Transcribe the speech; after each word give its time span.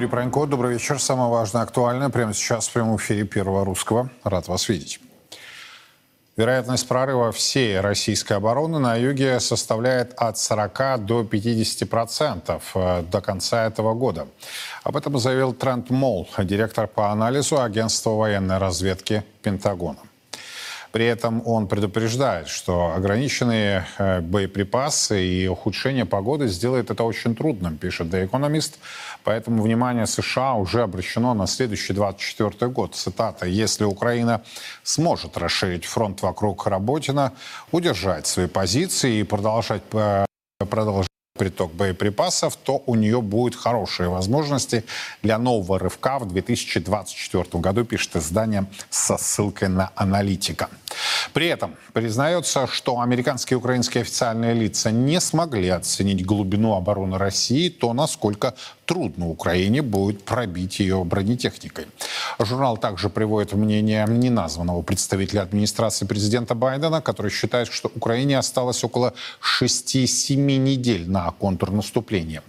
Юрий 0.00 0.08
Пронько. 0.08 0.46
Добрый 0.46 0.72
вечер. 0.72 0.98
Самое 0.98 1.28
важное, 1.28 1.60
актуальное 1.60 2.08
прямо 2.08 2.32
сейчас 2.32 2.68
в 2.68 2.72
прямом 2.72 2.96
эфире 2.96 3.24
Первого 3.24 3.66
Русского. 3.66 4.08
Рад 4.24 4.48
вас 4.48 4.66
видеть. 4.70 4.98
Вероятность 6.38 6.88
прорыва 6.88 7.32
всей 7.32 7.78
российской 7.80 8.32
обороны 8.32 8.78
на 8.78 8.96
юге 8.96 9.38
составляет 9.40 10.14
от 10.16 10.38
40 10.38 11.04
до 11.04 11.22
50 11.22 11.90
процентов 11.90 12.70
э, 12.74 13.02
до 13.12 13.20
конца 13.20 13.66
этого 13.66 13.92
года. 13.92 14.26
Об 14.84 14.96
этом 14.96 15.18
заявил 15.18 15.52
Трент 15.52 15.90
Молл, 15.90 16.26
директор 16.38 16.86
по 16.86 17.12
анализу 17.12 17.60
агентства 17.60 18.12
военной 18.12 18.56
разведки 18.56 19.22
Пентагона. 19.42 19.98
При 20.92 21.04
этом 21.04 21.42
он 21.46 21.68
предупреждает, 21.68 22.48
что 22.48 22.92
ограниченные 22.96 23.86
э, 23.98 24.20
боеприпасы 24.20 25.24
и 25.24 25.46
ухудшение 25.46 26.04
погоды 26.04 26.48
сделает 26.48 26.90
это 26.90 27.04
очень 27.04 27.36
трудным, 27.36 27.76
пишет 27.76 28.08
The 28.08 28.28
Economist. 28.28 28.74
Поэтому 29.22 29.62
внимание 29.62 30.06
США 30.06 30.54
уже 30.54 30.82
обращено 30.82 31.34
на 31.34 31.46
следующий 31.46 31.92
24 31.92 32.72
год. 32.72 32.94
Цитата. 32.94 33.46
«Если 33.46 33.84
Украина 33.84 34.42
сможет 34.82 35.36
расширить 35.36 35.84
фронт 35.84 36.22
вокруг 36.22 36.66
Работина, 36.66 37.32
удержать 37.70 38.26
свои 38.26 38.46
позиции 38.46 39.20
и 39.20 39.22
продолжать 39.22 39.82
э, 39.92 40.24
продолжать 40.58 41.09
приток 41.40 41.72
боеприпасов, 41.72 42.54
то 42.56 42.82
у 42.84 42.94
нее 42.96 43.22
будут 43.22 43.56
хорошие 43.56 44.10
возможности 44.10 44.84
для 45.22 45.38
нового 45.38 45.78
рывка 45.78 46.18
в 46.18 46.28
2024 46.28 47.44
году, 47.54 47.84
пишет 47.86 48.16
издание 48.16 48.66
со 48.90 49.16
ссылкой 49.16 49.70
на 49.70 49.90
аналитика. 49.94 50.68
При 51.32 51.46
этом 51.46 51.76
признается, 51.94 52.66
что 52.66 53.00
американские 53.00 53.54
и 53.54 53.58
украинские 53.58 54.02
официальные 54.02 54.52
лица 54.52 54.90
не 54.90 55.18
смогли 55.18 55.70
оценить 55.70 56.26
глубину 56.26 56.74
обороны 56.74 57.16
России, 57.16 57.70
то 57.70 57.94
насколько 57.94 58.54
трудно 58.90 59.30
Украине 59.30 59.82
будет 59.82 60.24
пробить 60.24 60.80
ее 60.80 61.04
бронетехникой. 61.04 61.86
Журнал 62.40 62.76
также 62.76 63.08
приводит 63.08 63.52
мнение 63.52 64.04
неназванного 64.08 64.82
представителя 64.82 65.42
администрации 65.42 66.06
президента 66.06 66.56
Байдена, 66.56 67.00
который 67.00 67.30
считает, 67.30 67.68
что 67.72 67.92
Украине 67.94 68.36
осталось 68.36 68.82
около 68.82 69.14
6-7 69.62 70.34
недель 70.34 71.08
на 71.08 71.30
контрнаступление. 71.30 72.42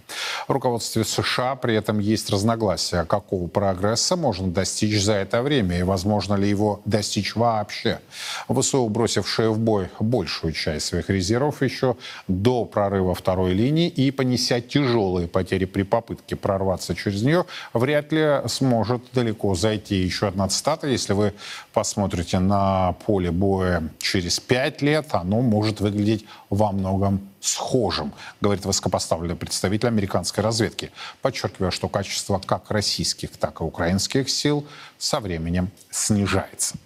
В 0.48 0.52
руководстве 0.52 1.04
США 1.04 1.54
при 1.54 1.76
этом 1.76 2.00
есть 2.00 2.28
разногласия, 2.30 3.04
какого 3.04 3.46
прогресса 3.46 4.16
можно 4.16 4.48
достичь 4.48 5.00
за 5.00 5.12
это 5.12 5.42
время 5.42 5.78
и 5.78 5.82
возможно 5.84 6.34
ли 6.34 6.48
его 6.48 6.80
достичь 6.84 7.36
вообще. 7.36 8.00
ВСУ, 8.48 8.88
бросившие 8.88 9.50
в 9.50 9.60
бой 9.60 9.90
большую 10.00 10.54
часть 10.54 10.86
своих 10.86 11.08
резервов 11.08 11.62
еще 11.62 11.96
до 12.26 12.64
прорыва 12.64 13.14
второй 13.14 13.52
линии 13.52 13.88
и 13.88 14.10
понеся 14.10 14.60
тяжелые 14.60 15.28
потери 15.28 15.66
при 15.66 15.84
попытке 15.84 16.31
попытки 16.32 16.34
прорваться 16.34 16.94
через 16.94 17.22
нее, 17.22 17.44
вряд 17.72 18.12
ли 18.12 18.48
сможет 18.48 19.02
далеко 19.12 19.54
зайти. 19.54 19.96
Еще 19.96 20.26
одна 20.28 20.48
цитата. 20.48 20.86
Если 20.86 21.14
вы 21.14 21.32
посмотрите 21.72 22.38
на 22.38 22.92
поле 23.06 23.30
боя 23.30 23.82
через 23.98 24.40
пять 24.40 24.82
лет, 24.82 25.06
оно 25.12 25.40
может 25.40 25.80
выглядеть 25.80 26.24
во 26.50 26.72
многом 26.72 27.20
схожим, 27.40 28.12
говорит 28.40 28.64
высокопоставленный 28.64 29.36
представитель 29.36 29.88
американской 29.88 30.44
разведки, 30.44 30.90
подчеркивая, 31.22 31.70
что 31.70 31.88
качество 31.88 32.40
как 32.46 32.70
российских, 32.70 33.30
так 33.30 33.60
и 33.60 33.64
украинских 33.64 34.28
сил 34.28 34.64
со 34.98 35.20
временем 35.20 35.68
снижается. 35.90 36.76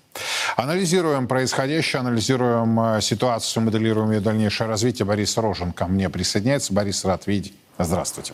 Анализируем 0.56 1.26
происходящее, 1.28 2.00
анализируем 2.00 2.80
э, 2.80 3.00
ситуацию, 3.02 3.62
моделируем 3.64 4.12
ее 4.12 4.20
дальнейшее 4.20 4.66
развитие. 4.66 5.04
Борис 5.04 5.36
Рожен 5.36 5.72
ко 5.72 5.86
мне 5.86 6.08
присоединяется. 6.08 6.72
Борис, 6.72 7.04
рад 7.04 7.26
видеть. 7.26 7.52
Здравствуйте. 7.78 8.32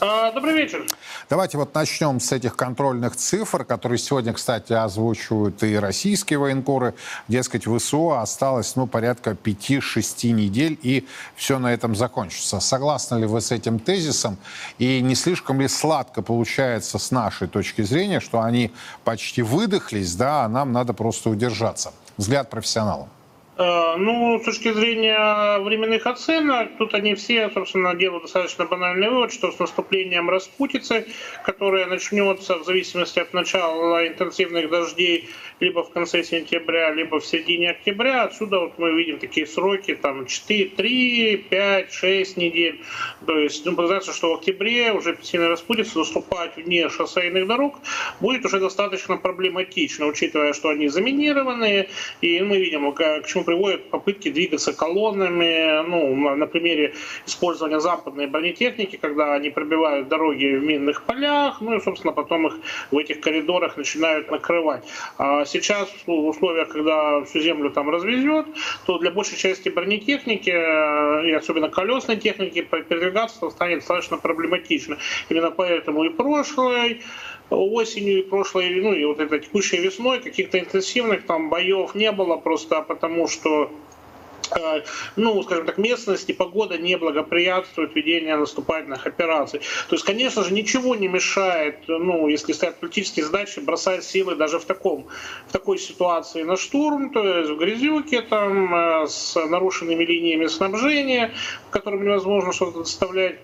А, 0.00 0.32
добрый 0.32 0.54
вечер. 0.54 0.86
Давайте 1.30 1.56
вот 1.56 1.74
начнем 1.74 2.18
с 2.18 2.32
этих 2.32 2.56
контрольных 2.56 3.14
цифр, 3.16 3.64
которые 3.64 3.98
сегодня, 3.98 4.32
кстати, 4.32 4.72
озвучивают 4.72 5.62
и 5.62 5.78
российские 5.78 6.38
военкоры. 6.40 6.94
Дескать, 7.28 7.64
ВСУ 7.66 8.10
осталось 8.10 8.74
ну, 8.76 8.86
порядка 8.86 9.30
5-6 9.30 10.30
недель, 10.32 10.78
и 10.82 11.06
все 11.36 11.58
на 11.58 11.72
этом 11.72 11.94
закончится. 11.94 12.58
Согласны 12.58 13.20
ли 13.20 13.26
вы 13.26 13.40
с 13.40 13.52
этим 13.52 13.78
тезисом? 13.78 14.36
И 14.78 15.00
не 15.00 15.14
слишком 15.14 15.60
ли 15.60 15.68
сладко 15.68 16.22
получается 16.22 16.98
с 16.98 17.10
нашей 17.10 17.46
точки 17.46 17.82
зрения, 17.82 18.20
что 18.20 18.40
они 18.40 18.72
почти 19.04 19.42
выдохлись, 19.42 20.14
да, 20.16 20.44
а 20.44 20.48
нам 20.48 20.72
надо 20.72 20.92
просто 20.92 21.30
удержаться? 21.30 21.92
Взгляд 22.16 22.50
профессионала. 22.50 23.08
Э, 23.56 23.94
ну, 23.96 24.40
с 24.40 24.44
точки 24.44 24.72
зрения 24.72 25.58
временных 25.60 26.06
оценок, 26.06 26.76
тут 26.76 26.92
они 26.92 27.14
все, 27.14 27.50
собственно, 27.50 27.94
делают 27.94 28.24
достаточно 28.24 28.64
банальный 28.64 29.08
вывод, 29.08 29.32
что 29.32 29.52
с 29.52 29.58
наступлением 29.60 30.28
распутицы, 30.28 31.06
которая 31.44 31.86
начнется 31.86 32.58
в 32.58 32.64
зависимости 32.64 33.20
от 33.20 33.32
начала 33.32 34.08
интенсивных 34.08 34.70
дождей 34.70 35.28
либо 35.60 35.84
в 35.84 35.90
конце 35.90 36.24
сентября, 36.24 36.92
либо 36.92 37.20
в 37.20 37.26
середине 37.26 37.70
октября. 37.70 38.24
Отсюда 38.24 38.58
вот 38.58 38.78
мы 38.78 38.92
видим 38.92 39.18
такие 39.18 39.46
сроки, 39.46 39.94
там 39.94 40.26
4, 40.26 40.70
3, 40.70 41.36
5, 41.48 41.92
6 41.92 42.36
недель. 42.36 42.80
То 43.24 43.38
есть, 43.38 43.64
ну, 43.64 43.72
подразумевается, 43.72 44.12
что 44.12 44.32
в 44.32 44.38
октябре 44.38 44.92
уже 44.92 45.16
сильно 45.22 45.48
распутится, 45.48 45.98
наступать 45.98 46.56
вне 46.56 46.88
шоссейных 46.88 47.46
дорог 47.46 47.78
будет 48.18 48.44
уже 48.44 48.58
достаточно 48.58 49.16
проблематично, 49.16 50.06
учитывая, 50.06 50.52
что 50.54 50.70
они 50.70 50.88
заминированные, 50.88 51.88
и 52.20 52.40
мы 52.40 52.58
видим, 52.58 52.90
к 52.92 53.22
чему 53.26 53.43
приводят 53.44 53.90
попытки 53.90 54.30
двигаться 54.30 54.72
колоннами, 54.72 55.86
ну, 55.86 56.34
на 56.36 56.46
примере 56.46 56.94
использования 57.26 57.80
западной 57.80 58.26
бронетехники, 58.26 58.96
когда 58.96 59.34
они 59.34 59.50
пробивают 59.50 60.08
дороги 60.08 60.46
в 60.56 60.64
минных 60.64 61.02
полях, 61.02 61.60
ну 61.60 61.76
и, 61.76 61.80
собственно, 61.80 62.12
потом 62.12 62.46
их 62.46 62.58
в 62.90 62.98
этих 62.98 63.20
коридорах 63.20 63.76
начинают 63.76 64.30
накрывать. 64.30 64.84
А 65.18 65.44
сейчас 65.44 65.88
в 66.06 66.10
условиях, 66.10 66.68
когда 66.68 67.22
всю 67.24 67.40
землю 67.40 67.70
там 67.70 67.90
развезет, 67.90 68.46
то 68.86 68.98
для 68.98 69.10
большей 69.10 69.36
части 69.36 69.68
бронетехники 69.68 70.50
э, 70.50 71.28
и 71.28 71.32
особенно 71.32 71.68
колесной 71.68 72.16
техники 72.16 72.62
передвигаться 72.62 73.50
станет 73.50 73.78
достаточно 73.78 74.16
проблематично. 74.16 74.98
Именно 75.28 75.50
поэтому 75.50 76.04
и 76.04 76.08
прошлой 76.08 77.02
осенью 77.50 78.18
и 78.18 78.22
прошлой, 78.22 78.74
ну 78.80 78.92
и 78.92 79.04
вот 79.04 79.20
этой 79.20 79.40
текущей 79.40 79.78
весной 79.78 80.20
каких-то 80.20 80.58
интенсивных 80.58 81.26
там 81.26 81.50
боев 81.50 81.94
не 81.94 82.10
было, 82.12 82.36
просто 82.36 82.82
потому 82.82 83.28
что 83.28 83.70
Э, 84.50 84.82
ну, 85.16 85.42
скажем 85.42 85.66
так, 85.66 85.78
местность 85.78 86.28
и 86.30 86.32
погода 86.32 86.78
не 86.78 86.96
благоприятствуют 86.96 87.94
ведению 87.94 88.38
наступательных 88.38 89.06
операций. 89.06 89.60
То 89.88 89.94
есть, 89.94 90.04
конечно 90.04 90.42
же, 90.42 90.52
ничего 90.52 90.94
не 90.94 91.08
мешает, 91.08 91.76
ну, 91.88 92.28
если 92.28 92.52
стоят 92.52 92.80
политические 92.80 93.24
задачи, 93.24 93.60
бросать 93.60 94.04
силы 94.04 94.36
даже 94.36 94.58
в, 94.58 94.64
таком, 94.64 95.06
в 95.48 95.52
такой 95.52 95.78
ситуации 95.78 96.42
на 96.42 96.56
штурм, 96.56 97.10
то 97.10 97.26
есть 97.26 97.50
в 97.50 97.56
грязюке, 97.56 98.22
там, 98.22 98.74
э, 98.74 99.06
с 99.06 99.34
нарушенными 99.34 100.04
линиями 100.04 100.46
снабжения, 100.46 101.32
которым 101.70 102.04
невозможно 102.04 102.52
что-то 102.52 102.80
доставлять 102.80 103.38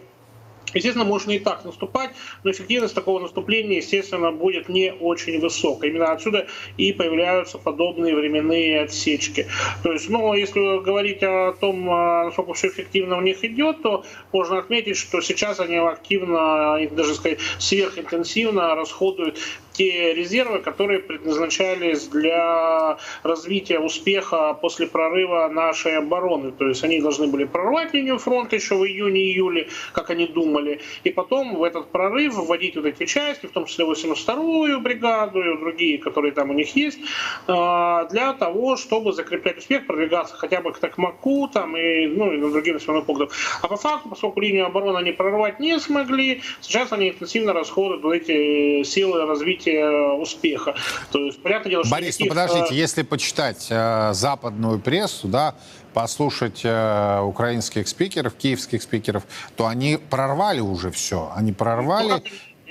Естественно, 0.75 1.05
можно 1.05 1.32
и 1.32 1.38
так 1.38 1.64
наступать, 1.64 2.11
но 2.44 2.50
эффективность 2.50 2.94
такого 2.94 3.20
наступления, 3.20 3.78
естественно, 3.78 4.32
будет 4.32 4.69
не 4.69 4.93
очень 4.93 5.40
высокая. 5.40 5.90
Именно 5.90 6.12
отсюда 6.12 6.46
и 6.76 6.93
появляются 6.93 7.58
подобные 7.58 8.14
временные 8.14 8.82
отсечки. 8.82 9.46
То 9.82 9.93
есть, 9.93 10.08
ну, 10.08 10.34
если 10.34 10.82
говорить 10.82 11.22
о 11.22 11.52
том, 11.52 11.90
а, 11.90 12.25
насколько 12.25 12.55
все 12.55 12.69
эффективно 12.69 13.17
у 13.17 13.20
них 13.20 13.44
идет, 13.44 13.82
то 13.82 14.05
можно 14.32 14.58
отметить, 14.58 14.96
что 14.96 15.20
сейчас 15.20 15.61
они 15.61 15.76
активно, 15.76 16.78
даже 16.93 17.14
сказать, 17.14 17.38
сверхинтенсивно 17.58 18.75
расходуют 18.75 19.38
те 19.81 20.12
резервы, 20.12 20.59
которые 20.59 21.00
предназначались 21.00 22.06
для 22.09 22.99
развития 23.23 23.79
успеха 23.79 24.53
после 24.53 24.87
прорыва 24.87 25.49
нашей 25.49 25.97
обороны. 25.97 26.53
То 26.53 26.69
есть 26.69 26.85
они 26.85 27.00
должны 27.00 27.29
были 27.29 27.44
прорвать 27.44 27.94
линию 27.94 28.19
фронта 28.19 28.56
еще 28.56 28.75
в 28.75 28.85
июне-июле, 28.85 29.69
как 29.94 30.11
они 30.11 30.27
думали, 30.27 30.81
и 31.03 31.09
потом 31.09 31.56
в 31.56 31.62
этот 31.62 31.91
прорыв 31.93 32.35
вводить 32.35 32.77
вот 32.77 32.85
эти 32.85 33.06
части, 33.06 33.47
в 33.47 33.53
том 33.53 33.65
числе 33.65 33.87
82-ю 33.87 34.81
бригаду 34.81 35.41
и 35.41 35.59
другие, 35.59 35.97
которые 35.97 36.33
там 36.33 36.50
у 36.50 36.53
них 36.53 36.76
есть, 36.76 36.99
а, 37.47 38.05
для 38.11 38.35
того, 38.35 38.76
чтобы 38.76 39.15
закреплять 39.15 39.56
успех, 39.56 39.87
продвигаться 39.87 40.37
хотя 40.37 40.61
бы 40.61 40.73
к 40.73 40.79
Токмаку 40.79 41.49
там, 41.49 41.75
и, 41.75 42.06
ну, 42.06 42.31
и 42.31 42.37
на 42.37 42.50
другие 42.50 42.75
населенные 42.75 43.03
пункты. 43.03 43.35
А 43.62 43.69
по 43.69 43.76
факту, 43.76 44.11
поскольку 44.11 44.41
линию 44.41 44.67
обороны 44.67 44.99
они 44.99 45.12
прорвать 45.12 45.59
не 45.59 45.81
смогли, 45.81 46.43
сейчас 46.61 46.93
они 46.93 47.09
интенсивно 47.09 47.55
расходуют 47.55 48.03
вот 48.03 48.12
эти 48.12 48.83
силы 48.83 49.25
развития 49.25 49.69
гарантия 49.70 50.20
успеха. 50.20 50.75
То 51.11 51.19
есть, 51.19 51.43
понятное 51.43 51.70
дело, 51.70 51.84
что 51.84 51.94
Борис, 51.94 52.19
ну 52.19 52.26
подождите, 52.26 52.75
если 52.75 53.02
почитать 53.02 53.67
э, 53.70 54.11
западную 54.12 54.78
прессу, 54.78 55.28
да, 55.28 55.55
послушать 55.94 56.61
э, 56.64 57.20
украинских 57.20 57.88
спикеров, 57.88 58.34
киевских 58.34 58.82
спикеров, 58.82 59.25
то 59.56 59.67
они 59.67 59.99
прорвали 60.11 60.61
уже 60.61 60.90
все. 60.90 61.32
Они 61.34 61.52
прорвали... 61.52 62.22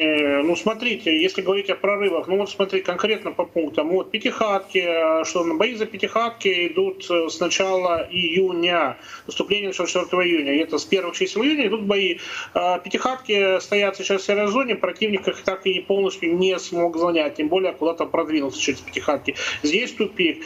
Ну, 0.01 0.49
ну, 0.49 0.55
смотрите, 0.55 1.21
если 1.21 1.41
говорить 1.43 1.69
о 1.69 1.75
прорывах, 1.75 2.27
ну 2.27 2.37
вот 2.37 2.49
смотрите 2.49 2.83
конкретно 2.83 3.31
по 3.31 3.45
пунктам. 3.45 3.89
Вот 3.89 4.09
Пятихатки, 4.09 5.23
что 5.25 5.43
на 5.43 5.53
бои 5.55 5.75
за 5.75 5.85
Пятихатки 5.85 6.67
идут 6.67 7.05
с 7.05 7.39
начала 7.39 8.07
июня, 8.09 8.97
наступление 9.27 9.73
4 9.73 9.87
июня. 9.93 10.59
Это 10.59 10.79
с 10.79 10.85
первых 10.85 11.15
чисел 11.15 11.43
июня 11.43 11.67
идут 11.67 11.83
бои. 11.83 12.17
Пятихатки 12.53 13.59
стоят 13.59 13.95
сейчас 13.97 14.23
в 14.23 14.25
серой 14.25 14.47
зоне, 14.47 14.73
противник 14.73 15.27
их 15.27 15.43
так 15.43 15.67
и 15.67 15.81
полностью 15.81 16.35
не 16.35 16.57
смог 16.57 16.97
занять, 16.97 17.35
тем 17.35 17.49
более 17.49 17.73
куда-то 17.73 18.05
продвинулся 18.05 18.59
через 18.59 18.79
Пятихатки. 18.79 19.35
Здесь 19.61 19.91
тупик. 19.91 20.45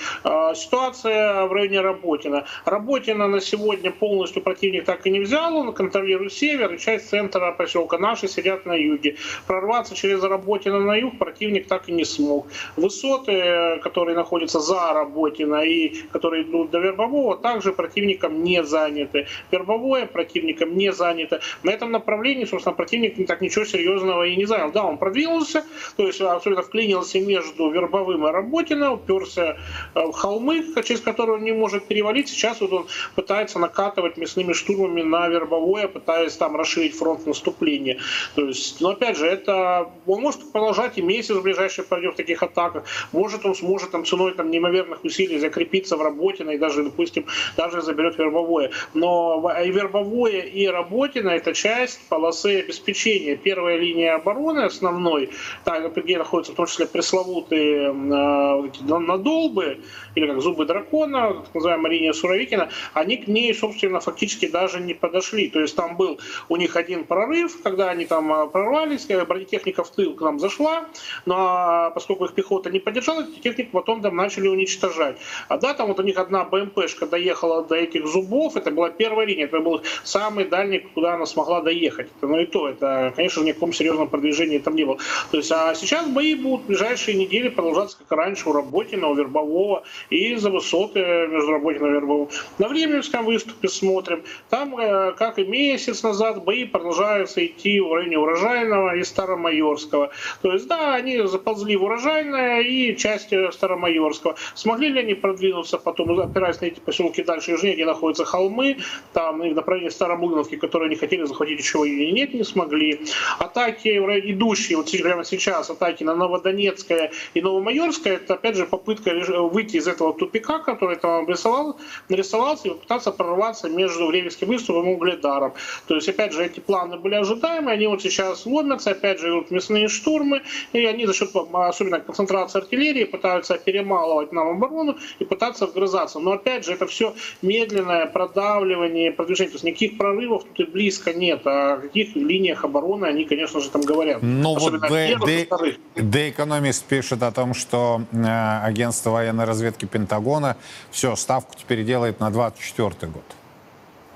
Ситуация 0.56 1.46
в 1.46 1.54
районе 1.54 1.80
Работина. 1.80 2.46
Работина 2.66 3.30
на 3.30 3.40
сегодня 3.40 3.92
полностью 3.92 4.42
противник 4.42 4.84
так 4.84 5.06
и 5.06 5.12
не 5.12 5.22
взял, 5.22 5.56
он 5.56 5.72
контролирует 5.72 6.34
север, 6.34 6.74
и 6.74 6.78
часть 6.78 7.08
центра 7.08 7.54
поселка 7.54 7.98
наши 7.98 8.28
сидят 8.28 8.66
на 8.66 8.74
юге. 8.74 9.16
Прорваться 9.48 9.96
через 9.96 10.24
Работино 10.24 10.80
на 10.80 10.96
юг 10.96 11.18
противник 11.18 11.68
так 11.68 11.90
и 11.90 11.92
не 11.92 12.06
смог. 12.06 12.48
Высоты, 12.76 13.80
которые 13.82 14.16
находятся 14.16 14.60
за 14.60 14.94
Работино 14.94 15.64
и 15.64 15.96
которые 16.12 16.44
идут 16.44 16.72
до 16.72 16.80
Вербового, 16.80 17.38
также 17.38 17.74
противником 17.74 18.44
не 18.44 18.64
заняты. 18.64 19.28
Вербовое 19.52 20.06
противником 20.06 20.78
не 20.78 20.92
занято. 20.92 21.42
На 21.64 21.72
этом 21.72 21.92
направлении, 21.92 22.46
собственно, 22.46 22.76
противник 22.76 23.28
так 23.28 23.42
ничего 23.42 23.66
серьезного 23.66 24.24
и 24.24 24.36
не 24.36 24.46
занял. 24.46 24.72
Да, 24.72 24.84
он 24.84 24.98
продвинулся, 24.98 25.64
то 25.98 26.08
есть 26.08 26.22
абсолютно 26.22 26.64
вклинился 26.64 27.20
между 27.20 27.70
Вербовым 27.70 28.28
и 28.28 28.32
Работино, 28.32 28.94
уперся 28.94 29.58
в 29.94 30.12
холмы, 30.12 30.66
через 30.84 31.02
которые 31.02 31.38
он 31.38 31.44
не 31.44 31.52
может 31.52 31.86
перевалить. 31.86 32.30
Сейчас 32.30 32.62
вот 32.62 32.74
он 32.74 32.88
пытается 33.16 33.60
накатывать 33.60 34.18
мясными 34.18 34.54
штурмами 34.54 35.02
на 35.02 35.28
Вербовое, 35.28 35.88
пытаясь 35.88 36.36
там 36.36 36.56
расширить 36.56 36.96
фронт 36.96 37.26
наступления. 37.26 38.00
То 38.36 38.48
есть, 38.48 38.82
но 38.82 38.90
опять 38.90 39.18
же, 39.18 39.28
это 39.34 39.90
он 40.06 40.22
может 40.22 40.52
продолжать 40.52 40.98
и 40.98 41.02
месяц 41.02 41.36
в 41.36 41.42
ближайший 41.42 41.84
пройдет 41.84 42.14
в 42.14 42.18
таких 42.18 42.44
атаках. 42.44 42.84
Может 43.12 43.46
он 43.46 43.56
сможет 43.56 43.92
там 43.92 44.06
ценой 44.06 44.34
там 44.34 44.52
неимоверных 44.52 45.04
усилий 45.04 45.40
закрепиться 45.40 45.98
в 45.98 46.02
Работино 46.02 46.52
и 46.52 46.58
даже, 46.58 46.84
допустим, 46.84 47.26
даже 47.58 47.82
заберет 47.82 48.18
Вербовое. 48.18 48.72
Но 48.94 49.52
и 49.64 49.72
Вербовое, 49.72 50.42
и 50.42 50.68
Работино 50.68 51.30
это 51.30 51.54
часть 51.54 52.00
полосы 52.10 52.60
обеспечения. 52.60 53.36
Первая 53.36 53.78
линия 53.78 54.16
обороны 54.16 54.62
основной, 54.62 55.30
там, 55.64 55.92
где 55.94 56.18
находятся 56.18 56.54
в 56.54 56.56
том 56.56 56.68
числе 56.68 56.86
пресловутые 56.86 57.90
э, 57.90 58.84
надолбы, 58.88 59.80
или 60.16 60.28
как 60.28 60.42
зубы 60.42 60.66
дракона, 60.66 61.34
так 61.34 61.56
называемая 61.56 61.92
линия 61.92 62.14
Суровикина, 62.14 62.70
они 62.94 63.18
к 63.18 63.28
ней, 63.28 63.54
собственно, 63.54 64.00
фактически 64.00 64.48
даже 64.48 64.80
не 64.80 64.94
подошли. 64.94 65.50
То 65.50 65.60
есть 65.60 65.76
там 65.76 65.98
был 65.98 66.20
у 66.50 66.56
них 66.56 66.76
один 66.76 67.04
прорыв, 67.04 67.62
когда 67.62 67.90
они 67.90 68.06
там 68.06 68.32
а, 68.32 68.48
прорвались, 68.48 69.06
бронетехника 69.06 69.84
в 69.84 69.90
тыл 69.90 70.14
к 70.14 70.22
нам 70.22 70.40
зашла, 70.40 70.86
но 71.26 71.36
а, 71.38 71.90
поскольку 71.92 72.26
их 72.26 72.34
пехота 72.34 72.70
не 72.70 72.80
поддержала, 72.80 73.26
технику 73.44 73.72
потом 73.74 74.02
там 74.02 74.16
начали 74.16 74.48
уничтожать. 74.48 75.18
А 75.48 75.58
да, 75.58 75.74
там 75.74 75.88
вот 75.88 76.00
у 76.00 76.04
них 76.04 76.18
одна 76.18 76.44
БМПшка 76.44 77.08
доехала 77.08 77.64
до 77.64 77.76
этих 77.76 78.08
зубов, 78.08 78.56
это 78.56 78.72
была 78.72 78.90
первая 78.90 79.26
линия, 79.26 79.46
это 79.46 79.60
был 79.60 79.82
самый 80.04 80.46
дальний, 80.46 80.80
куда 80.80 81.16
она 81.16 81.26
смогла 81.26 81.62
доехать. 81.62 82.10
Ну 82.22 82.40
и 82.40 82.46
то, 82.46 82.70
это, 82.70 83.14
конечно 83.16 83.42
же, 83.42 83.48
никаком 83.48 83.74
серьезном 83.74 84.08
продвижении 84.08 84.60
там 84.60 84.76
не 84.76 84.86
было. 84.86 84.98
То 85.32 85.38
есть, 85.38 85.52
а 85.52 85.74
сейчас 85.76 86.08
бои 86.08 86.36
будут 86.36 86.64
в 86.64 86.68
ближайшие 86.68 87.18
недели 87.18 87.50
продолжаться, 87.50 87.98
как 87.98 88.18
раньше, 88.18 88.50
у 88.50 88.54
Работина, 88.54 89.08
у 89.08 89.16
Вербового 89.16 89.84
и 90.10 90.36
за 90.36 90.50
высоты 90.50 91.00
между 91.28 91.52
Работино 91.52 91.88
и 91.88 91.92
Вербовым. 91.92 92.30
На 92.60 92.68
Временском 92.68 93.26
выступе 93.26 93.68
смотрим. 93.68 94.24
Там, 94.50 94.78
э, 94.78 95.14
как 95.14 95.40
и 95.40 95.46
месяц 95.46 96.04
назад, 96.04 96.44
бои 96.44 96.66
продолжаются 96.66 97.46
идти 97.46 97.80
в 97.80 97.94
районе 97.94 98.18
Урожайного 98.18 98.96
и 98.96 99.04
Старомайорского. 99.04 100.12
То 100.42 100.54
есть, 100.54 100.68
да, 100.68 100.96
они 100.96 101.26
заползли 101.28 101.76
в 101.76 101.84
Урожайное 101.84 102.62
и 102.62 102.96
часть 102.96 103.34
Старомайорского. 103.54 104.36
Смогли 104.56 104.90
ли 104.90 105.00
они 105.00 105.14
продвинуться 105.14 105.78
потом, 105.78 106.20
опираясь 106.20 106.62
на 106.62 106.66
эти 106.66 106.80
поселки 106.80 107.24
дальше 107.24 107.52
южнее, 107.52 107.76
где 107.76 107.86
находятся 107.86 108.26
холмы, 108.26 108.78
там 109.14 109.44
и 109.44 109.52
в 109.52 109.56
направлении 109.56 109.90
Старомлыновки, 109.90 110.56
которые 110.56 110.88
они 110.88 110.96
хотели 110.96 111.24
захватить 111.24 111.60
еще 111.60 111.88
и 111.88 112.12
нет, 112.12 112.34
не 112.34 112.44
смогли. 112.44 113.02
Атаки, 113.40 113.90
идущие 113.90 114.78
вот 114.78 114.92
прямо 114.92 115.24
сейчас, 115.24 115.70
атаки 115.70 116.04
на 116.04 116.16
Новодонецкое 116.16 117.12
и 117.34 117.42
Новомайорское, 117.42 118.16
это 118.16 118.36
опять 118.36 118.56
же 118.56 118.66
попытка 118.66 119.12
выйти 119.52 119.78
из 119.78 119.88
этого 119.94 120.14
тупика, 120.14 120.60
который 120.60 120.96
там 120.98 121.24
обрисовал, 121.24 121.78
нарисовался 122.10 122.68
и 122.68 122.72
попытаться 122.72 123.12
прорваться 123.12 123.70
между 123.70 124.08
Временским 124.08 124.48
выступом 124.48 124.90
и 124.90 124.94
Угледаром. 124.94 125.54
То 125.88 125.96
есть, 125.96 126.10
опять 126.10 126.34
же, 126.34 126.46
эти 126.46 126.60
планы 126.60 126.98
были 126.98 127.16
ожидаемы, 127.16 127.72
они 127.72 127.88
вот 127.88 128.02
сейчас 128.02 128.46
ломятся, 128.46 128.92
опять 128.92 129.20
же, 129.20 129.30
идут 129.30 129.52
мясные 129.52 129.88
штурмы, 129.88 130.42
и 130.74 130.86
они 130.86 131.06
за 131.06 131.14
счет, 131.14 131.32
особенно 131.54 132.00
концентрации 132.00 132.60
артиллерии, 132.60 133.06
пытаются 133.06 133.58
перемалывать 133.58 134.32
нам 134.32 134.50
оборону 134.50 134.98
и 135.20 135.26
пытаться 135.26 135.68
вгрызаться. 135.68 136.20
Но, 136.20 136.34
опять 136.34 136.66
же, 136.66 136.74
это 136.74 136.86
все 136.88 137.14
медленное 137.42 138.06
продавливание, 138.06 139.12
продвижение. 139.12 139.52
То 139.52 139.56
есть, 139.56 139.64
никаких 139.64 139.98
прорывов 139.98 140.44
тут 140.44 140.68
и 140.68 140.70
близко 140.70 141.14
нет. 141.14 141.46
О 141.46 141.78
каких 141.78 142.16
линиях 142.16 142.64
обороны 142.64 143.06
они, 143.06 143.26
конечно 143.26 143.60
же, 143.60 143.70
там 143.70 143.82
говорят. 143.82 144.22
Ну 144.22 144.58
вот 144.58 144.74
The, 144.74 145.78
The 145.96 146.36
Economist 146.36 146.84
пишет 146.88 147.24
о 147.24 147.32
том, 147.32 147.54
что 147.54 148.02
э, 148.12 148.60
агентство 148.64 149.12
военной 149.12 149.46
разведки 149.46 149.83
Пентагона 149.86 150.56
все, 150.92 151.16
ставку 151.16 151.56
теперь 151.58 151.84
делает 151.84 152.20
на 152.20 152.30
24 152.30 153.12
год. 153.12 153.24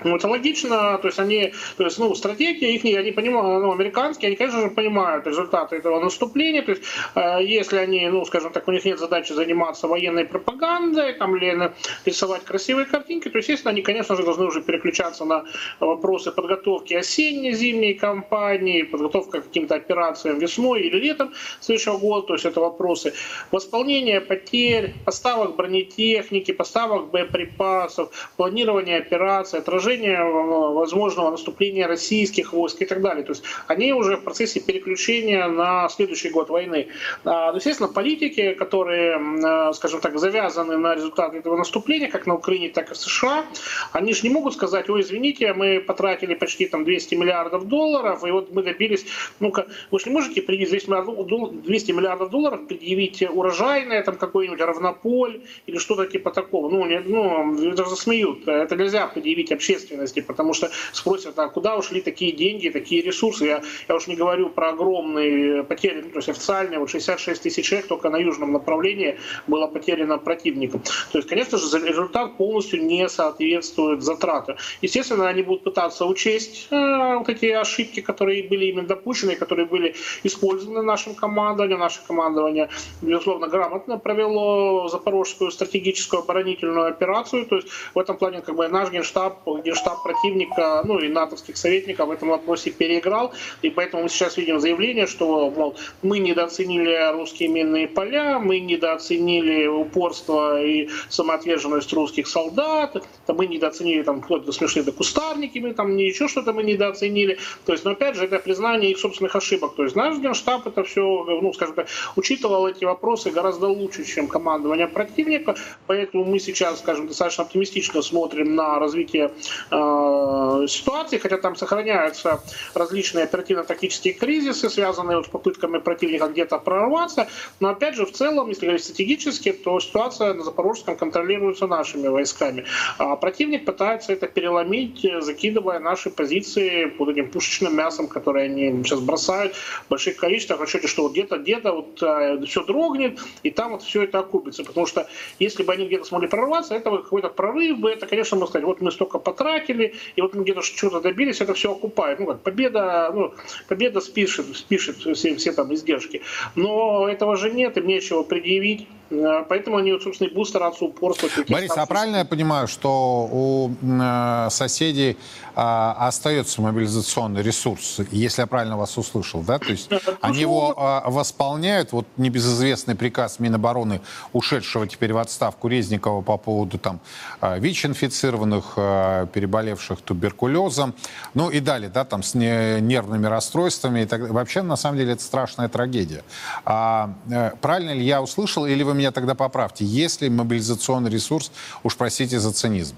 Ну, 0.04 0.16
это 0.16 0.28
логично, 0.28 0.98
то 0.98 1.08
есть 1.08 1.18
они, 1.18 1.52
то 1.76 1.84
есть, 1.84 1.98
ну, 1.98 2.14
стратегия 2.14 2.74
их, 2.74 2.84
они 2.84 3.10
понимают, 3.10 3.62
ну, 3.62 3.72
американские, 3.72 4.28
они, 4.28 4.36
конечно 4.36 4.60
же, 4.60 4.70
понимают 4.70 5.26
результаты 5.26 5.76
этого 5.76 6.00
наступления, 6.00 6.62
то 6.62 6.72
есть, 6.72 6.82
э, 7.16 7.38
если 7.42 7.78
они, 7.78 8.08
ну, 8.08 8.24
скажем 8.24 8.52
так, 8.52 8.68
у 8.68 8.72
них 8.72 8.84
нет 8.84 8.98
задачи 8.98 9.32
заниматься 9.32 9.88
военной 9.88 10.24
пропагандой, 10.24 11.14
там, 11.14 11.36
или 11.36 11.72
рисовать 12.04 12.44
красивые 12.44 12.86
картинки, 12.86 13.28
то, 13.28 13.38
естественно, 13.38 13.72
они, 13.72 13.82
конечно 13.82 14.14
же, 14.14 14.22
должны 14.22 14.46
уже 14.46 14.62
переключаться 14.62 15.24
на 15.24 15.44
вопросы 15.80 16.30
подготовки 16.30 16.94
осенне-зимней 16.94 17.94
кампании, 17.94 18.82
подготовка 18.82 19.40
к 19.40 19.44
каким-то 19.46 19.74
операциям 19.74 20.38
весной 20.38 20.82
или 20.82 20.98
летом 21.00 21.32
следующего 21.60 21.98
года, 21.98 22.26
то 22.28 22.34
есть 22.34 22.44
это 22.44 22.60
вопросы 22.60 23.14
восполнения 23.50 24.20
потерь, 24.20 24.94
поставок 25.04 25.56
бронетехники, 25.56 26.52
поставок 26.52 27.10
боеприпасов, 27.10 28.30
планирования 28.36 28.98
операций, 28.98 29.58
отражения 29.58 29.87
отражение 29.88 30.22
возможного 30.22 31.30
наступления 31.30 31.86
российских 31.86 32.52
войск 32.52 32.82
и 32.82 32.84
так 32.84 33.00
далее. 33.00 33.24
То 33.24 33.32
есть 33.32 33.42
они 33.66 33.92
уже 33.92 34.16
в 34.16 34.24
процессе 34.24 34.60
переключения 34.60 35.46
на 35.48 35.88
следующий 35.88 36.30
год 36.30 36.50
войны. 36.50 36.88
А, 37.24 37.52
естественно, 37.54 37.88
политики, 37.88 38.54
которые, 38.54 39.18
а, 39.44 39.72
скажем 39.72 40.00
так, 40.00 40.18
завязаны 40.18 40.76
на 40.76 40.94
результаты 40.94 41.38
этого 41.38 41.56
наступления, 41.56 42.10
как 42.10 42.26
на 42.26 42.34
Украине, 42.34 42.68
так 42.68 42.90
и 42.90 42.94
в 42.94 42.96
США, 42.96 43.44
они 43.92 44.12
же 44.12 44.22
не 44.22 44.30
могут 44.30 44.54
сказать, 44.54 44.90
ой, 44.90 45.00
извините, 45.00 45.52
мы 45.54 45.80
потратили 45.80 46.34
почти 46.34 46.66
там 46.66 46.84
200 46.84 47.14
миллиардов 47.14 47.66
долларов, 47.66 48.24
и 48.24 48.30
вот 48.30 48.54
мы 48.54 48.62
добились, 48.62 49.06
ну-ка, 49.40 49.66
вы 49.90 49.98
же 49.98 50.06
не 50.06 50.12
можете 50.12 50.42
предъявить 50.42 50.70
200 50.70 50.88
миллиардов, 50.88 51.62
200 51.64 51.92
миллиардов 51.92 52.30
долларов, 52.30 52.60
предъявить 52.68 53.22
урожайное, 53.22 54.02
там 54.02 54.16
какой-нибудь 54.16 54.60
равнополь 54.60 55.40
или 55.66 55.78
что-то 55.78 56.06
типа 56.06 56.30
такого. 56.30 56.68
Ну, 56.68 56.86
не, 56.86 57.00
ну, 57.00 57.74
даже 57.74 57.90
засмеют. 57.90 58.46
Это 58.46 58.76
нельзя 58.76 59.06
предъявить 59.06 59.52
общественности 59.52 59.77
общественности, 59.78 60.20
потому 60.20 60.54
что 60.54 60.70
спросят, 60.92 61.38
а 61.38 61.48
куда 61.48 61.76
ушли 61.76 62.00
такие 62.00 62.32
деньги, 62.32 62.68
такие 62.68 63.02
ресурсы. 63.02 63.46
Я, 63.46 63.62
я 63.88 63.94
уж 63.94 64.06
не 64.06 64.16
говорю 64.16 64.50
про 64.50 64.70
огромные 64.70 65.62
потери, 65.62 66.02
ну, 66.02 66.10
то 66.10 66.18
есть 66.18 66.28
официальные, 66.28 66.78
вот 66.78 66.90
66 66.90 67.42
тысяч 67.42 67.66
человек 67.66 67.88
только 67.88 68.10
на 68.10 68.16
южном 68.16 68.52
направлении 68.52 69.18
было 69.46 69.66
потеряно 69.66 70.18
противником. 70.18 70.82
То 71.12 71.18
есть, 71.18 71.28
конечно 71.28 71.58
же, 71.58 71.86
результат 71.86 72.36
полностью 72.36 72.84
не 72.84 73.08
соответствует 73.08 74.02
затратам. 74.02 74.56
Естественно, 74.82 75.28
они 75.28 75.42
будут 75.42 75.64
пытаться 75.64 76.04
учесть 76.04 76.68
э, 76.70 77.16
вот 77.18 77.28
эти 77.28 77.46
ошибки, 77.46 78.00
которые 78.00 78.48
были 78.48 78.66
именно 78.66 78.86
допущены, 78.86 79.36
которые 79.36 79.66
были 79.66 79.94
использованы 80.24 80.82
нашим 80.82 81.14
командованием. 81.14 81.78
Наше 81.78 82.00
командование, 82.06 82.68
безусловно, 83.02 83.48
грамотно 83.48 83.98
провело 83.98 84.88
запорожскую 84.88 85.50
стратегическую 85.50 86.22
оборонительную 86.22 86.88
операцию. 86.88 87.46
То 87.46 87.56
есть 87.56 87.68
в 87.94 87.98
этом 87.98 88.16
плане 88.16 88.40
как 88.40 88.56
бы 88.56 88.68
наш 88.68 88.90
генштаб 88.90 89.46
генштаб 89.68 90.02
противника, 90.02 90.82
ну 90.84 90.98
и 90.98 91.08
натовских 91.08 91.56
советников 91.56 92.08
в 92.08 92.10
этом 92.10 92.28
вопросе 92.28 92.70
переиграл. 92.70 93.32
И 93.62 93.70
поэтому 93.70 94.04
мы 94.04 94.08
сейчас 94.08 94.36
видим 94.36 94.60
заявление, 94.60 95.06
что 95.06 95.50
мол, 95.50 95.76
мы 96.02 96.18
недооценили 96.18 97.12
русские 97.12 97.48
минные 97.48 97.86
поля, 97.86 98.38
мы 98.38 98.60
недооценили 98.60 99.66
упорство 99.66 100.62
и 100.62 100.88
самоотверженность 101.08 101.92
русских 101.92 102.26
солдат, 102.26 103.04
мы 103.26 103.46
недооценили 103.46 104.02
там 104.02 104.20
кто-то 104.20 104.52
смешные 104.52 104.82
это 104.82 104.92
кустарники, 104.92 105.58
мы 105.58 105.74
там 105.74 105.96
еще 105.96 106.28
что-то 106.28 106.52
мы 106.52 106.62
недооценили. 106.62 107.38
То 107.66 107.72
есть, 107.72 107.84
но 107.84 107.92
опять 107.92 108.16
же, 108.16 108.24
это 108.24 108.38
признание 108.38 108.90
их 108.90 108.98
собственных 108.98 109.36
ошибок. 109.36 109.74
То 109.76 109.84
есть 109.84 109.96
наш 109.96 110.18
генштаб 110.18 110.66
это 110.66 110.84
все, 110.84 111.02
ну, 111.02 111.52
скажем 111.52 111.74
так, 111.74 111.88
учитывал 112.16 112.66
эти 112.66 112.84
вопросы 112.84 113.30
гораздо 113.30 113.68
лучше, 113.68 114.04
чем 114.04 114.28
командование 114.28 114.86
противника. 114.86 115.56
Поэтому 115.86 116.24
мы 116.24 116.38
сейчас, 116.38 116.78
скажем, 116.78 117.08
достаточно 117.08 117.44
оптимистично 117.44 118.02
смотрим 118.02 118.54
на 118.54 118.78
развитие 118.78 119.30
э, 119.70 120.66
ситуации, 120.68 121.18
хотя 121.18 121.38
там 121.38 121.56
сохраняются 121.56 122.40
различные 122.74 123.24
оперативно-тактические 123.24 124.14
кризисы, 124.14 124.70
связанные 124.70 125.16
вот 125.16 125.26
с 125.26 125.28
попытками 125.28 125.78
противника 125.78 126.28
где-то 126.28 126.58
прорваться. 126.58 127.28
Но 127.60 127.68
опять 127.68 127.94
же, 127.94 128.06
в 128.06 128.12
целом, 128.12 128.48
если 128.48 128.66
говорить 128.66 128.84
стратегически, 128.84 129.52
то 129.52 129.80
ситуация 129.80 130.34
на 130.34 130.42
Запорожском 130.42 130.96
контролируется 130.96 131.66
нашими 131.66 132.08
войсками. 132.08 132.64
А 132.98 133.16
противник 133.16 133.64
пытается 133.64 134.12
это 134.12 134.26
переломить, 134.26 135.06
закидывая 135.20 135.80
наши 135.80 136.10
позиции 136.10 136.86
под 136.86 137.10
этим 137.10 137.30
пушечным 137.30 137.76
мясом, 137.76 138.08
которое 138.08 138.46
они 138.46 138.82
сейчас 138.84 139.00
бросают 139.00 139.54
в 139.54 139.88
больших 139.90 140.16
количествах, 140.16 140.58
в 140.58 140.62
расчете, 140.62 140.88
что 140.88 141.02
вот 141.02 141.12
где-то, 141.12 141.38
где-то 141.38 141.72
вот 141.72 142.02
э, 142.02 142.44
все 142.46 142.64
дрогнет, 142.64 143.18
и 143.42 143.50
там 143.50 143.72
вот 143.72 143.82
все 143.82 144.02
это 144.02 144.20
окупится. 144.20 144.64
Потому 144.64 144.86
что 144.86 145.08
если 145.38 145.62
бы 145.62 145.72
они 145.72 145.86
где-то 145.86 146.04
смогли 146.04 146.28
прорваться, 146.28 146.74
это 146.74 146.90
какой-то 146.90 147.28
прорыв 147.28 147.78
бы, 147.78 147.90
это, 147.90 148.06
конечно, 148.06 148.36
можно 148.36 148.50
сказать, 148.50 148.66
вот 148.66 148.80
мы 148.80 148.90
столько 148.90 149.18
потратили, 149.18 149.47
и 149.56 150.20
вот 150.20 150.34
мы 150.34 150.44
где-то 150.44 150.62
что-то 150.62 151.00
добились, 151.00 151.40
это 151.40 151.54
все 151.54 151.72
окупает. 151.72 152.18
Ну 152.20 152.26
как, 152.26 152.42
победа, 152.42 153.10
ну, 153.14 153.34
победа 153.68 154.00
спишет, 154.00 154.56
спишет 154.56 154.96
все, 154.96 155.36
все 155.36 155.52
там 155.52 155.72
издержки. 155.74 156.22
Но 156.54 157.08
этого 157.08 157.36
же 157.36 157.50
нет, 157.50 157.76
им 157.76 157.86
нечего 157.86 158.22
предъявить. 158.22 158.86
Э, 159.10 159.44
поэтому 159.48 159.76
они, 159.76 159.98
собственно, 160.00 160.28
и 160.28 160.34
будут 160.34 160.48
стараться 160.48 160.84
упорствовать. 160.84 161.50
Борис, 161.50 161.70
а 161.76 161.86
правильно 161.86 162.16
я 162.18 162.24
понимаю, 162.24 162.68
что 162.68 163.28
у 163.30 163.70
э, 163.82 164.48
соседей 164.50 165.12
э, 165.12 165.16
остается 165.56 166.60
мобилизационный 166.62 167.42
ресурс, 167.42 168.00
если 168.10 168.42
я 168.42 168.46
правильно 168.46 168.76
вас 168.76 168.96
услышал, 168.98 169.40
да? 169.40 169.58
То 169.58 169.70
есть 169.70 169.90
они 170.20 170.40
его 170.40 170.74
э, 170.76 171.10
восполняют, 171.10 171.92
вот 171.92 172.06
небезызвестный 172.16 172.94
приказ 172.94 173.38
Минобороны, 173.38 174.00
ушедшего 174.32 174.86
теперь 174.86 175.12
в 175.12 175.18
отставку 175.18 175.68
Резникова 175.68 176.22
по 176.22 176.36
поводу 176.36 176.78
там 176.78 177.00
э, 177.40 177.58
ВИЧ-инфицированных, 177.58 178.74
э, 178.76 179.26
переболевших 179.32 180.00
туберкулезом, 180.02 180.94
ну 181.34 181.50
и 181.50 181.60
далее, 181.60 181.90
да, 181.92 182.04
там 182.04 182.22
с 182.22 182.34
нервными 182.34 183.26
расстройствами 183.26 184.00
и 184.00 184.06
так 184.06 184.28
Вообще, 184.28 184.62
на 184.62 184.76
самом 184.76 184.98
деле, 184.98 185.12
это 185.12 185.22
страшная 185.22 185.68
трагедия. 185.68 186.22
А, 186.64 187.10
э, 187.30 187.52
правильно 187.60 187.92
ли 187.92 188.04
я 188.04 188.20
услышал, 188.22 188.66
или 188.66 188.82
вы 188.82 188.94
меня 188.98 189.12
тогда 189.12 189.34
поправьте, 189.34 189.84
есть 189.84 190.20
ли 190.20 190.28
мобилизационный 190.28 191.10
ресурс, 191.10 191.50
уж 191.82 191.96
простите 191.96 192.38
за 192.38 192.52
цинизм? 192.52 192.96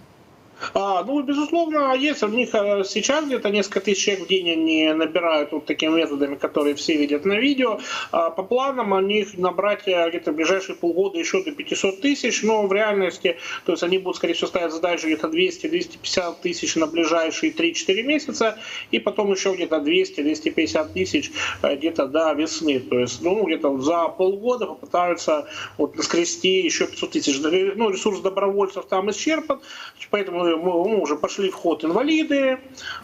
А, 0.74 1.02
ну, 1.04 1.22
безусловно, 1.22 1.94
есть. 1.94 2.22
У 2.22 2.28
них 2.28 2.50
э, 2.54 2.84
сейчас 2.84 3.24
где-то 3.24 3.50
несколько 3.50 3.80
тысяч 3.80 4.04
человек 4.04 4.24
в 4.24 4.28
день 4.28 4.50
они 4.50 4.92
набирают 4.92 5.52
вот 5.52 5.66
такими 5.66 5.96
методами, 5.96 6.34
которые 6.34 6.74
все 6.74 6.96
видят 6.96 7.24
на 7.24 7.38
видео. 7.38 7.80
А 8.12 8.30
по 8.30 8.42
планам 8.42 8.92
у 8.92 9.00
них 9.00 9.36
набрать 9.38 9.86
э, 9.86 10.08
где-то 10.10 10.32
в 10.32 10.36
ближайшие 10.36 10.76
полгода 10.76 11.18
еще 11.18 11.42
до 11.42 11.52
500 11.52 12.00
тысяч, 12.00 12.42
но 12.42 12.66
в 12.66 12.72
реальности, 12.72 13.36
то 13.64 13.72
есть 13.72 13.82
они 13.82 13.98
будут, 13.98 14.16
скорее 14.16 14.34
всего, 14.34 14.48
ставить 14.48 14.72
задачу 14.72 15.06
где-то 15.06 15.28
200-250 15.28 16.36
тысяч 16.42 16.76
на 16.76 16.86
ближайшие 16.86 17.52
3-4 17.52 18.02
месяца, 18.02 18.58
и 18.90 18.98
потом 18.98 19.32
еще 19.32 19.54
где-то 19.54 19.76
200-250 19.76 20.92
тысяч 20.92 21.30
э, 21.62 21.76
где-то 21.76 22.06
до 22.06 22.32
весны. 22.32 22.80
То 22.80 22.98
есть, 22.98 23.22
ну, 23.22 23.44
где-то 23.44 23.78
за 23.78 24.08
полгода 24.08 24.66
попытаются 24.66 25.48
вот 25.78 25.96
наскрести 25.96 26.60
еще 26.60 26.86
500 26.86 27.10
тысяч. 27.10 27.38
Ну, 27.40 27.90
ресурс 27.90 28.20
добровольцев 28.20 28.86
там 28.86 29.10
исчерпан, 29.10 29.60
поэтому 30.10 30.49
мы 30.56 31.00
уже 31.00 31.16
пошли 31.16 31.50
в 31.50 31.54
ход 31.54 31.84
инвалиды, 31.84 32.58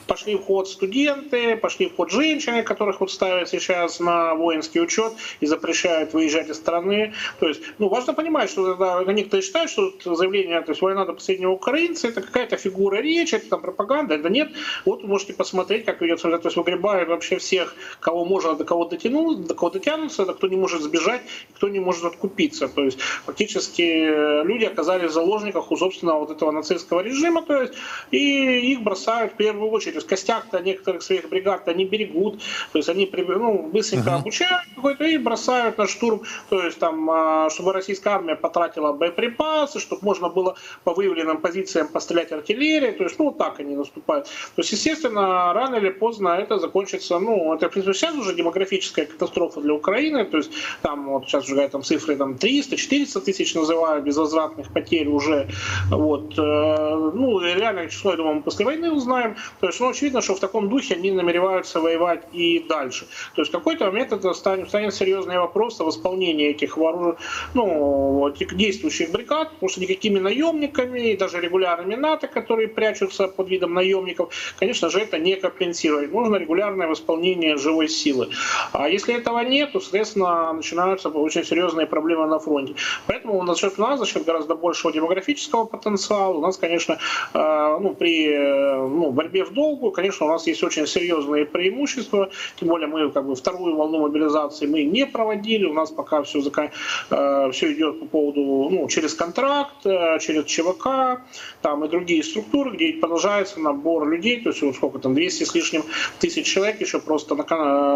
пошли 0.06 0.36
в 0.36 0.42
ход 0.44 0.68
студенты, 0.68 1.56
пошли 1.56 1.88
в 1.88 1.96
ход 1.96 2.10
женщины, 2.10 2.62
которых 2.62 3.00
вот 3.00 3.10
ставят 3.10 3.48
сейчас 3.48 4.00
на 4.00 4.34
воинский 4.34 4.80
учет 4.80 5.12
и 5.40 5.46
запрещают 5.46 6.14
выезжать 6.14 6.48
из 6.48 6.56
страны. 6.56 7.12
То 7.40 7.48
есть, 7.48 7.60
ну, 7.78 7.88
важно 7.88 8.14
понимать, 8.14 8.50
что 8.50 8.64
когда 8.64 9.12
некоторые 9.12 9.42
считают, 9.42 9.70
что 9.70 9.92
заявление, 10.04 10.60
то 10.62 10.72
есть 10.72 10.82
война 10.82 11.04
до 11.04 11.12
последнего 11.12 11.52
украинца, 11.52 12.08
это 12.08 12.20
какая-то 12.22 12.56
фигура 12.56 12.96
речи, 12.96 13.34
это 13.34 13.48
там 13.48 13.60
пропаганда, 13.60 14.18
да 14.18 14.28
нет. 14.28 14.50
Вот 14.84 15.02
вы 15.02 15.08
можете 15.08 15.32
посмотреть, 15.32 15.84
как 15.84 16.00
ведется, 16.00 16.30
то 16.38 16.48
есть 16.48 16.56
выгребают 16.56 17.08
вообще 17.08 17.38
всех, 17.38 17.74
кого 18.00 18.24
можно 18.24 18.54
до 18.54 18.64
кого 18.64 18.84
дотянуть, 18.84 19.46
до 19.46 19.54
кого 19.54 19.70
дотянуться, 19.70 20.24
до 20.24 20.34
кто 20.34 20.48
не 20.48 20.56
может 20.56 20.82
сбежать, 20.82 21.22
кто 21.54 21.68
не 21.68 21.80
может 21.80 22.04
откупиться. 22.04 22.68
То 22.68 22.84
есть 22.84 22.98
фактически 23.00 23.82
э, 23.82 24.44
люди 24.44 24.64
оказались 24.64 25.10
в 25.10 25.14
заложниках 25.14 25.70
у 25.70 25.76
собственного 25.76 26.20
вот 26.20 26.30
этого 26.30 26.50
нацистского 26.50 27.00
режима, 27.00 27.35
то 27.42 27.62
есть, 27.62 27.74
и 28.10 28.72
их 28.72 28.82
бросают 28.82 29.32
в 29.32 29.36
первую 29.36 29.70
очередь. 29.70 29.94
То 29.94 29.98
есть 29.98 30.08
костяк-то 30.08 30.60
некоторых 30.60 31.02
своих 31.02 31.28
бригад 31.28 31.68
они 31.68 31.84
берегут, 31.84 32.40
то 32.72 32.78
есть 32.78 32.88
они 32.88 33.10
ну, 33.12 33.62
быстренько 33.72 34.10
uh-huh. 34.10 34.20
обучают 34.20 34.62
какой-то 34.74 35.04
и 35.04 35.18
бросают 35.18 35.78
на 35.78 35.86
штурм, 35.86 36.22
то 36.48 36.62
есть 36.62 36.78
там, 36.78 37.10
а, 37.10 37.50
чтобы 37.50 37.72
российская 37.72 38.10
армия 38.10 38.36
потратила 38.36 38.92
боеприпасы, 38.92 39.80
чтобы 39.80 40.04
можно 40.04 40.28
было 40.28 40.56
по 40.84 40.94
выявленным 40.94 41.38
позициям 41.38 41.88
пострелять 41.88 42.32
артиллерией, 42.32 42.92
то 42.92 43.04
есть, 43.04 43.18
ну, 43.18 43.26
вот 43.26 43.38
так 43.38 43.60
они 43.60 43.76
наступают. 43.76 44.26
То 44.26 44.62
есть, 44.62 44.72
естественно, 44.72 45.52
рано 45.52 45.76
или 45.76 45.90
поздно 45.90 46.28
это 46.28 46.58
закончится, 46.58 47.18
ну, 47.18 47.54
это, 47.54 47.68
в 47.68 47.72
принципе, 47.72 47.94
сейчас 47.94 48.14
уже 48.16 48.34
демографическая 48.34 49.06
катастрофа 49.06 49.60
для 49.60 49.74
Украины, 49.74 50.24
то 50.24 50.38
есть, 50.38 50.50
там, 50.82 51.08
вот 51.08 51.26
сейчас 51.26 51.44
уже 51.48 51.68
там 51.68 51.82
цифры 51.82 52.16
там 52.16 52.32
300-400 52.34 53.20
тысяч 53.20 53.54
называют 53.54 54.04
безвозвратных 54.04 54.72
потерь 54.72 55.08
уже, 55.08 55.48
вот, 55.90 56.38
э, 56.38 57.10
ну, 57.14 57.25
ну, 57.26 57.40
реальное 57.40 57.88
число, 57.88 58.12
я 58.12 58.16
думаю, 58.16 58.36
мы 58.36 58.42
после 58.42 58.64
войны 58.64 58.92
узнаем. 58.92 59.36
То 59.60 59.66
есть, 59.66 59.80
ну, 59.80 59.88
очевидно, 59.88 60.22
что 60.22 60.34
в 60.34 60.40
таком 60.40 60.68
духе 60.68 60.94
они 60.94 61.10
намереваются 61.10 61.80
воевать 61.80 62.22
и 62.32 62.64
дальше. 62.68 63.06
То 63.34 63.42
есть, 63.42 63.50
в 63.50 63.56
какой-то 63.56 63.86
момент 63.86 64.12
это 64.12 64.32
станет, 64.34 64.68
станет 64.68 64.94
серьезный 64.94 65.38
вопрос 65.38 65.80
о 65.80 65.84
восполнении 65.84 66.48
этих 66.50 66.76
вооружений, 66.76 67.18
ну, 67.54 68.28
этих 68.28 68.56
действующих 68.56 69.10
бригад, 69.10 69.50
потому 69.50 69.70
что 69.70 69.80
никакими 69.80 70.20
наемниками 70.20 71.10
и 71.10 71.16
даже 71.16 71.40
регулярными 71.40 71.96
НАТО, 71.96 72.28
которые 72.28 72.68
прячутся 72.68 73.28
под 73.28 73.48
видом 73.48 73.74
наемников, 73.74 74.32
конечно 74.58 74.88
же, 74.90 75.00
это 75.00 75.18
не 75.18 75.36
компенсировать. 75.36 76.12
Нужно 76.12 76.36
регулярное 76.36 76.86
восполнение 76.86 77.56
живой 77.56 77.88
силы. 77.88 78.28
А 78.72 78.88
если 78.88 79.14
этого 79.14 79.40
нет, 79.40 79.72
то, 79.72 79.80
соответственно, 79.80 80.52
начинаются 80.52 81.08
очень 81.08 81.44
серьезные 81.44 81.86
проблемы 81.86 82.26
на 82.26 82.38
фронте. 82.38 82.74
Поэтому 83.06 83.56
счет 83.56 83.78
нас, 83.78 83.98
за 83.98 84.06
счет 84.06 84.24
гораздо 84.24 84.54
большего 84.54 84.92
демографического 84.92 85.64
потенциала, 85.64 86.34
у 86.34 86.40
нас, 86.40 86.56
конечно, 86.56 86.98
ну, 87.34 87.94
при 87.94 88.28
э, 88.28 88.76
ну, 88.76 89.10
борьбе 89.10 89.44
в 89.44 89.52
долгу, 89.52 89.90
конечно, 89.90 90.26
у 90.26 90.28
нас 90.28 90.46
есть 90.46 90.62
очень 90.62 90.86
серьезные 90.86 91.44
преимущества, 91.44 92.30
тем 92.56 92.68
более 92.68 92.88
мы 92.88 93.10
как 93.10 93.26
бы 93.26 93.34
вторую 93.34 93.76
волну 93.76 94.00
мобилизации 94.00 94.66
мы 94.66 94.84
не 94.84 95.06
проводили, 95.06 95.64
у 95.64 95.72
нас 95.72 95.90
пока 95.90 96.22
все, 96.22 96.40
закон... 96.40 96.70
Э, 97.10 97.50
все 97.52 97.72
идет 97.72 98.00
по 98.00 98.06
поводу, 98.06 98.68
ну, 98.70 98.88
через 98.88 99.14
контракт, 99.14 99.82
через 99.82 100.44
ЧВК, 100.44 101.22
там 101.62 101.84
и 101.84 101.88
другие 101.88 102.22
структуры, 102.22 102.72
где 102.72 102.92
продолжается 102.94 103.60
набор 103.60 104.08
людей, 104.08 104.40
то 104.40 104.50
есть 104.50 104.62
вот 104.62 104.74
сколько 104.74 104.98
там, 104.98 105.14
200 105.14 105.44
с 105.44 105.54
лишним 105.54 105.82
тысяч 106.18 106.46
человек 106.46 106.80
еще 106.80 106.98
просто 106.98 107.34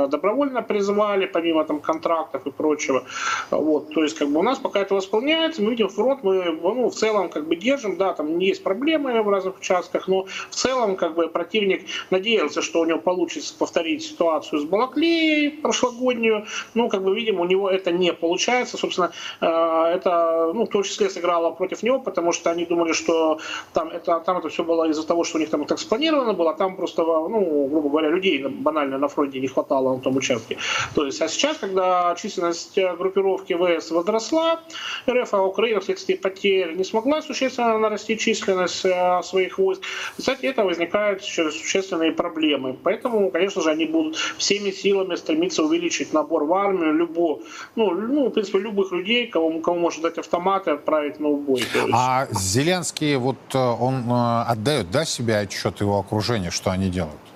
добровольно 0.09 0.63
призывали, 0.63 1.27
помимо 1.27 1.65
там 1.65 1.81
контрактов 1.81 2.47
и 2.47 2.51
прочего. 2.51 3.05
Вот, 3.51 3.93
то 3.93 4.03
есть 4.03 4.19
как 4.19 4.29
бы 4.29 4.41
у 4.41 4.43
нас 4.43 4.59
пока 4.59 4.81
это 4.81 4.95
восполняется, 4.95 5.63
мы 5.63 5.71
видим 5.71 5.89
фронт, 5.89 6.23
мы 6.23 6.45
ну, 6.53 6.91
в 6.91 6.95
целом 6.95 7.29
как 7.29 7.47
бы 7.47 7.57
держим, 7.57 7.97
да, 7.97 8.13
там 8.13 8.39
есть 8.39 8.63
проблемы, 8.63 9.10
в 9.19 9.29
разных 9.29 9.59
участках, 9.59 10.09
но 10.09 10.27
в 10.51 10.55
целом 10.55 10.97
как 10.97 11.15
бы 11.15 11.29
противник 11.29 11.87
надеялся, 12.11 12.63
что 12.63 12.81
у 12.81 12.85
него 12.85 12.99
получится 12.99 13.55
повторить 13.57 14.03
ситуацию 14.03 14.61
с 14.61 14.65
Балаклеей 14.65 15.51
прошлогоднюю, 15.51 16.47
ну 16.75 16.89
как 16.89 17.03
бы 17.03 17.15
видим, 17.15 17.41
у 17.41 17.45
него 17.45 17.69
это 17.71 17.93
не 17.93 18.13
получается, 18.13 18.77
собственно, 18.77 19.13
э, 19.41 19.47
это 19.47 20.53
ну, 20.55 20.65
в 20.65 20.69
том 20.69 20.83
числе 20.83 21.11
сыграло 21.11 21.51
против 21.51 21.83
него, 21.83 21.99
потому 22.01 22.33
что 22.33 22.51
они 22.51 22.65
думали, 22.65 22.93
что 22.93 23.39
там 23.73 23.89
это, 23.89 24.21
там 24.21 24.39
это 24.39 24.49
все 24.49 24.65
было 24.65 24.89
из-за 24.89 25.07
того, 25.07 25.25
что 25.25 25.39
у 25.39 25.41
них 25.41 25.51
там 25.51 25.65
так 25.65 25.79
спланировано 25.79 26.33
было, 26.33 26.51
а 26.51 26.55
там 26.55 26.77
просто, 26.77 27.03
ну, 27.03 27.67
грубо 27.67 27.89
говоря, 27.89 28.09
людей 28.09 28.45
банально 28.47 28.99
на 28.99 29.09
фронте 29.09 29.41
не 29.41 29.49
хватало 29.49 29.97
на 29.97 30.01
том 30.01 30.17
участке. 30.17 30.59
То 30.95 31.07
есть, 31.07 31.21
а 31.23 31.29
сейчас, 31.29 31.59
когда 31.59 32.15
численность 32.15 32.79
группировки 32.99 33.55
ВС 33.55 33.91
возросла, 33.91 34.61
РФ, 35.09 35.35
а 35.35 35.43
Украина 35.43 35.81
вследствие 35.81 36.19
потерь 36.19 36.75
не 36.75 36.85
смогла 36.85 37.23
существенно 37.23 37.79
нарастить 37.79 38.21
численность 38.21 38.85
э, 38.85 38.90
своих 39.23 39.59
войск. 39.59 39.83
Кстати, 40.19 40.47
это 40.47 40.65
возникают 40.65 41.23
существенные 41.23 42.13
проблемы. 42.13 42.77
Поэтому, 42.83 43.31
конечно 43.31 43.63
же, 43.63 43.71
они 43.71 43.87
будут 43.87 44.17
всеми 44.39 44.71
силами 44.71 45.17
стремиться 45.17 45.63
увеличить 45.63 46.13
набор 46.13 46.45
в 46.45 46.53
армию, 46.55 46.93
любого, 46.95 47.41
ну, 47.77 47.91
ну, 47.91 48.27
в 48.27 48.31
принципе, 48.31 48.59
любых 48.59 48.93
людей, 48.93 49.27
кому, 49.27 49.61
кому 49.61 49.79
может 49.79 50.03
дать 50.03 50.19
автоматы, 50.19 50.73
отправить 50.73 51.21
на 51.21 51.29
убой. 51.29 51.63
А 51.93 52.27
Зеленский, 52.31 53.17
вот 53.17 53.37
э, 53.55 53.59
он 53.59 54.11
э, 54.11 54.43
отдает, 54.49 54.91
да, 54.91 55.05
себе 55.05 55.39
отчет 55.39 55.81
его 55.81 55.99
окружения, 55.99 56.51
что 56.51 56.71
они 56.71 56.91
делают? 56.91 57.30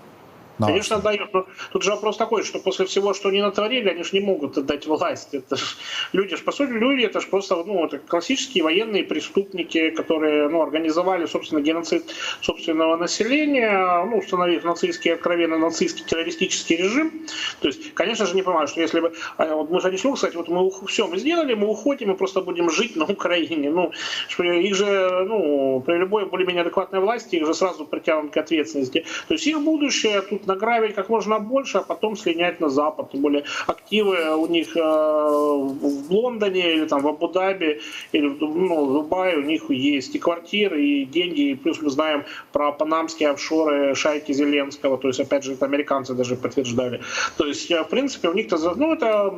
Но... 0.58 0.66
Конечно, 0.66 0.98
дают. 0.98 1.32
Но 1.32 1.46
тут 1.72 1.82
же 1.82 1.90
вопрос 1.90 2.16
такой, 2.16 2.44
что 2.44 2.58
после 2.58 2.86
всего, 2.86 3.14
что 3.14 3.28
они 3.28 3.42
натворили, 3.42 3.88
они 3.88 4.04
же 4.04 4.10
не 4.12 4.20
могут 4.20 4.56
отдать 4.56 4.86
власть. 4.86 5.34
Это 5.34 5.56
ж, 5.56 5.76
люди 6.12 6.36
ж, 6.36 6.44
по 6.44 6.52
сути, 6.52 6.70
люди, 6.70 7.04
это 7.04 7.20
же 7.20 7.26
просто 7.26 7.56
ну, 7.64 7.84
это 7.84 7.98
классические 7.98 8.62
военные 8.62 9.04
преступники, 9.04 9.90
которые 9.90 10.48
ну, 10.48 10.62
организовали, 10.62 11.26
собственно, 11.26 11.60
геноцид 11.60 12.04
собственного 12.40 12.96
населения, 12.96 14.04
ну, 14.04 14.18
установив 14.18 14.64
нацистский, 14.64 15.14
откровенно 15.14 15.58
нацистский 15.58 16.04
террористический 16.04 16.76
режим. 16.76 17.26
То 17.60 17.68
есть, 17.68 17.94
конечно 17.94 18.26
же, 18.26 18.34
не 18.34 18.42
понимаю, 18.42 18.68
что 18.68 18.80
если 18.80 19.00
бы... 19.00 19.12
А, 19.36 19.54
вот 19.54 19.70
мы 19.70 19.80
же 19.80 19.90
не 19.90 19.98
смогли 19.98 20.18
сказать, 20.18 20.36
вот 20.36 20.48
мы 20.48 20.70
все 20.86 21.06
мы 21.06 21.18
сделали, 21.18 21.54
мы 21.54 21.66
уходим, 21.66 22.08
мы 22.08 22.16
просто 22.16 22.40
будем 22.40 22.70
жить 22.70 22.96
на 22.96 23.04
Украине. 23.04 23.70
Ну, 23.70 23.92
их 24.38 24.74
же, 24.74 25.24
ну, 25.28 25.82
при 25.84 25.96
любой 25.96 26.26
более-менее 26.26 26.62
адекватной 26.62 27.00
власти, 27.00 27.36
их 27.36 27.46
же 27.46 27.54
сразу 27.54 27.86
притянут 27.86 28.32
к 28.32 28.36
ответственности. 28.36 29.04
То 29.28 29.34
есть 29.34 29.46
их 29.46 29.60
будущее 29.60 30.20
тут 30.22 30.43
награбить 30.46 30.94
как 30.94 31.08
можно 31.08 31.38
больше, 31.38 31.78
а 31.78 31.82
потом 31.82 32.16
слинять 32.16 32.60
на 32.60 32.68
Запад. 32.68 33.10
Тем 33.12 33.20
более 33.20 33.44
активы 33.66 34.36
у 34.36 34.46
них 34.46 34.76
э, 34.76 34.80
в 34.80 36.12
Лондоне 36.12 36.74
или 36.74 36.86
там 36.86 37.02
в 37.02 37.08
Абу-Даби 37.08 37.80
или 38.12 38.28
ну, 38.40 38.86
в 38.86 38.92
Дубае 38.92 39.38
у 39.38 39.42
них 39.42 39.70
есть 39.70 40.14
и 40.14 40.18
квартиры, 40.18 40.82
и 40.82 41.04
деньги. 41.04 41.50
И 41.50 41.54
плюс 41.54 41.80
мы 41.82 41.90
знаем 41.90 42.24
про 42.52 42.72
панамские 42.72 43.30
офшоры 43.30 43.94
шайки 43.94 44.32
Зеленского. 44.32 44.98
То 44.98 45.08
есть, 45.08 45.20
опять 45.20 45.44
же, 45.44 45.52
это 45.52 45.66
американцы 45.66 46.14
даже 46.14 46.36
подтверждали. 46.36 47.00
То 47.36 47.46
есть, 47.46 47.70
э, 47.70 47.82
в 47.82 47.88
принципе, 47.88 48.28
у 48.28 48.34
них-то, 48.34 48.56
ну, 48.74 48.94
это, 48.94 49.30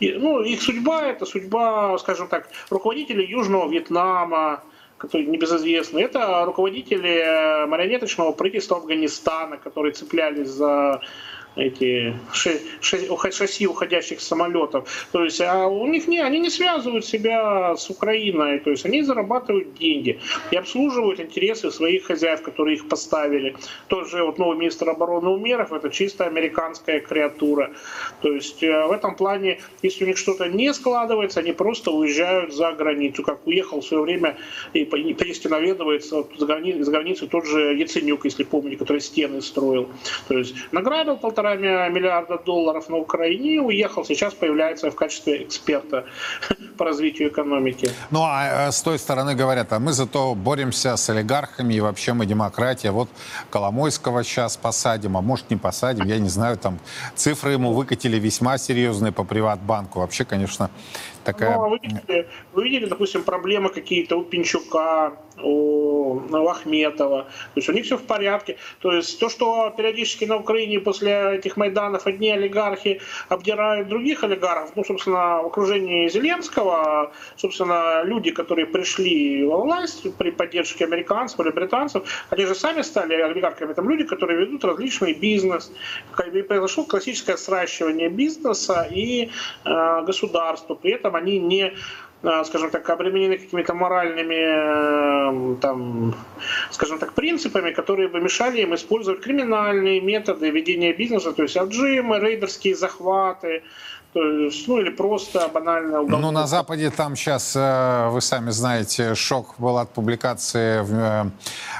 ну, 0.00 0.40
их 0.40 0.62
судьба, 0.62 1.06
это 1.06 1.26
судьба, 1.26 1.98
скажем 1.98 2.28
так, 2.28 2.48
руководителей 2.70 3.26
Южного 3.26 3.68
Вьетнама, 3.68 4.62
которые 4.98 5.28
небезызвестны, 5.28 6.00
это 6.00 6.44
руководители 6.44 7.08
э, 7.08 7.66
марионеточного 7.66 8.32
правительства 8.32 8.76
Афганистана, 8.76 9.56
которые 9.56 9.92
цеплялись 9.92 10.48
за 10.48 11.00
эти 11.58 12.14
шасси 12.80 13.66
уходящих 13.66 14.20
самолетов. 14.20 15.08
То 15.12 15.24
есть 15.24 15.40
а 15.40 15.66
у 15.66 15.86
них 15.86 16.08
не, 16.08 16.20
они 16.20 16.38
не 16.38 16.50
связывают 16.50 17.04
себя 17.04 17.76
с 17.76 17.90
Украиной, 17.90 18.60
то 18.60 18.70
есть 18.70 18.86
они 18.86 19.02
зарабатывают 19.02 19.74
деньги 19.74 20.20
и 20.50 20.56
обслуживают 20.56 21.20
интересы 21.20 21.70
своих 21.70 22.04
хозяев, 22.04 22.42
которые 22.42 22.76
их 22.76 22.88
поставили. 22.88 23.56
Тот 23.88 24.08
же 24.08 24.24
вот 24.24 24.38
новый 24.38 24.56
министр 24.56 24.90
обороны 24.90 25.28
Умеров, 25.30 25.72
это 25.72 25.90
чисто 25.90 26.26
американская 26.26 27.00
креатура. 27.00 27.72
То 28.22 28.32
есть 28.32 28.62
э, 28.62 28.86
в 28.86 28.92
этом 28.92 29.16
плане, 29.16 29.60
если 29.82 30.04
у 30.04 30.06
них 30.06 30.18
что-то 30.18 30.48
не 30.48 30.72
складывается, 30.72 31.40
они 31.40 31.52
просто 31.52 31.90
уезжают 31.90 32.54
за 32.54 32.72
границу, 32.72 33.22
как 33.22 33.46
уехал 33.46 33.80
в 33.80 33.86
свое 33.86 34.02
время 34.02 34.36
и 34.72 34.84
перестеноведывается 34.84 36.24
за 36.36 36.46
границей, 36.46 36.82
за 36.82 36.90
границей 36.90 37.28
тот 37.28 37.46
же 37.46 37.74
Яценюк, 37.74 38.24
если 38.24 38.44
помните, 38.44 38.76
который 38.76 39.00
стены 39.00 39.42
строил. 39.42 39.88
То 40.28 40.38
есть 40.38 40.54
награбил 40.72 41.16
полтора 41.16 41.47
полтора 41.56 41.88
миллиарда 41.88 42.38
долларов 42.38 42.88
на 42.88 42.96
Украине 42.96 43.54
и 43.54 43.58
уехал. 43.58 44.04
Сейчас 44.04 44.34
появляется 44.34 44.90
в 44.90 44.94
качестве 44.94 45.42
эксперта 45.42 46.04
по 46.76 46.84
развитию 46.84 47.28
экономики. 47.28 47.90
Ну, 48.10 48.22
а 48.22 48.70
с 48.70 48.82
той 48.82 48.98
стороны 48.98 49.34
говорят, 49.34 49.72
а 49.72 49.78
мы 49.78 49.92
зато 49.92 50.34
боремся 50.34 50.96
с 50.96 51.10
олигархами, 51.10 51.74
и 51.74 51.80
вообще 51.80 52.12
мы 52.12 52.26
демократия. 52.26 52.90
Вот 52.90 53.08
Коломойского 53.50 54.24
сейчас 54.24 54.56
посадим, 54.56 55.16
а 55.16 55.20
может 55.20 55.50
не 55.50 55.56
посадим, 55.56 56.06
я 56.06 56.18
не 56.18 56.28
знаю, 56.28 56.56
там 56.56 56.78
цифры 57.14 57.52
ему 57.52 57.72
выкатили 57.72 58.18
весьма 58.18 58.58
серьезные 58.58 59.12
по 59.12 59.24
Приватбанку. 59.24 60.00
Вообще, 60.00 60.24
конечно, 60.24 60.70
такая... 61.32 61.56
Ну, 61.56 61.64
а 61.64 61.68
вы 61.68 61.78
видели, 61.82 62.28
вы 62.52 62.64
видели, 62.64 62.86
допустим, 62.86 63.22
проблемы 63.22 63.68
какие-то 63.68 64.16
у 64.16 64.22
Пинчука, 64.22 65.12
у, 65.42 66.20
Ахметова. 66.48 67.22
То 67.24 67.56
есть 67.56 67.68
у 67.68 67.72
них 67.72 67.84
все 67.84 67.96
в 67.96 68.02
порядке. 68.02 68.56
То 68.80 68.92
есть 68.92 69.18
то, 69.20 69.28
что 69.28 69.72
периодически 69.76 70.24
на 70.24 70.36
Украине 70.36 70.80
после 70.80 71.36
этих 71.36 71.56
Майданов 71.56 72.06
одни 72.06 72.30
олигархи 72.30 73.00
обдирают 73.28 73.88
других 73.88 74.24
олигархов, 74.24 74.70
ну, 74.76 74.84
собственно, 74.84 75.42
в 75.42 75.46
окружении 75.46 76.08
Зеленского, 76.08 77.12
собственно, 77.36 78.02
люди, 78.04 78.30
которые 78.30 78.66
пришли 78.66 79.44
во 79.44 79.58
власть 79.58 80.06
при 80.16 80.30
поддержке 80.30 80.84
американцев 80.84 81.40
или 81.40 81.50
британцев, 81.50 82.02
они 82.30 82.46
же 82.46 82.54
сами 82.54 82.82
стали 82.82 83.14
олигархами. 83.14 83.74
Там 83.74 83.88
люди, 83.88 84.04
которые 84.04 84.38
ведут 84.38 84.64
различный 84.64 85.12
бизнес. 85.12 85.72
И 86.32 86.42
произошло 86.42 86.84
классическое 86.84 87.36
сращивание 87.36 88.08
бизнеса 88.08 88.86
и 88.90 89.30
э, 89.64 90.02
государства. 90.06 90.74
При 90.74 90.92
этом 90.92 91.14
они 91.18 91.38
не 91.38 91.74
а, 92.22 92.44
скажем 92.44 92.70
так, 92.70 92.90
обременены 92.90 93.38
какими-то 93.38 93.74
моральными, 93.74 95.54
э, 95.54 95.56
там, 95.60 96.16
скажем 96.70 96.98
так, 96.98 97.12
принципами, 97.12 97.70
которые 97.70 98.08
бы 98.08 98.20
мешали 98.20 98.60
им 98.60 98.74
использовать 98.74 99.20
криминальные 99.20 100.00
методы 100.00 100.50
ведения 100.50 100.92
бизнеса, 100.92 101.32
то 101.32 101.44
есть 101.44 101.56
отжимы, 101.56 102.18
рейдерские 102.18 102.74
захваты, 102.74 103.62
то 104.12 104.22
есть, 104.22 104.66
ну 104.66 104.78
или 104.78 104.90
просто 104.90 105.48
банально... 105.52 106.00
Уголовка. 106.00 106.16
Ну, 106.16 106.30
на 106.30 106.46
Западе 106.46 106.90
там 106.90 107.14
сейчас, 107.14 107.54
э, 107.54 108.08
вы 108.10 108.20
сами 108.20 108.50
знаете, 108.50 109.14
шок 109.14 109.54
был 109.58 109.76
от 109.78 109.90
публикации 109.90 110.80
в 110.80 111.30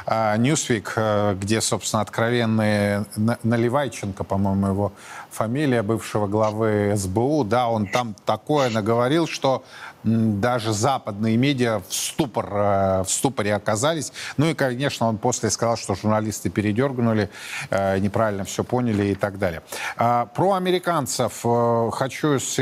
э, 0.06 0.36
Newsweek, 0.36 1.34
где, 1.36 1.60
собственно, 1.60 2.02
откровенные 2.02 3.06
Наливайченко, 3.42 4.24
по-моему, 4.24 4.66
его 4.66 4.92
фамилия 5.30 5.82
бывшего 5.82 6.26
главы 6.26 6.94
СБУ, 6.96 7.44
да, 7.44 7.68
он 7.68 7.86
там 7.86 8.14
такое 8.24 8.70
наговорил, 8.70 9.26
что 9.26 9.62
даже 10.04 10.72
западные 10.72 11.36
медиа 11.36 11.80
в, 11.80 11.92
ступор, 11.92 12.48
э, 12.52 13.02
в 13.02 13.10
ступоре 13.10 13.54
оказались. 13.54 14.12
Ну 14.36 14.46
и, 14.46 14.54
конечно, 14.54 15.08
он 15.08 15.18
после 15.18 15.50
сказал, 15.50 15.76
что 15.76 15.94
журналисты 15.94 16.50
передергнули, 16.50 17.30
э, 17.70 17.98
неправильно 17.98 18.44
все 18.44 18.64
поняли 18.64 19.06
и 19.06 19.14
так 19.14 19.38
далее. 19.38 19.62
А, 19.96 20.26
про 20.26 20.54
американцев 20.54 21.40
э, 21.44 21.90
хочу 21.92 22.38
с 22.38 22.58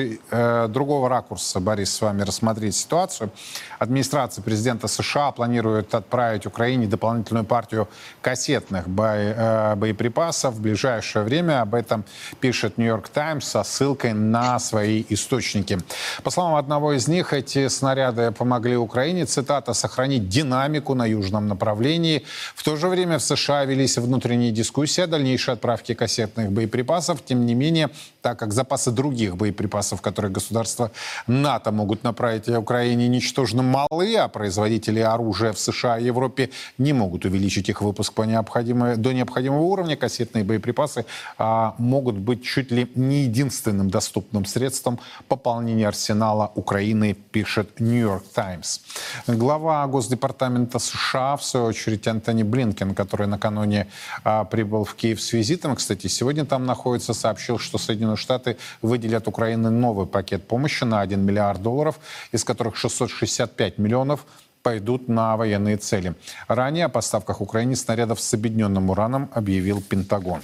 другого 0.69 1.09
ракурса, 1.09 1.61
Борис, 1.61 1.95
с 1.95 2.01
вами 2.01 2.23
рассмотреть 2.23 2.77
ситуацию. 2.77 3.31
Администрация 3.79 4.43
президента 4.43 4.89
США 4.89 5.33
планирует 5.33 5.95
отправить 5.95 6.47
Украине 6.47 6.87
дополнительную 6.87 7.45
партию 7.45 7.89
кассетных 8.23 8.89
боеприпасов 8.89 10.55
в 10.55 10.61
ближайшее 10.61 11.25
время. 11.25 11.61
Об 11.61 11.75
этом 11.75 12.05
пишет 12.41 12.79
Нью-Йорк 12.79 13.09
Таймс 13.09 13.45
со 13.45 13.63
ссылкой 13.63 14.15
на 14.15 14.59
свои 14.59 15.05
источники. 15.09 15.79
По 16.23 16.31
словам 16.31 16.55
одного 16.57 16.93
из 16.95 17.09
них, 17.09 17.26
эти 17.33 17.69
снаряды 17.69 18.31
помогли 18.31 18.77
Украине, 18.77 19.27
цитата, 19.27 19.75
сохранить 19.75 20.29
динамику 20.29 20.95
на 20.95 21.07
южном 21.07 21.49
направлении. 21.49 22.25
В 22.55 22.63
то 22.63 22.77
же 22.77 22.89
время 22.89 23.19
в 23.19 23.23
США 23.23 23.65
велись 23.65 23.99
внутренние 23.99 24.53
дискуссии 24.53 25.03
о 25.03 25.07
дальнейшей 25.07 25.55
отправке 25.55 25.95
кассетных 25.95 26.51
боеприпасов. 26.51 27.25
Тем 27.25 27.47
не 27.47 27.55
менее, 27.55 27.91
так 28.27 28.41
как 28.41 28.53
запасы 28.53 28.91
других 28.91 29.37
боеприпасов, 29.37 30.03
которые 30.03 30.33
государства 30.33 30.91
НАТО 31.29 31.71
могут 31.71 32.03
направить 32.03 32.49
Украине, 32.49 33.07
ничтожно 33.07 33.63
малы, 33.63 34.17
а 34.17 34.27
производители 34.27 34.99
оружия 34.99 35.53
в 35.53 35.61
США 35.61 35.99
и 35.99 36.07
Европе 36.07 36.51
не 36.77 36.93
могут 36.93 37.25
увеличить 37.25 37.69
их 37.69 37.83
выпуск 37.83 38.15
по 38.15 38.23
необходимой, 38.23 38.97
до 38.97 39.13
необходимого 39.13 39.61
уровня, 39.61 39.97
кассетные 39.97 40.43
боеприпасы 40.43 41.05
а, 41.39 41.77
могут 41.79 42.17
быть 42.17 42.43
чуть 42.43 42.73
ли 42.73 42.91
не 42.97 43.23
единственным 43.23 43.91
доступным 43.91 44.45
средством 44.45 44.99
пополнения 45.29 45.87
арсенала 45.87 46.51
Украины 46.57 47.15
пишет 47.15 47.79
Нью-Йорк 47.79 48.25
Таймс. 48.35 48.81
Глава 49.29 49.87
Госдепартамента 49.87 50.81
США, 50.81 51.37
в 51.37 51.45
свою 51.45 51.67
очередь, 51.67 52.09
Антони 52.09 52.43
Блинкен, 52.43 52.93
который 52.93 53.29
накануне 53.29 53.87
а, 54.25 54.43
прибыл 54.43 54.83
в 54.83 54.97
Киев 54.97 55.23
с 55.23 55.33
визитом, 55.33 55.77
кстати, 55.77 56.09
сегодня 56.09 56.45
там 56.45 56.67
находится, 56.67 57.15
сообщил, 57.15 57.61
что 57.61 57.79
Соединенные 57.79 58.16
Штаты 58.17 58.57
выделят 58.83 59.29
Украине 59.29 59.71
новый 59.71 60.07
пакет 60.07 60.47
помощи 60.47 60.85
на 60.85 61.01
1 61.01 61.21
миллиард 61.21 61.63
долларов, 61.63 61.99
из 62.33 62.45
которых 62.45 62.77
665 62.77 63.79
миллионов 63.79 64.27
пойдут 64.63 65.09
на 65.09 65.37
военные 65.37 65.77
цели. 65.77 66.15
Ранее 66.49 66.87
о 66.87 66.89
поставках 66.89 67.41
Украине 67.41 67.77
снарядов 67.77 68.21
с 68.21 68.35
объединенным 68.35 68.91
ураном 68.91 69.31
объявил 69.33 69.81
Пентагон. 69.81 70.41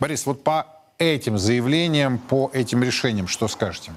Борис, 0.00 0.24
вот 0.24 0.42
по 0.42 0.66
этим 0.98 1.36
заявлениям, 1.38 2.18
по 2.18 2.50
этим 2.54 2.82
решениям, 2.82 3.28
что 3.28 3.48
скажете? 3.48 3.92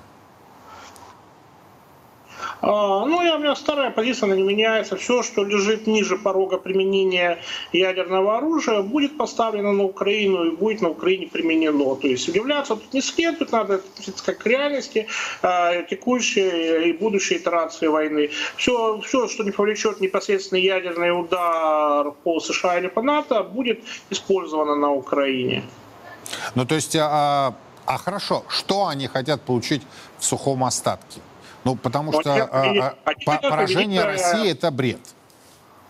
А, 2.62 3.06
ну, 3.06 3.22
я, 3.22 3.36
у 3.36 3.39
меня 3.39 3.56
старая 3.56 3.89
позиция, 3.91 4.28
она 4.28 4.36
не 4.36 4.43
меняется. 4.43 4.95
Все, 4.95 5.24
что 5.24 5.43
лежит 5.43 5.88
ниже 5.88 6.17
порога 6.17 6.58
применения 6.58 7.39
ядерного 7.72 8.38
оружия, 8.38 8.82
будет 8.82 9.17
поставлено 9.17 9.72
на 9.72 9.84
Украину 9.84 10.43
и 10.45 10.52
будет 10.52 10.82
на 10.82 10.89
Украине 10.89 11.28
применено. 11.28 11.95
То 11.95 12.08
есть 12.08 12.28
удивляться 12.28 12.76
тут 12.76 12.93
не 12.93 13.02
следует, 13.02 13.52
надо 13.52 13.76
относиться 13.76 14.26
как 14.26 14.39
к 14.39 14.45
реальности 14.45 15.08
а, 15.41 15.82
текущей 15.84 16.89
и 16.89 16.93
будущей 16.93 17.38
итерации 17.38 17.88
войны. 17.88 18.30
Все, 18.58 19.00
все, 19.02 19.28
что 19.28 19.43
не 19.43 19.52
повлечет 19.52 20.02
непосредственно 20.02 20.60
ядерный 20.60 21.12
удар 21.12 22.12
по 22.24 22.39
США 22.39 22.80
или 22.80 22.88
по 22.88 23.02
НАТО, 23.02 23.43
будет 23.43 23.80
использовано 24.10 24.76
на 24.76 24.91
Украине. 24.91 25.63
Ну, 26.56 26.65
то 26.65 26.76
есть, 26.76 26.95
а, 26.95 27.54
а 27.86 27.98
хорошо, 27.98 28.43
что 28.50 28.88
они 28.88 29.08
хотят 29.08 29.41
получить 29.41 29.82
в 30.17 30.26
сухом 30.26 30.63
остатке? 30.63 31.22
Ну, 31.63 31.76
потому 31.76 32.12
что 32.13 32.34
а, 32.36 32.95
а, 33.06 33.39
поражение 33.39 34.04
России– 34.04 34.52
это 34.52 34.72
бред. 34.72 35.00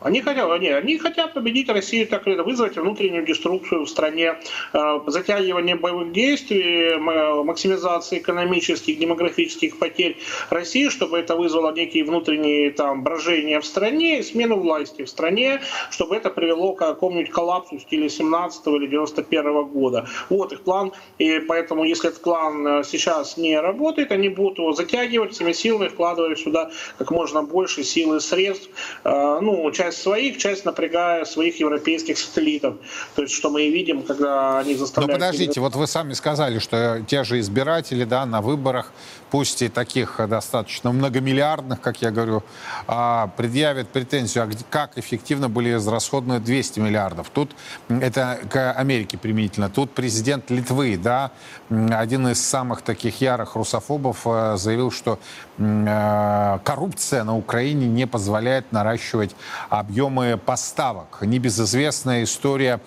Они 0.02 0.22
хотят, 0.22 0.50
они, 0.52 0.70
они 0.70 0.98
хотят 0.98 1.34
победить 1.34 1.70
Россию, 1.70 2.08
так 2.08 2.28
или 2.28 2.36
вызвать 2.42 2.78
внутреннюю 2.78 3.26
деструкцию 3.26 3.86
в 3.86 3.90
стране, 3.90 4.36
э, 4.74 5.00
затягивание 5.08 5.76
боевых 5.76 6.12
действий, 6.12 6.98
максимизация 7.44 8.20
экономических, 8.20 8.98
демографических 8.98 9.78
потерь 9.78 10.18
России, 10.50 10.90
чтобы 10.90 11.18
это 11.20 11.36
вызвало 11.36 11.74
некие 11.74 12.04
внутренние 12.04 12.72
там 12.72 13.04
брожения 13.04 13.60
в 13.60 13.66
стране 13.66 14.24
смену 14.24 14.58
власти 14.60 15.04
в 15.04 15.10
стране, 15.10 15.62
чтобы 15.92 16.16
это 16.16 16.30
привело 16.30 16.74
к 16.74 16.80
какому-нибудь 16.80 17.32
коллапсу 17.32 17.78
в 17.78 17.82
стиле 17.82 18.10
17 18.10 18.68
или 18.68 18.88
91 18.88 19.64
года. 19.66 20.08
Вот 20.30 20.54
их 20.54 20.62
план. 20.62 20.92
И 21.18 21.40
поэтому, 21.40 21.84
если 21.84 22.10
этот 22.10 22.22
план 22.22 22.68
э, 22.68 22.84
сейчас 22.84 23.38
не 23.38 23.60
работает, 23.60 24.12
они 24.12 24.30
будут 24.30 24.60
его 24.60 24.74
затягивать 24.74 25.34
всеми 25.34 25.52
силами, 25.52 25.88
вкладывая 25.88 26.36
сюда 26.36 26.72
как 26.98 27.12
можно 27.12 27.44
больше 27.44 27.84
сил 27.84 28.16
и 28.16 28.20
средств. 28.20 28.70
Э, 29.04 29.40
ну, 29.42 29.70
часть 29.72 29.89
часть 29.90 30.02
своих, 30.02 30.38
часть 30.38 30.66
напрягая 30.66 31.26
своих 31.26 31.60
европейских 31.60 32.18
сателлитов. 32.18 32.76
То 33.16 33.24
есть, 33.24 33.34
что 33.34 33.50
мы 33.50 33.64
и 33.64 33.72
видим, 33.72 34.04
когда 34.04 34.60
они 34.60 34.76
заставляют... 34.76 35.20
Но 35.20 35.26
подождите, 35.26 35.60
вот 35.60 35.76
вы 35.76 35.88
сами 35.88 36.14
сказали, 36.14 36.60
что 36.60 37.04
те 37.08 37.24
же 37.24 37.40
избиратели 37.40 38.04
да, 38.04 38.26
на 38.26 38.42
выборах, 38.42 38.92
пусть 39.32 39.62
и 39.62 39.70
таких 39.70 40.20
достаточно 40.28 40.92
многомиллиардных, 40.92 41.82
как 41.82 42.02
я 42.02 42.12
говорю, 42.12 42.44
а, 42.88 43.28
предъявят 43.38 43.90
претензию, 43.90 44.46
а 44.46 44.50
как 44.70 44.98
эффективно 44.98 45.50
были 45.50 45.76
израсходованы 45.76 46.40
200 46.40 46.80
миллиардов. 46.80 47.30
Тут 47.30 47.52
это 47.88 48.40
к 48.50 48.72
Америке 48.74 49.18
применительно. 49.18 49.70
Тут 49.70 49.94
президент 49.94 50.50
Литвы, 50.50 50.98
да, 50.98 51.32
один 51.70 52.28
из 52.28 52.44
самых 52.44 52.82
таких 52.82 53.22
ярых 53.22 53.56
русофобов 53.56 54.22
э, 54.26 54.58
заявил, 54.58 54.92
что 54.92 55.20
э, 55.58 56.60
коррупция 56.64 57.24
на 57.24 57.36
Украине 57.36 57.88
не 57.88 58.08
позволяет 58.08 58.72
наращивать 58.72 59.36
объемы 59.70 60.40
поставок. 60.44 61.20
Небезызвестная 61.22 62.24
история 62.24 62.80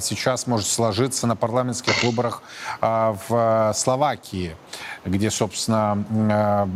сейчас 0.00 0.46
может 0.46 0.66
сложиться 0.66 1.26
на 1.26 1.36
парламентских 1.36 2.02
выборах 2.02 2.42
а, 2.80 3.16
в 3.28 3.72
Словакии, 3.74 4.56
где, 5.04 5.30
собственно, 5.30 6.04
а, 6.30 6.68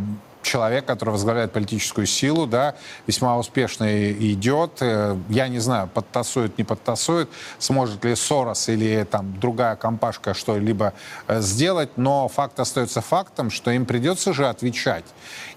человек, 0.43 0.85
который 0.85 1.09
возглавляет 1.09 1.51
политическую 1.51 2.05
силу, 2.05 2.45
да, 2.45 2.75
весьма 3.07 3.37
успешно 3.37 4.11
идет. 4.11 4.77
Э, 4.81 5.17
я 5.29 5.47
не 5.47 5.59
знаю, 5.59 5.87
подтасует, 5.87 6.57
не 6.57 6.63
подтасует, 6.63 7.29
сможет 7.59 8.03
ли 8.05 8.15
Сорос 8.15 8.69
или 8.69 9.07
там 9.09 9.39
другая 9.39 9.75
компашка 9.75 10.33
что-либо 10.33 10.93
э, 11.27 11.41
сделать, 11.41 11.97
но 11.97 12.27
факт 12.27 12.59
остается 12.59 13.01
фактом, 13.01 13.49
что 13.49 13.71
им 13.71 13.85
придется 13.85 14.33
же 14.33 14.47
отвечать. 14.47 15.05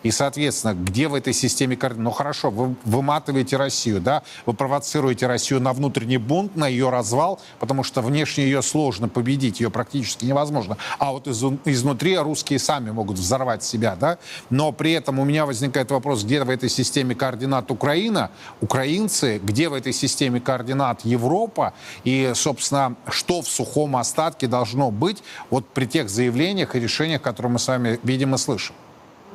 И, 0.02 0.10
соответственно, 0.10 0.74
где 0.74 1.08
в 1.08 1.14
этой 1.14 1.32
системе 1.32 1.76
координат? 1.76 2.04
Ну, 2.04 2.10
хорошо, 2.12 2.50
вы 2.50 2.76
выматываете 2.84 3.56
Россию, 3.56 4.00
да, 4.00 4.22
вы 4.44 4.52
провоцируете 4.52 5.26
Россию 5.26 5.60
на 5.60 5.72
внутренний 5.72 6.18
бунт, 6.18 6.54
на 6.54 6.68
ее 6.68 6.90
развал, 6.90 7.40
потому 7.58 7.82
что 7.82 8.00
внешне 8.02 8.44
ее 8.44 8.62
сложно 8.62 9.08
победить, 9.08 9.60
ее 9.60 9.70
практически 9.70 10.24
невозможно. 10.24 10.76
А 10.98 11.10
вот 11.10 11.26
из, 11.26 11.42
изнутри 11.64 12.16
русские 12.18 12.58
сами 12.60 12.90
могут 12.90 13.18
взорвать 13.18 13.64
себя, 13.64 13.96
да, 13.96 14.18
но 14.50 14.72
при 14.76 14.92
этом 14.92 15.18
у 15.18 15.24
меня 15.24 15.46
возникает 15.46 15.90
вопрос, 15.90 16.24
где 16.24 16.42
в 16.44 16.50
этой 16.50 16.68
системе 16.68 17.14
координат 17.14 17.70
Украина, 17.70 18.30
украинцы, 18.60 19.40
где 19.42 19.68
в 19.68 19.74
этой 19.74 19.92
системе 19.92 20.40
координат 20.40 21.04
Европа 21.04 21.74
и, 22.04 22.32
собственно, 22.34 22.96
что 23.08 23.42
в 23.42 23.48
сухом 23.48 23.96
остатке 23.96 24.46
должно 24.46 24.90
быть 24.90 25.22
вот 25.50 25.66
при 25.68 25.86
тех 25.86 26.08
заявлениях 26.08 26.76
и 26.76 26.80
решениях, 26.80 27.22
которые 27.22 27.52
мы 27.52 27.58
с 27.58 27.68
вами 27.68 27.98
видим 28.02 28.34
и 28.34 28.38
слышим. 28.38 28.74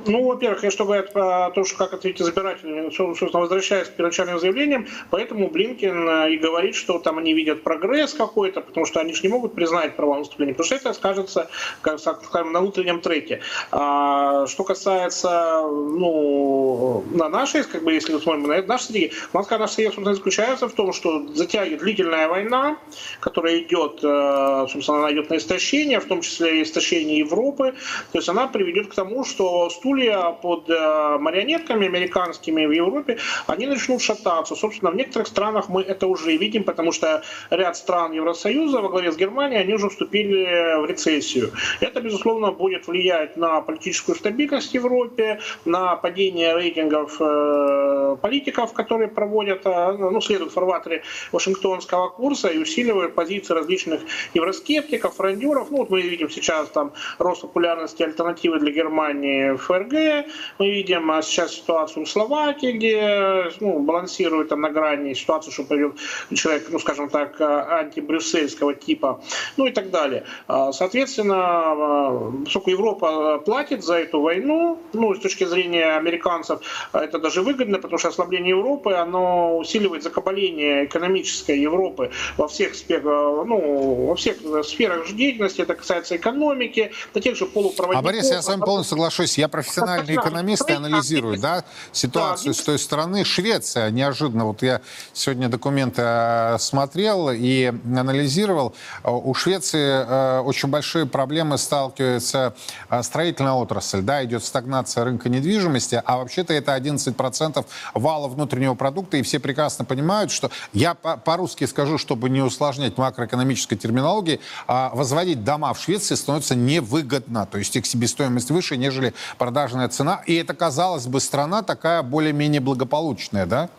Ну, 0.06 0.26
во-первых, 0.26 0.64
я 0.64 0.72
что 0.72 0.86
говорят 0.86 1.14
про 1.14 1.52
то, 1.52 1.64
что 1.64 1.78
как 1.78 1.94
ответить 1.94 2.22
избирателям, 2.22 2.92
собственно, 2.92 3.42
возвращаясь 3.42 3.88
к 3.88 3.96
первоначальным 3.96 4.40
заявлениям, 4.40 4.88
поэтому 5.10 5.50
Блинкен 5.50 6.08
э, 6.08 6.34
и 6.34 6.38
говорит, 6.38 6.76
что 6.76 7.00
там 7.00 7.18
они 7.18 7.34
видят 7.34 7.64
прогресс 7.64 8.14
какой-то, 8.14 8.62
потому 8.62 8.86
что 8.86 9.00
они 9.00 9.14
же 9.14 9.22
не 9.24 9.30
могут 9.30 9.54
признать 9.54 9.96
права 9.96 10.18
наступления, 10.18 10.54
потому 10.54 10.66
что 10.66 10.76
это 10.76 10.94
скажется, 10.94 11.50
как 11.82 12.00
скажем, 12.00 12.52
на 12.52 12.62
внутреннем 12.62 13.02
треке. 13.02 13.42
А 13.72 14.48
что 14.48 14.64
касается, 14.64 15.62
ну, 15.64 17.04
на 17.12 17.30
нашей, 17.30 17.64
как 17.64 17.84
бы, 17.84 17.94
если 17.94 18.14
мы 18.14 18.20
смотрим 18.20 18.48
на 18.48 18.62
нашу 18.64 18.86
стратегию, 18.86 19.12
у 19.34 19.38
нас 19.38 19.50
наша 19.50 19.68
стратегия, 19.68 19.92
собственно, 19.92 20.16
заключается 20.16 20.68
в 20.68 20.74
том, 20.74 20.94
что 20.94 21.28
затягивает 21.28 21.80
длительная 21.82 22.28
война, 22.28 22.78
которая 23.20 23.60
идет, 23.60 24.00
э, 24.04 24.68
собственно, 24.72 25.00
она 25.00 25.14
идет 25.14 25.30
на 25.30 25.38
истощение, 25.38 26.00
в 26.00 26.06
том 26.06 26.22
числе 26.22 26.64
истощение 26.64 27.20
Европы, 27.20 27.74
то 28.12 28.18
есть 28.18 28.30
она 28.30 28.48
приведет 28.48 28.88
к 28.88 28.96
тому, 28.96 29.24
что 29.26 29.70
студия 29.70 29.91
стулья 29.92 30.32
под 30.42 30.70
э, 30.70 31.18
марионетками 31.20 31.88
американскими 31.88 32.66
в 32.66 32.72
Европе, 32.72 33.18
они 33.48 33.68
начнут 33.68 34.02
шататься. 34.02 34.56
Собственно, 34.56 34.92
в 34.92 34.96
некоторых 34.96 35.28
странах 35.28 35.70
мы 35.70 35.82
это 35.82 36.08
уже 36.08 36.38
видим, 36.38 36.64
потому 36.64 36.92
что 36.92 37.24
ряд 37.50 37.76
стран 37.76 38.14
Евросоюза 38.14 38.82
во 38.82 38.90
главе 38.90 39.12
с 39.12 39.18
Германией, 39.18 39.62
они 39.62 39.74
уже 39.74 39.90
вступили 39.90 40.82
в 40.82 40.86
рецессию. 40.86 41.52
Это, 41.82 42.02
безусловно, 42.02 42.52
будет 42.52 42.88
влиять 42.88 43.38
на 43.38 43.62
политическую 43.62 44.16
стабильность 44.16 44.72
в 44.72 44.76
Европе, 44.76 45.40
на 45.66 45.96
падение 45.96 46.56
рейтингов 46.56 47.18
э, 47.20 48.18
политиков, 48.22 48.74
которые 48.74 49.10
проводят, 49.10 49.66
э, 49.66 49.92
ну, 49.98 50.22
следуют 50.22 50.54
фарватере 50.54 51.04
Вашингтонского 51.32 52.10
курса 52.10 52.48
и 52.48 52.58
усиливают 52.60 53.16
позиции 53.16 53.54
различных 53.54 54.02
евроскептиков, 54.34 55.16
фрондеров. 55.16 55.70
Ну, 55.72 55.78
вот 55.78 55.90
мы 55.90 56.02
видим 56.02 56.30
сейчас 56.30 56.70
там 56.70 56.94
рост 57.20 57.42
популярности 57.42 58.04
альтернативы 58.04 58.60
для 58.60 58.72
Германии 58.72 59.52
в 59.58 59.81
ФРГ. 59.82 60.28
Мы 60.60 60.72
видим 60.72 61.12
а, 61.12 61.22
сейчас 61.22 61.54
ситуацию 61.54 62.06
в 62.06 62.10
Словакии, 62.10 62.72
где 62.72 63.52
ну, 63.60 63.80
балансирует 63.80 64.50
там 64.50 64.62
на 64.62 64.70
грани 64.70 65.14
ситуацию, 65.14 65.54
что 65.54 65.64
привел 65.64 65.94
человек, 66.34 66.68
ну 66.70 66.80
скажем 66.80 67.10
так, 67.10 67.40
а, 67.40 67.80
антибрюссельского 67.80 68.74
типа, 68.74 69.22
ну 69.58 69.66
и 69.66 69.72
так 69.72 69.92
далее. 69.92 70.24
А, 70.48 70.72
соответственно, 70.72 72.34
поскольку 72.44 72.70
Европа 72.70 73.40
платит 73.40 73.84
за 73.84 73.96
эту 73.96 74.22
войну, 74.22 74.80
ну, 74.94 75.14
с 75.16 75.20
точки 75.20 75.46
зрения 75.46 75.98
американцев, 75.98 76.62
это 76.94 77.20
даже 77.20 77.42
выгодно, 77.42 77.80
потому 77.80 77.98
что 77.98 78.10
ослабление 78.10 78.50
Европы, 78.50 78.94
оно 78.94 79.58
усиливает 79.58 80.04
закабаление 80.04 80.86
экономической 80.86 81.60
Европы 81.60 82.12
во 82.38 82.48
всех, 82.48 82.74
ну, 82.90 84.08
во 84.08 84.16
всех 84.16 84.38
сферах 84.64 85.12
деятельности. 85.14 85.62
Это 85.62 85.76
касается 85.76 86.16
экономики, 86.16 86.92
до 87.14 87.20
тех 87.20 87.36
же 87.36 87.46
полупроводников. 87.46 88.00
А, 88.00 88.02
Борис, 88.06 88.30
я 88.30 88.42
с 88.42 88.48
вами 88.48 88.62
полностью 88.62 88.92
соглашусь. 88.92 89.38
Я 89.38 89.48
профессиональные 89.72 90.18
экономисты 90.18 90.74
анализируют 90.74 91.42
да, 91.42 91.64
ситуацию 91.92 92.54
с 92.54 92.62
той 92.62 92.78
стороны. 92.78 93.24
Швеция 93.24 93.90
неожиданно, 93.90 94.46
вот 94.46 94.62
я 94.62 94.82
сегодня 95.14 95.50
документы 95.50 96.02
э, 96.04 96.58
смотрел 96.60 97.30
и 97.32 97.66
анализировал, 97.66 98.76
э, 99.04 99.10
у 99.12 99.34
Швеции 99.34 100.06
э, 100.06 100.40
очень 100.42 100.70
большие 100.70 101.06
проблемы 101.06 101.58
сталкивается 101.58 102.54
строительная 103.02 103.54
отрасль, 103.54 104.02
да, 104.02 104.24
идет 104.24 104.44
стагнация 104.44 105.04
рынка 105.04 105.30
недвижимости, 105.30 106.02
а 106.04 106.18
вообще-то 106.18 106.54
это 106.54 106.76
11% 106.76 107.66
вала 107.94 108.28
внутреннего 108.28 108.76
продукта, 108.76 109.18
и 109.18 109.22
все 109.22 109.40
прекрасно 109.40 109.86
понимают, 109.86 110.32
что 110.32 110.52
я 110.74 110.94
по-русски 110.94 111.66
скажу, 111.66 111.98
чтобы 111.98 112.30
не 112.30 112.42
усложнять 112.42 112.98
макроэкономической 112.98 113.78
терминологии, 113.78 114.40
возводить 114.68 115.44
дома 115.44 115.74
в 115.74 115.80
Швеции 115.80 116.16
становится 116.16 116.56
невыгодно, 116.56 117.46
то 117.46 117.58
есть 117.58 117.76
их 117.76 117.86
себестоимость 117.86 118.52
выше, 118.52 118.78
нежели 118.78 119.14
продажная 119.62 119.90
цена. 119.90 120.22
И 120.26 120.36
это, 120.36 120.54
казалось 120.54 121.08
бы, 121.08 121.20
страна 121.20 121.62
такая 121.62 122.02
более-менее 122.02 122.62
благополучная, 122.62 123.46
да, 123.46 123.70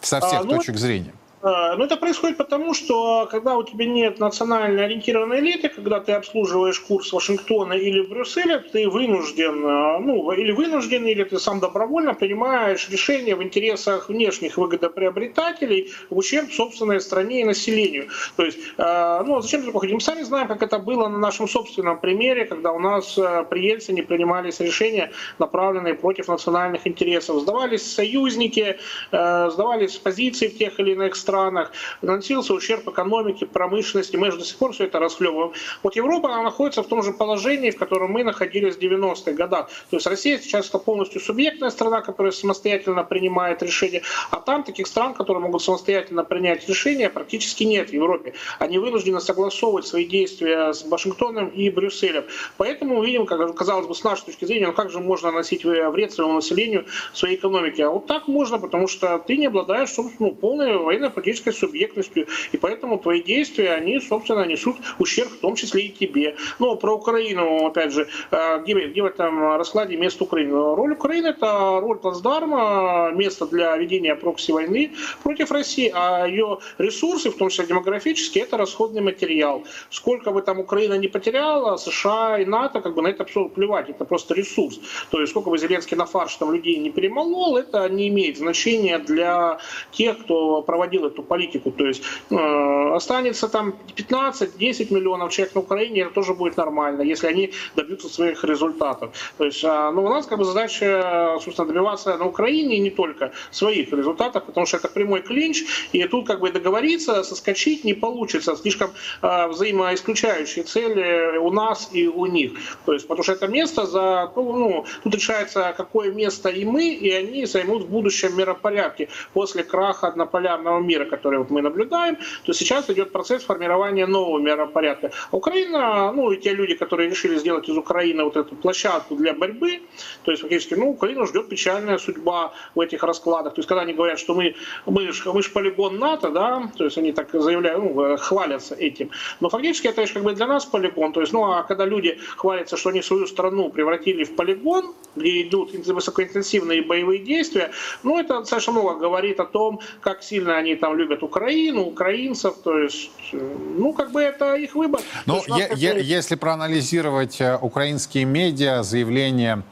со 0.00 0.20
всех 0.20 0.40
а, 0.40 0.44
ну, 0.44 0.56
точек 0.56 0.76
зрения. 0.76 1.12
Ну, 1.46 1.84
это 1.84 1.96
происходит 1.96 2.38
потому, 2.38 2.74
что 2.74 3.28
когда 3.30 3.56
у 3.56 3.62
тебя 3.62 3.86
нет 3.86 4.18
национально 4.18 4.82
ориентированной 4.82 5.38
элиты, 5.38 5.68
когда 5.68 6.00
ты 6.00 6.10
обслуживаешь 6.10 6.80
курс 6.80 7.12
Вашингтона 7.12 7.74
или 7.74 8.00
Брюсселя, 8.00 8.58
ты 8.58 8.88
вынужден, 8.88 9.64
э, 9.64 9.98
ну, 10.00 10.32
или 10.32 10.50
вынужден, 10.50 11.06
или 11.06 11.22
ты 11.22 11.38
сам 11.38 11.60
добровольно 11.60 12.14
принимаешь 12.14 12.88
решения 12.90 13.36
в 13.36 13.44
интересах 13.44 14.08
внешних 14.08 14.56
выгодоприобретателей 14.56 15.92
в 16.10 16.18
ущерб 16.18 16.50
собственной 16.52 17.00
стране 17.00 17.42
и 17.42 17.44
населению. 17.44 18.08
То 18.36 18.44
есть, 18.44 18.58
э, 18.76 19.22
ну, 19.24 19.40
зачем 19.40 19.60
это 19.60 19.70
проходить? 19.70 19.94
Мы 19.94 20.00
сами 20.00 20.22
знаем, 20.22 20.48
как 20.48 20.64
это 20.64 20.80
было 20.80 21.06
на 21.06 21.18
нашем 21.18 21.46
собственном 21.46 22.00
примере, 22.00 22.46
когда 22.46 22.72
у 22.72 22.80
нас 22.80 23.16
э, 23.16 23.44
при 23.48 23.60
Ельцине 23.60 24.02
принимались 24.02 24.58
решения, 24.58 25.12
направленные 25.38 25.94
против 25.94 26.26
национальных 26.26 26.88
интересов. 26.88 27.40
Сдавались 27.40 27.94
союзники, 27.94 28.78
сдавались 29.12 29.96
позиции 29.98 30.48
в 30.48 30.58
тех 30.58 30.80
или 30.80 30.92
иных 30.92 31.14
странах, 31.14 31.35
странах, 31.36 31.72
наносился 32.02 32.54
ущерб 32.54 32.88
экономике, 32.88 33.46
промышленности, 33.46 34.16
мы 34.16 34.30
же 34.30 34.38
до 34.38 34.44
сих 34.44 34.56
пор 34.56 34.72
все 34.72 34.84
это 34.84 34.98
расхлебываем. 34.98 35.52
Вот 35.82 35.96
Европа, 35.96 36.32
она 36.32 36.42
находится 36.42 36.82
в 36.82 36.86
том 36.86 37.02
же 37.02 37.12
положении, 37.12 37.70
в 37.70 37.78
котором 37.78 38.12
мы 38.12 38.24
находились 38.24 38.76
в 38.76 38.80
90-х 38.80 39.32
годах. 39.32 39.68
То 39.90 39.96
есть 39.96 40.06
Россия 40.06 40.38
сейчас 40.38 40.68
это 40.68 40.78
полностью 40.78 41.20
субъектная 41.20 41.70
страна, 41.70 42.00
которая 42.00 42.32
самостоятельно 42.32 43.04
принимает 43.04 43.62
решения, 43.62 44.02
а 44.30 44.36
там 44.36 44.62
таких 44.64 44.86
стран, 44.86 45.14
которые 45.14 45.42
могут 45.42 45.62
самостоятельно 45.62 46.24
принять 46.24 46.68
решения, 46.68 47.10
практически 47.10 47.64
нет 47.64 47.90
в 47.90 47.92
Европе. 47.92 48.32
Они 48.58 48.78
вынуждены 48.78 49.20
согласовывать 49.20 49.86
свои 49.86 50.06
действия 50.06 50.72
с 50.72 50.84
Вашингтоном 50.84 51.48
и 51.48 51.68
Брюсселем. 51.70 52.24
Поэтому 52.56 52.96
мы 52.96 53.06
видим, 53.06 53.26
как, 53.26 53.54
казалось 53.54 53.86
бы, 53.86 53.94
с 53.94 54.04
нашей 54.04 54.26
точки 54.26 54.46
зрения, 54.46 54.68
ну 54.68 54.72
как 54.72 54.90
же 54.90 55.00
можно 55.00 55.30
наносить 55.30 55.64
вред 55.64 56.12
своему 56.12 56.34
населению, 56.34 56.86
своей 57.12 57.36
экономике. 57.36 57.84
А 57.84 57.90
вот 57.90 58.06
так 58.06 58.28
можно, 58.28 58.58
потому 58.58 58.88
что 58.88 59.18
ты 59.18 59.36
не 59.36 59.46
обладаешь 59.46 59.90
собственно, 59.90 60.28
ну, 60.28 60.34
полной 60.34 60.76
военно-политической 61.16 61.52
субъектностью. 61.52 62.26
И 62.52 62.56
поэтому 62.56 62.98
твои 62.98 63.22
действия, 63.22 63.72
они, 63.72 64.00
собственно, 64.00 64.44
несут 64.44 64.76
ущерб 64.98 65.30
в 65.30 65.40
том 65.40 65.56
числе 65.56 65.86
и 65.86 65.88
тебе. 65.88 66.36
Но 66.58 66.76
про 66.76 66.94
Украину, 66.94 67.66
опять 67.66 67.92
же, 67.92 68.08
э, 68.30 68.62
где, 68.62 68.86
где 68.88 69.02
в 69.02 69.06
этом 69.06 69.56
раскладе 69.56 69.96
место 69.96 70.24
Украины? 70.24 70.52
Роль 70.52 70.92
Украины– 70.92 71.26
это 71.28 71.80
роль 71.80 71.98
плацдарма, 71.98 73.12
место 73.14 73.46
для 73.46 73.76
ведения 73.76 74.14
прокси-войны 74.14 74.92
против 75.22 75.50
России, 75.50 75.90
а 75.94 76.26
ее 76.26 76.58
ресурсы, 76.78 77.30
в 77.30 77.36
том 77.36 77.48
числе 77.48 77.66
демографические, 77.66 78.44
это 78.44 78.56
расходный 78.56 79.02
материал. 79.02 79.64
Сколько 79.90 80.30
бы 80.30 80.42
там 80.42 80.58
Украина 80.60 80.98
не 80.98 81.08
потеряла, 81.08 81.76
США 81.76 82.38
и 82.38 82.44
НАТО, 82.44 82.80
как 82.80 82.94
бы 82.94 83.02
на 83.02 83.08
это 83.08 83.24
все 83.24 83.48
плевать, 83.48 83.90
это 83.90 84.04
просто 84.04 84.34
ресурс. 84.34 84.80
То 85.10 85.20
есть 85.20 85.30
сколько 85.30 85.50
бы 85.50 85.58
Зеленский 85.58 85.96
на 85.96 86.06
фарш 86.06 86.36
там 86.36 86.52
людей 86.52 86.76
не 86.76 86.90
перемолол, 86.90 87.56
это 87.56 87.88
не 87.88 88.08
имеет 88.08 88.38
значения 88.38 88.98
для 88.98 89.58
тех, 89.92 90.18
кто 90.18 90.62
проводил 90.62 91.05
эту 91.06 91.22
политику. 91.22 91.70
То 91.70 91.86
есть 91.86 92.02
э, 92.30 92.94
останется 92.94 93.48
там 93.48 93.74
15-10 93.96 94.92
миллионов 94.92 95.32
человек 95.32 95.54
на 95.54 95.60
Украине, 95.60 96.02
это 96.02 96.14
тоже 96.14 96.34
будет 96.34 96.56
нормально, 96.56 97.02
если 97.02 97.26
они 97.26 97.52
добьются 97.76 98.08
своих 98.08 98.44
результатов. 98.44 99.10
То 99.38 99.44
есть, 99.44 99.64
э, 99.64 99.90
ну, 99.94 100.04
у 100.04 100.08
нас 100.08 100.26
как 100.26 100.38
бы 100.38 100.44
задача, 100.44 101.38
собственно, 101.42 101.68
добиваться 101.68 102.16
на 102.16 102.26
Украине 102.26 102.76
и 102.76 102.80
не 102.80 102.90
только 102.90 103.32
своих 103.50 103.92
результатов, 103.92 104.44
потому 104.44 104.66
что 104.66 104.76
это 104.76 104.88
прямой 104.88 105.22
клинч, 105.22 105.64
и 105.92 106.04
тут 106.06 106.26
как 106.26 106.40
бы 106.40 106.50
договориться, 106.50 107.22
соскочить 107.22 107.84
не 107.84 107.94
получится. 107.94 108.56
Слишком 108.56 108.90
э, 109.22 109.48
взаимоисключающие 109.48 110.64
цели 110.64 111.38
у 111.38 111.50
нас 111.50 111.90
и 111.92 112.08
у 112.08 112.26
них. 112.26 112.52
То 112.84 112.92
есть, 112.92 113.06
потому 113.06 113.22
что 113.22 113.32
это 113.32 113.48
место 113.48 113.86
за, 113.86 114.32
ну, 114.36 114.84
тут 115.02 115.14
решается, 115.14 115.74
какое 115.76 116.12
место 116.12 116.48
и 116.48 116.64
мы, 116.64 116.94
и 116.94 117.10
они 117.10 117.46
займут 117.46 117.84
в 117.84 117.88
будущем 117.88 118.36
миропорядке 118.36 119.08
после 119.32 119.62
краха 119.62 120.08
однополярного 120.08 120.80
мира, 120.80 120.95
который 121.04 121.38
вот 121.38 121.50
мы 121.50 121.62
наблюдаем. 121.62 122.16
То 122.44 122.52
сейчас 122.52 122.88
идет 122.90 123.12
процесс 123.12 123.44
формирования 123.44 124.06
нового 124.06 124.38
миропорядка. 124.38 125.10
Украина, 125.30 126.12
ну 126.12 126.30
и 126.30 126.36
те 126.36 126.54
люди, 126.54 126.74
которые 126.74 127.10
решили 127.10 127.36
сделать 127.36 127.68
из 127.68 127.76
Украины 127.76 128.24
вот 128.24 128.36
эту 128.36 128.54
площадку 128.54 129.16
для 129.16 129.34
борьбы, 129.34 129.80
то 130.24 130.30
есть 130.30 130.42
фактически, 130.42 130.74
ну, 130.74 130.90
Украину 130.90 131.26
ждет 131.26 131.48
печальная 131.48 131.98
судьба 131.98 132.52
в 132.74 132.80
этих 132.80 133.02
раскладах. 133.02 133.54
То 133.54 133.60
есть 133.60 133.68
когда 133.68 133.82
они 133.82 133.92
говорят, 133.92 134.18
что 134.18 134.34
мы, 134.34 134.54
мы, 134.86 135.12
ж, 135.12 135.24
мы 135.26 135.42
полигон 135.42 135.98
НАТО, 135.98 136.30
да, 136.30 136.70
то 136.76 136.84
есть 136.84 136.98
они 136.98 137.12
так 137.12 137.28
заявляют, 137.32 137.82
ну, 137.82 138.16
хвалятся 138.16 138.74
этим. 138.74 139.10
Но 139.40 139.48
фактически 139.48 139.88
это 139.88 140.06
как 140.06 140.22
бы 140.22 140.32
для 140.32 140.46
нас 140.46 140.64
полигон. 140.64 141.12
То 141.12 141.20
есть, 141.20 141.32
ну, 141.32 141.44
а 141.44 141.62
когда 141.62 141.84
люди 141.84 142.18
хвалятся, 142.36 142.76
что 142.76 142.90
они 142.90 143.02
свою 143.02 143.26
страну 143.26 143.70
превратили 143.70 144.24
в 144.24 144.36
полигон, 144.36 144.94
где 145.16 145.42
идут 145.42 145.72
высокоинтенсивные 145.72 146.82
боевые 146.82 147.20
действия, 147.20 147.70
ну, 148.02 148.18
это 148.18 148.40
достаточно 148.40 148.72
много 148.72 148.98
говорит 148.98 149.40
о 149.40 149.44
том, 149.44 149.80
как 150.00 150.22
сильно 150.22 150.56
они 150.56 150.76
там 150.76 150.85
любят 150.94 151.22
Украину, 151.22 151.82
украинцев, 151.82 152.54
то 152.62 152.78
есть, 152.78 153.10
э, 153.32 153.56
ну, 153.78 153.92
как 153.92 154.12
бы 154.12 154.20
это 154.20 154.54
их 154.54 154.74
выбор. 154.74 155.00
Ну, 155.26 155.42
я, 155.48 155.68
я, 155.74 155.98
если 155.98 156.34
проанализировать 156.34 157.40
э, 157.40 157.58
украинские 157.60 158.24
медиа, 158.24 158.82
заявления 158.82 159.62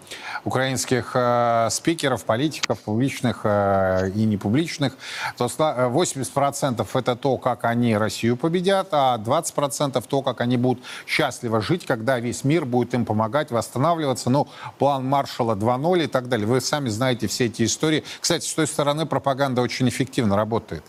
украинских 0.45 1.13
э, 1.15 1.69
спикеров, 1.71 2.25
политиков, 2.25 2.79
публичных 2.81 3.41
э, 3.45 4.11
и 4.15 4.25
непубличных, 4.25 4.97
то 5.37 5.47
80% 5.47 6.87
это 6.95 7.17
то, 7.17 7.39
как 7.39 7.65
они 7.65 7.97
Россию 7.97 8.37
победят, 8.37 8.89
а 8.93 9.19
20% 9.19 10.05
то, 10.07 10.23
как 10.23 10.41
они 10.41 10.57
будут 10.57 10.85
счастливо 11.07 11.61
жить, 11.61 11.87
когда 11.87 12.19
весь 12.19 12.45
мир 12.45 12.65
будет 12.65 12.95
им 12.95 13.05
помогать 13.05 13.51
восстанавливаться. 13.51 14.31
Ну, 14.31 14.49
план 14.79 15.07
Маршала 15.07 15.55
2.0 15.55 16.05
и 16.05 16.07
так 16.07 16.29
далее. 16.29 16.47
Вы 16.47 16.61
сами 16.61 16.89
знаете 16.89 17.27
все 17.27 17.47
эти 17.47 17.65
истории. 17.65 18.05
Кстати, 18.21 18.47
с 18.47 18.55
той 18.55 18.67
стороны 18.67 19.07
пропаганда 19.07 19.63
очень 19.63 19.89
эффективно 19.89 20.37
работает. 20.37 20.85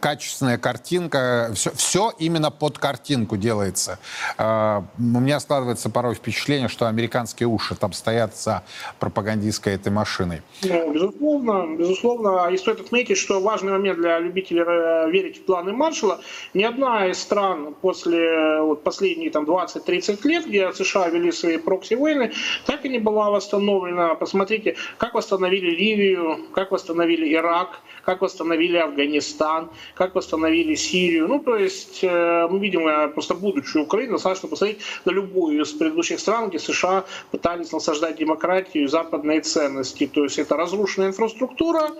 Качественная 0.00 0.58
картинка, 0.58 1.50
все, 1.54 1.70
все 1.74 2.12
именно 2.18 2.50
под 2.50 2.78
картинку 2.78 3.36
делается. 3.36 3.98
Э, 4.38 4.82
у 4.98 5.02
меня 5.02 5.40
складывается 5.40 5.90
порой 5.90 6.14
впечатление, 6.14 6.68
что 6.68 6.86
американские 6.86 7.48
уши 7.48 7.74
там 7.74 7.92
стоят 7.92 8.36
за 8.36 8.62
пропагандистской 8.98 9.74
этой 9.74 9.92
машиной. 9.92 10.42
Ну, 10.62 10.92
безусловно, 10.92 11.76
безусловно. 11.76 12.48
И 12.50 12.56
стоит 12.56 12.80
отметить, 12.80 13.18
что 13.18 13.40
важный 13.40 13.72
момент 13.72 13.98
для 13.98 14.18
любителей 14.18 14.62
э, 14.66 15.10
верить 15.10 15.38
в 15.38 15.42
планы 15.42 15.72
Маршала. 15.72 16.20
Ни 16.54 16.64
одна 16.64 17.08
из 17.08 17.18
стран 17.18 17.74
после 17.80 18.60
вот, 18.60 18.82
последние 18.82 19.30
там, 19.30 19.44
20-30 19.44 20.26
лет, 20.28 20.46
где 20.46 20.72
США 20.72 21.08
вели 21.08 21.32
свои 21.32 21.58
прокси-войны, 21.58 22.32
так 22.66 22.84
и 22.84 22.88
не 22.88 22.98
была 22.98 23.30
восстановлена. 23.30 24.14
Посмотрите, 24.14 24.76
как 24.98 25.14
восстановили 25.14 25.70
Ливию, 25.70 26.38
как 26.52 26.72
восстановили 26.72 27.34
Ирак, 27.34 27.80
как 28.04 28.22
восстановили 28.22 28.76
Афганистан, 28.76 29.70
как 29.94 30.14
восстановили 30.14 30.74
Сирию. 30.74 31.28
Ну, 31.28 31.40
то 31.40 31.56
есть 31.56 32.00
э, 32.02 32.48
мы 32.50 32.58
видим 32.58 32.86
э, 32.88 33.08
просто 33.08 33.34
будущее 33.34 33.82
Украины, 33.82 34.12
достаточно 34.12 34.48
посмотреть 34.48 34.80
на 35.04 35.10
любую 35.10 35.60
из 35.62 35.72
предыдущих 35.72 36.20
стран, 36.20 36.48
где 36.48 36.58
США 36.58 37.04
пытались 37.30 37.72
насаждать 37.72 38.16
демократию 38.16 38.67
и 38.74 38.86
западные 38.86 39.40
ценности. 39.40 40.06
То 40.06 40.24
есть 40.24 40.38
это 40.38 40.56
разрушенная 40.56 41.08
инфраструктура, 41.08 41.90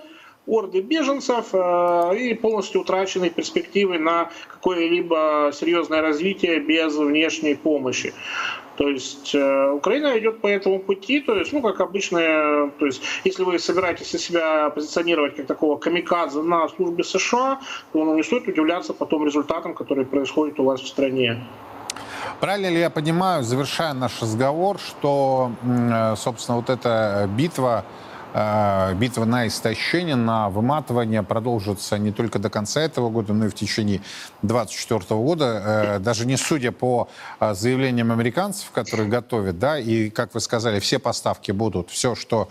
орды 0.47 0.81
беженцев 0.81 1.49
э, 1.53 2.17
и 2.17 2.33
полностью 2.33 2.81
утраченные 2.81 3.29
перспективы 3.29 3.99
на 3.99 4.29
какое-либо 4.51 5.51
серьезное 5.53 6.01
развитие 6.01 6.59
без 6.59 6.95
внешней 6.95 7.55
помощи. 7.55 8.13
То 8.77 8.87
есть 8.87 9.35
э, 9.35 9.71
Украина 9.71 10.17
идет 10.17 10.39
по 10.39 10.47
этому 10.47 10.79
пути, 10.79 11.19
то 11.19 11.35
есть, 11.35 11.51
ну, 11.51 11.61
как 11.61 11.81
обычно, 11.81 12.71
то 12.79 12.85
есть, 12.85 13.01
если 13.25 13.43
вы 13.43 13.59
собираетесь 13.59 14.07
себя 14.07 14.69
позиционировать 14.69 15.35
как 15.35 15.47
такого 15.47 15.77
камикадзе 15.77 16.41
на 16.41 16.67
службе 16.69 17.03
США, 17.03 17.59
то 17.91 18.05
ну, 18.05 18.15
не 18.15 18.23
стоит 18.23 18.47
удивляться 18.47 18.93
потом 18.93 19.25
результатам, 19.25 19.73
которые 19.73 20.05
происходят 20.05 20.59
у 20.59 20.63
вас 20.63 20.79
в 20.79 20.87
стране. 20.87 21.37
Правильно 22.39 22.67
ли 22.67 22.79
я 22.79 22.89
понимаю, 22.89 23.43
завершая 23.43 23.93
наш 23.93 24.21
разговор, 24.21 24.79
что, 24.79 25.51
э, 25.63 26.15
собственно, 26.17 26.57
вот 26.57 26.69
эта 26.69 27.27
битва 27.35 27.83
битва 28.33 29.25
на 29.25 29.47
истощение, 29.47 30.15
на 30.15 30.49
выматывание 30.49 31.23
продолжится 31.23 31.97
не 31.97 32.11
только 32.11 32.39
до 32.39 32.49
конца 32.49 32.81
этого 32.81 33.09
года, 33.09 33.33
но 33.33 33.45
и 33.45 33.49
в 33.49 33.55
течение 33.55 34.01
2024 34.41 35.19
года. 35.19 35.63
Э, 35.65 35.99
даже 35.99 36.25
не 36.25 36.37
судя 36.37 36.71
по 36.71 37.09
э, 37.39 37.53
заявлениям 37.53 38.11
американцев, 38.11 38.71
которые 38.71 39.09
готовят, 39.09 39.59
да, 39.59 39.79
и, 39.79 40.09
как 40.09 40.33
вы 40.33 40.39
сказали, 40.39 40.79
все 40.79 40.99
поставки 40.99 41.51
будут, 41.51 41.89
все, 41.89 42.15
что 42.15 42.49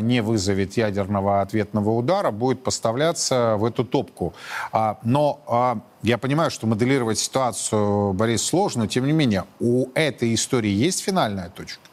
не 0.00 0.20
вызовет 0.22 0.76
ядерного 0.76 1.40
ответного 1.40 1.90
удара, 1.90 2.30
будет 2.30 2.62
поставляться 2.62 3.56
в 3.56 3.64
эту 3.64 3.84
топку. 3.84 4.34
А, 4.72 4.98
но 5.02 5.82
я 6.02 6.18
понимаю, 6.18 6.50
что 6.50 6.66
моделировать 6.66 7.18
ситуацию, 7.18 8.12
Борис, 8.12 8.42
сложно, 8.42 8.88
тем 8.88 9.06
не 9.06 9.12
менее, 9.12 9.44
у 9.58 9.88
этой 9.94 10.34
истории 10.34 10.70
есть 10.70 11.00
финальная 11.00 11.50
точка? 11.50 11.89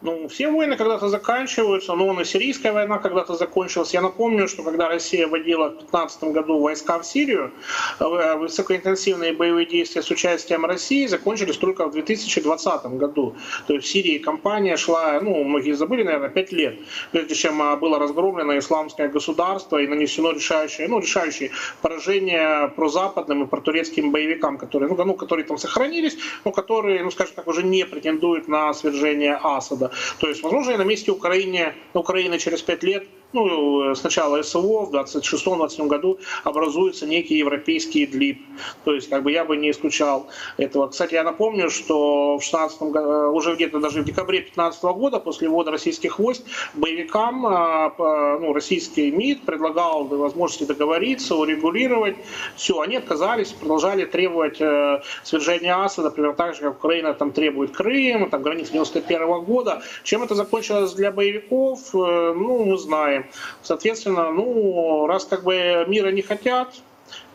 Ну, 0.00 0.28
все 0.28 0.48
войны 0.48 0.76
когда-то 0.76 1.08
заканчиваются, 1.08 1.92
но 1.94 2.06
вон 2.06 2.20
и 2.20 2.24
сирийская 2.24 2.72
война 2.72 2.98
когда-то 2.98 3.34
закончилась. 3.34 3.94
Я 3.94 4.00
напомню, 4.00 4.46
что 4.46 4.62
когда 4.62 4.88
Россия 4.88 5.26
вводила 5.26 5.70
в 5.70 5.78
2015 5.78 6.24
году 6.24 6.60
войска 6.60 7.00
в 7.00 7.04
Сирию, 7.04 7.50
э, 7.98 8.34
высокоинтенсивные 8.36 9.32
боевые 9.32 9.66
действия 9.66 10.02
с 10.02 10.10
участием 10.10 10.64
России 10.64 11.06
закончились 11.06 11.56
только 11.56 11.86
в 11.86 11.90
2020 11.90 12.96
году. 12.96 13.34
То 13.66 13.74
есть 13.74 13.86
в 13.86 13.90
Сирии 13.90 14.18
кампания 14.18 14.76
шла, 14.76 15.20
ну, 15.20 15.42
многие 15.42 15.72
забыли, 15.72 16.04
наверное, 16.04 16.28
5 16.28 16.52
лет, 16.52 16.78
прежде 17.10 17.34
чем 17.34 17.60
а, 17.60 17.74
было 17.74 17.98
разгромлено 17.98 18.56
исламское 18.56 19.08
государство 19.08 19.78
и 19.78 19.88
нанесено 19.88 20.30
решающее, 20.30 20.86
ну, 20.86 21.00
решающее 21.00 21.50
поражение 21.82 22.68
прозападным 22.76 23.42
и 23.42 23.46
протурецким 23.46 24.12
боевикам, 24.12 24.58
которые, 24.58 24.88
ну, 24.88 25.04
ну, 25.04 25.14
которые 25.14 25.44
там 25.44 25.58
сохранились, 25.58 26.16
но 26.44 26.52
которые, 26.52 27.02
ну, 27.02 27.10
скажем 27.10 27.34
так, 27.34 27.48
уже 27.48 27.64
не 27.64 27.84
претендуют 27.84 28.46
на 28.46 28.72
свержение 28.74 29.40
Асада. 29.42 29.87
То 30.20 30.28
есть, 30.28 30.42
возможно, 30.42 30.76
на 30.76 30.82
месте 30.82 31.10
Украины, 31.10 31.74
Украины 31.94 32.38
через 32.38 32.62
пять 32.62 32.82
лет 32.82 33.06
ну, 33.32 33.94
с 33.94 34.02
начала 34.02 34.42
СВО 34.42 34.86
в 34.86 34.94
26-27 34.94 35.86
году 35.86 36.18
образуется 36.44 37.06
некий 37.06 37.36
европейский 37.36 38.06
длип. 38.06 38.40
То 38.84 38.94
есть, 38.94 39.08
как 39.10 39.22
бы 39.22 39.32
я 39.32 39.44
бы 39.44 39.56
не 39.56 39.70
исключал 39.70 40.26
этого. 40.56 40.88
Кстати, 40.88 41.14
я 41.14 41.24
напомню, 41.24 41.70
что 41.70 42.38
в 42.38 42.42
16 42.42 42.82
году, 42.82 43.32
уже 43.32 43.54
где-то 43.54 43.80
даже 43.80 44.02
в 44.02 44.04
декабре 44.04 44.38
2015 44.38 44.82
года, 44.82 45.20
после 45.20 45.48
ввода 45.48 45.70
российских 45.70 46.18
войск, 46.18 46.42
боевикам 46.74 47.46
а, 47.46 48.38
ну, 48.40 48.52
российский 48.52 49.10
МИД 49.10 49.42
предлагал 49.42 50.04
возможности 50.04 50.64
договориться, 50.64 51.34
урегулировать. 51.34 52.16
Все, 52.56 52.80
они 52.80 52.96
отказались, 52.96 53.52
продолжали 53.52 54.04
требовать 54.04 54.60
э, 54.60 55.02
свержения 55.22 55.76
Асада, 55.76 56.08
например, 56.08 56.34
так 56.34 56.54
же, 56.54 56.62
как 56.62 56.78
Украина 56.78 57.14
там 57.14 57.32
требует 57.32 57.72
Крым, 57.72 58.30
там 58.30 58.42
границы 58.42 58.72
91 58.72 59.44
года. 59.44 59.82
Чем 60.02 60.22
это 60.22 60.34
закончилось 60.34 60.92
для 60.94 61.12
боевиков, 61.12 61.80
э, 61.94 62.32
ну, 62.34 62.64
мы 62.64 62.78
знаем. 62.78 63.17
Соответственно, 63.62 64.30
ну, 64.30 65.06
раз 65.06 65.24
как 65.24 65.44
бы 65.44 65.84
мира 65.88 66.10
не 66.10 66.22
хотят, 66.22 66.74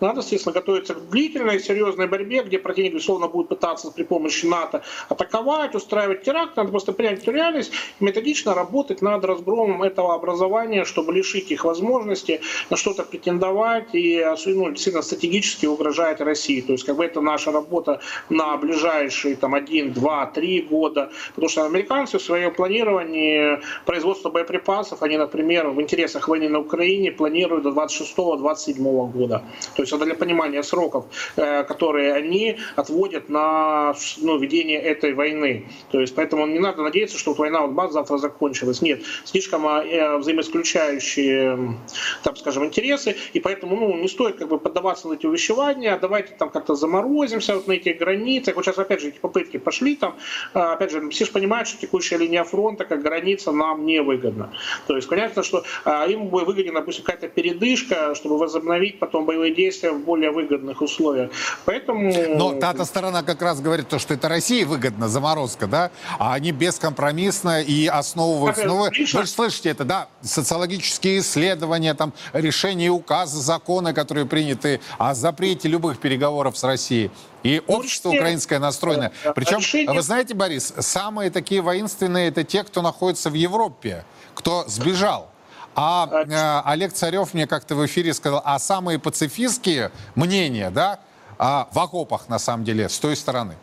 надо, 0.04 0.20
естественно, 0.20 0.54
готовиться 0.54 0.94
к 0.94 1.10
длительной, 1.10 1.60
серьезной 1.60 2.08
борьбе, 2.08 2.44
где 2.44 2.60
противник, 2.60 2.94
безусловно, 2.94 3.28
будет 3.28 3.48
пытаться 3.48 3.90
при 3.92 4.04
помощи 4.04 4.46
НАТО 4.46 4.84
атаковать, 5.10 5.76
устраивать 5.76 6.24
теракт. 6.24 6.58
Надо 6.58 6.72
просто 6.72 6.92
принять 6.92 7.22
эту 7.22 7.32
реальность 7.32 7.72
и 8.00 8.04
методично 8.04 8.54
работать 8.54 9.02
над 9.02 9.24
разгромом 9.24 9.82
этого 9.82 10.14
образования, 10.14 10.84
чтобы 10.84 11.14
лишить 11.14 11.52
их 11.52 11.64
возможности 11.64 12.42
на 12.70 12.78
что-то 12.78 13.04
претендовать 13.04 13.90
и 13.94 14.24
ну, 14.46 14.72
действительно 14.72 15.04
стратегически 15.04 15.66
угрожать 15.68 16.20
России. 16.22 16.62
То 16.62 16.74
есть 16.74 16.84
как 16.84 16.98
бы 16.98 17.06
это 17.06 17.22
наша 17.22 17.52
работа 17.52 18.02
на 18.30 18.58
ближайшие 18.58 19.36
там, 19.36 19.56
один, 19.56 19.94
два, 19.94 20.26
три 20.26 20.62
года. 20.62 21.12
Потому 21.30 21.50
что 21.50 21.66
американцы 21.66 22.18
в 22.18 22.22
своем 22.22 22.54
планировании 22.54 23.62
производства 23.86 24.30
боеприпасов, 24.30 25.02
они, 25.02 25.18
например, 25.18 25.70
в 25.70 25.82
интересах 25.82 26.28
войны 26.28 26.50
на 26.50 26.60
Украине 26.60 27.12
планируют 27.12 27.64
до 27.64 27.70
26-27 27.70 29.12
года. 29.12 29.44
То 29.76 29.84
есть 29.84 29.93
это 29.96 30.06
для 30.06 30.16
понимания 30.16 30.64
сроков, 30.64 31.06
э, 31.36 31.64
которые 31.64 32.14
они 32.14 32.58
отводят 32.76 33.30
на 33.30 33.94
ну, 34.18 34.38
ведение 34.38 34.80
этой 34.80 35.14
войны. 35.14 35.66
То 35.92 36.00
есть 36.00 36.16
поэтому 36.16 36.46
не 36.48 36.60
надо 36.60 36.82
надеяться, 36.82 37.18
что 37.18 37.34
война 37.34 37.62
вот 37.62 37.72
бац, 37.72 37.92
завтра 37.94 38.18
закончилась. 38.18 38.82
Нет, 38.82 39.04
слишком 39.24 39.66
э, 39.68 40.18
взаимоисключающие, 40.18 41.78
так 42.24 42.38
скажем, 42.38 42.66
интересы, 42.66 43.16
и 43.34 43.40
поэтому 43.40 43.76
ну, 43.76 43.98
не 43.98 44.08
стоит 44.08 44.38
как 44.38 44.48
бы 44.48 44.60
поддаваться 44.60 45.08
на 45.08 45.14
эти 45.14 45.26
увещевания, 45.26 45.98
давайте 45.98 46.34
там 46.38 46.50
как-то 46.50 46.76
заморозимся 46.76 47.56
вот 47.56 47.68
на 47.68 47.74
этих 47.74 47.98
границах. 47.98 48.56
Вот 48.56 48.66
сейчас 48.66 48.78
опять 48.78 49.02
же 49.02 49.10
эти 49.10 49.20
попытки 49.20 49.58
пошли 49.58 49.96
там, 49.96 50.16
а, 50.54 50.74
опять 50.74 50.92
же, 50.92 51.10
все 51.10 51.26
же 51.26 51.32
понимают, 51.32 51.68
что 51.68 51.80
текущая 51.80 52.18
линия 52.18 52.44
фронта 52.44 52.86
как 52.86 53.02
граница 53.02 53.52
нам 53.52 53.86
не 53.86 54.02
выгодна. 54.02 54.54
То 54.88 54.96
есть 54.96 55.08
понятно, 55.10 55.44
что 55.44 55.64
а, 55.86 56.06
им 56.08 56.28
выгодна, 56.28 56.74
допустим, 56.74 57.04
какая-то 57.04 57.28
передышка, 57.28 58.16
чтобы 58.16 58.38
возобновить 58.38 59.00
потом 59.00 59.26
боевые 59.26 59.54
действия 59.54 59.83
в 59.92 60.00
более 60.00 60.32
выгодных 60.32 60.82
условиях. 60.82 61.32
Поэтому... 61.66 62.12
Но 62.36 62.54
та-то 62.54 62.86
сторона 62.86 63.24
как 63.24 63.42
раз 63.42 63.60
говорит, 63.62 63.88
то, 63.88 64.00
что 64.00 64.14
это 64.14 64.30
России 64.30 64.64
выгодно, 64.64 65.10
заморозка, 65.10 65.68
да? 65.68 65.92
А 66.20 66.34
они 66.34 66.52
бескомпромиссно 66.52 67.62
и 67.62 67.88
основываются... 67.88 68.66
Ну, 68.66 68.78
вы, 68.78 68.90
вы 68.90 69.06
же 69.06 69.28
слышите 69.28 69.70
это, 69.70 69.86
да? 69.86 70.08
Социологические 70.22 71.20
исследования, 71.20 71.94
там, 71.94 72.14
решения, 72.34 72.90
указы, 72.90 73.40
законы, 73.40 73.94
которые 73.94 74.26
приняты 74.26 74.80
о 74.98 75.14
запрете 75.14 75.68
любых 75.68 76.00
переговоров 76.00 76.58
с 76.58 76.64
Россией. 76.64 77.12
И 77.44 77.62
ну, 77.68 77.76
общество 77.76 78.10
украинское 78.10 78.60
настроено. 78.60 79.12
Причем, 79.36 79.94
вы 79.94 80.02
знаете, 80.02 80.34
Борис, 80.34 80.74
самые 80.80 81.30
такие 81.30 81.62
воинственные 81.62 82.30
это 82.30 82.44
те, 82.44 82.64
кто 82.64 82.82
находится 82.82 83.30
в 83.30 83.34
Европе, 83.34 84.06
кто 84.34 84.64
сбежал. 84.68 85.33
А 85.76 86.08
э, 86.12 86.70
Олег 86.70 86.94
Царев 86.94 87.34
мне 87.34 87.48
как-то 87.48 87.76
в 87.76 87.86
эфире 87.86 88.14
сказал, 88.14 88.42
а 88.46 88.60
самые 88.60 89.00
пацифистские 89.00 89.92
мнения, 90.16 90.70
да, 90.70 91.00
а, 91.40 91.68
в 91.72 91.80
окопах, 91.80 92.30
на 92.30 92.40
самом 92.40 92.64
деле, 92.64 92.90
с 92.90 93.00
той 93.00 93.16
стороны. 93.16 93.56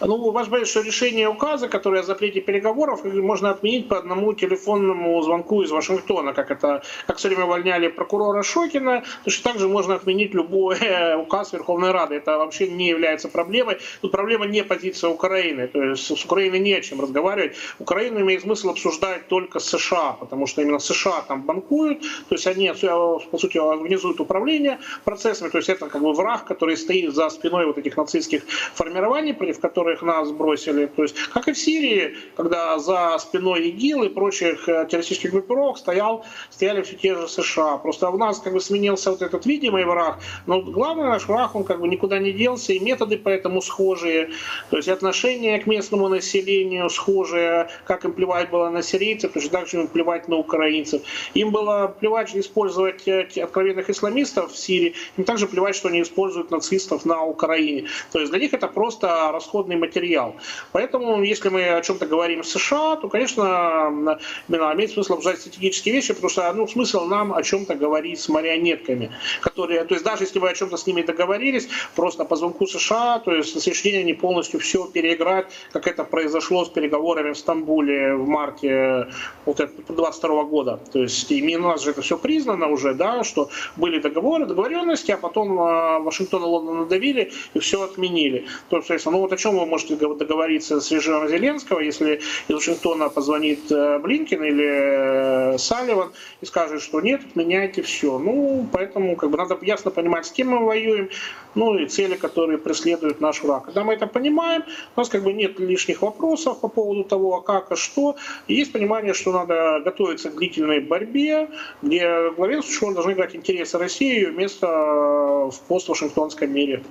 Ну, 0.00 0.30
важно 0.30 0.52
понять, 0.52 0.68
что 0.68 0.80
решение 0.80 1.28
указа, 1.28 1.68
которое 1.68 2.00
о 2.00 2.04
запрете 2.04 2.40
переговоров, 2.40 3.04
можно 3.04 3.50
отменить 3.50 3.88
по 3.88 3.98
одному 3.98 4.32
телефонному 4.34 5.22
звонку 5.22 5.62
из 5.62 5.70
Вашингтона, 5.70 6.32
как 6.32 6.50
это, 6.50 6.82
как 7.06 7.16
все 7.16 7.28
время 7.28 7.44
увольняли 7.44 7.88
прокурора 7.88 8.42
Шокина, 8.42 9.02
точно 9.24 9.52
так 9.52 9.60
же 9.60 9.68
можно 9.68 9.94
отменить 9.94 10.34
любой 10.34 10.76
э, 10.78 11.16
указ 11.16 11.52
Верховной 11.52 11.92
Рады. 11.92 12.16
Это 12.16 12.38
вообще 12.38 12.68
не 12.68 12.88
является 12.88 13.28
проблемой. 13.28 13.78
Тут 14.00 14.12
проблема 14.12 14.46
не 14.46 14.64
позиция 14.64 15.10
Украины. 15.10 15.68
То 15.68 15.82
есть 15.82 16.04
с 16.04 16.24
Украиной 16.24 16.58
не 16.58 16.74
о 16.74 16.80
чем 16.80 17.00
разговаривать. 17.00 17.56
Украину 17.78 18.20
имеет 18.20 18.42
смысл 18.42 18.70
обсуждать 18.70 19.28
только 19.28 19.58
с 19.58 19.64
США, 19.64 20.12
потому 20.12 20.46
что 20.46 20.62
именно 20.62 20.78
США 20.78 21.22
там 21.22 21.42
банкуют, 21.42 22.00
то 22.00 22.34
есть 22.34 22.46
они, 22.46 22.72
по 22.72 23.38
сути, 23.38 23.58
организуют 23.58 24.20
управление 24.20 24.78
процессами, 25.04 25.48
то 25.48 25.58
есть 25.58 25.68
это 25.68 25.88
как 25.88 26.02
бы 26.02 26.12
враг, 26.12 26.44
который 26.44 26.76
стоит 26.76 27.14
за 27.14 27.30
спиной 27.30 27.66
вот 27.66 27.78
этих 27.78 27.96
нацистских 27.96 28.42
формирований, 28.74 29.34
против 29.34 29.61
которых 29.62 30.02
нас 30.02 30.30
бросили. 30.30 30.86
То 30.86 31.04
есть, 31.04 31.16
как 31.32 31.48
и 31.48 31.52
в 31.52 31.58
Сирии, 31.58 32.16
когда 32.36 32.78
за 32.78 33.16
спиной 33.18 33.68
ИГИЛ 33.68 34.02
и 34.02 34.08
прочих 34.08 34.68
э, 34.68 34.86
террористических 34.90 35.30
группировок 35.30 35.78
стоял, 35.78 36.24
стояли 36.50 36.82
все 36.82 36.96
те 36.96 37.14
же 37.14 37.28
США. 37.28 37.78
Просто 37.78 38.10
у 38.10 38.18
нас 38.18 38.40
как 38.40 38.52
бы 38.52 38.60
сменился 38.60 39.10
вот 39.10 39.22
этот 39.22 39.46
видимый 39.46 39.84
враг, 39.84 40.18
но 40.46 40.60
главный 40.60 41.04
наш 41.04 41.26
враг, 41.28 41.54
он 41.54 41.64
как 41.64 41.80
бы 41.80 41.88
никуда 41.88 42.18
не 42.18 42.32
делся, 42.32 42.72
и 42.72 42.80
методы 42.80 43.16
поэтому 43.16 43.62
схожие, 43.62 44.30
то 44.70 44.76
есть 44.76 44.88
отношение 44.88 45.58
к 45.60 45.66
местному 45.66 46.08
населению 46.08 46.90
схожее, 46.90 47.68
как 47.86 48.04
им 48.04 48.12
плевать 48.12 48.50
было 48.50 48.68
на 48.70 48.82
сирийцев, 48.82 49.32
точно 49.32 49.50
так 49.50 49.68
же 49.68 49.80
им 49.80 49.86
плевать 49.86 50.28
на 50.28 50.36
украинцев. 50.36 51.02
Им 51.34 51.50
было 51.50 51.94
плевать 52.00 52.34
использовать 52.36 53.06
э, 53.06 53.28
откровенных 53.42 53.88
исламистов 53.90 54.52
в 54.52 54.58
Сирии, 54.58 54.94
им 55.16 55.24
также 55.24 55.46
плевать, 55.46 55.76
что 55.76 55.88
они 55.88 56.02
используют 56.02 56.50
нацистов 56.50 57.04
на 57.04 57.22
Украине. 57.22 57.86
То 58.12 58.18
есть 58.18 58.32
для 58.32 58.40
них 58.40 58.52
это 58.54 58.66
просто 58.66 59.30
расход 59.32 59.51
расходный 59.52 59.76
материал. 59.76 60.34
Поэтому, 60.72 61.22
если 61.22 61.50
мы 61.50 61.68
о 61.68 61.82
чем-то 61.82 62.06
говорим 62.06 62.42
в 62.42 62.46
США, 62.46 62.96
то, 62.96 63.08
конечно, 63.08 64.18
имеет 64.48 64.90
смысл 64.92 65.14
обсуждать 65.14 65.40
стратегические 65.40 65.94
вещи, 65.94 66.14
потому 66.14 66.30
что 66.30 66.52
ну, 66.52 66.66
смысл 66.66 67.04
нам 67.04 67.32
о 67.34 67.42
чем-то 67.42 67.74
говорить 67.74 68.18
с 68.20 68.28
марионетками, 68.28 69.10
которые, 69.40 69.84
то 69.84 69.94
есть 69.94 70.04
даже 70.04 70.24
если 70.24 70.38
вы 70.38 70.48
о 70.50 70.54
чем-то 70.54 70.76
с 70.76 70.86
ними 70.86 71.02
договорились, 71.02 71.68
просто 71.94 72.24
по 72.24 72.36
звонку 72.36 72.66
США, 72.66 73.18
то 73.18 73.34
есть 73.34 73.54
на 73.54 73.60
следующий 73.60 73.90
день 73.90 74.00
они 74.00 74.14
полностью 74.14 74.60
все 74.60 74.86
переиграют, 74.86 75.48
как 75.72 75.86
это 75.86 76.04
произошло 76.04 76.64
с 76.64 76.68
переговорами 76.68 77.32
в 77.32 77.38
Стамбуле 77.38 78.14
в 78.14 78.26
марте 78.26 79.08
вот 79.44 79.60
22 79.88 80.44
года. 80.44 80.80
То 80.92 81.02
есть 81.02 81.30
именно 81.30 81.66
у 81.66 81.70
нас 81.72 81.82
же 81.82 81.90
это 81.90 82.00
все 82.00 82.16
признано 82.16 82.68
уже, 82.68 82.94
да, 82.94 83.24
что 83.24 83.50
были 83.76 84.00
договоры, 84.00 84.46
договоренности, 84.46 85.12
а 85.12 85.16
потом 85.16 85.60
а, 85.60 85.98
Вашингтон 85.98 86.42
и 86.42 86.46
Лондон 86.46 86.78
надавили 86.80 87.32
и 87.54 87.58
все 87.58 87.82
отменили. 87.82 88.46
То 88.68 88.82
есть, 88.88 89.06
ну 89.06 89.18
вот 89.18 89.32
о 89.32 89.41
чем 89.42 89.58
вы 89.58 89.66
можете 89.66 89.96
договориться 89.96 90.80
с 90.80 90.90
режимом 90.92 91.28
Зеленского, 91.28 91.80
если 91.80 92.20
из 92.48 92.54
Вашингтона 92.54 93.08
позвонит 93.08 93.72
э, 93.72 93.98
Блинкин 93.98 94.44
или 94.44 95.54
э, 95.54 95.58
Салливан 95.58 96.12
и 96.40 96.46
скажет, 96.46 96.80
что 96.80 97.00
нет, 97.00 97.20
отменяйте 97.30 97.82
все. 97.82 98.18
Ну, 98.18 98.66
поэтому 98.72 99.16
как 99.16 99.30
бы 99.30 99.38
надо 99.38 99.58
ясно 99.62 99.90
понимать, 99.90 100.26
с 100.26 100.30
кем 100.30 100.48
мы 100.48 100.64
воюем, 100.64 101.08
ну 101.54 101.76
и 101.76 101.86
цели, 101.86 102.14
которые 102.14 102.58
преследует 102.58 103.20
наш 103.20 103.42
враг. 103.42 103.64
Когда 103.64 103.82
мы 103.82 103.94
это 103.94 104.06
понимаем, 104.06 104.62
у 104.96 105.00
нас 105.00 105.08
как 105.08 105.22
бы 105.24 105.32
нет 105.32 105.58
лишних 105.58 106.02
вопросов 106.02 106.60
по 106.60 106.68
поводу 106.68 107.04
того, 107.04 107.36
а 107.36 107.40
как, 107.42 107.72
а 107.72 107.76
что. 107.76 108.16
И 108.46 108.54
есть 108.54 108.72
понимание, 108.72 109.12
что 109.12 109.32
надо 109.32 109.80
готовиться 109.84 110.30
к 110.30 110.36
длительной 110.36 110.80
борьбе, 110.80 111.48
где 111.82 112.30
главенствующие 112.36 112.94
должны 112.94 113.12
играть 113.12 113.34
интересы 113.34 113.78
России 113.78 114.24
вместо 114.24 114.66
в 114.66 115.60
пост-Вашингтонском 115.68 116.52
мире. 116.52 116.82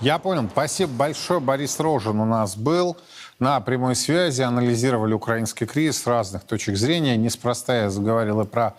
Я 0.00 0.18
понял. 0.18 0.48
Спасибо 0.50 0.92
большое. 0.92 1.40
Борис 1.40 1.78
Рожин 1.78 2.20
у 2.20 2.24
нас 2.24 2.56
был 2.56 2.96
на 3.38 3.60
прямой 3.60 3.94
связи. 3.94 4.40
Анализировали 4.40 5.12
украинский 5.12 5.66
кризис 5.66 6.02
с 6.02 6.06
разных 6.06 6.44
точек 6.44 6.76
зрения. 6.76 7.18
Неспроста 7.18 7.82
я 7.82 7.90
заговорил 7.90 8.40
и 8.40 8.46
про 8.46 8.76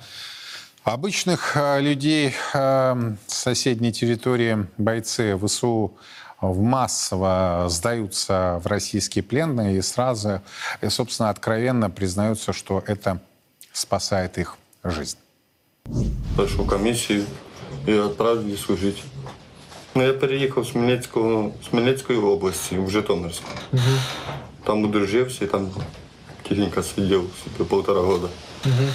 обычных 0.83 1.55
э, 1.55 1.79
людей 1.79 2.33
э, 2.55 3.13
с 3.27 3.33
соседней 3.35 3.93
территории. 3.93 4.65
Бойцы 4.79 5.37
ВСУ 5.37 5.93
в 6.41 6.59
массово 6.59 7.67
сдаются 7.69 8.59
в 8.63 8.65
российские 8.65 9.23
пленные 9.23 9.77
и 9.77 9.81
сразу, 9.83 10.41
и, 10.81 10.89
собственно, 10.89 11.29
откровенно 11.29 11.91
признаются, 11.91 12.51
что 12.51 12.83
это 12.87 13.19
спасает 13.71 14.39
их 14.39 14.57
жизнь. 14.83 15.19
Прошел 16.35 16.65
комиссию 16.65 17.25
и 17.85 17.93
отправили 17.93 18.55
служить. 18.55 19.03
Ну, 19.95 20.03
я 20.03 20.13
переїхав 20.13 20.65
з 20.65 20.71
Хмельницького, 20.71 21.51
з 21.65 21.67
Хмельницької 21.67 22.19
області 22.19 22.77
в 22.77 22.89
Житомирську. 22.89 23.47
Угу. 23.73 23.81
Там 24.63 24.83
одружився 24.83 25.45
і 25.45 25.47
там 25.47 25.69
тихенько 26.47 26.83
сидів 26.83 27.23
собі 27.43 27.69
півтора 27.69 28.01
року. 28.01 28.29
Угу. 28.65 28.87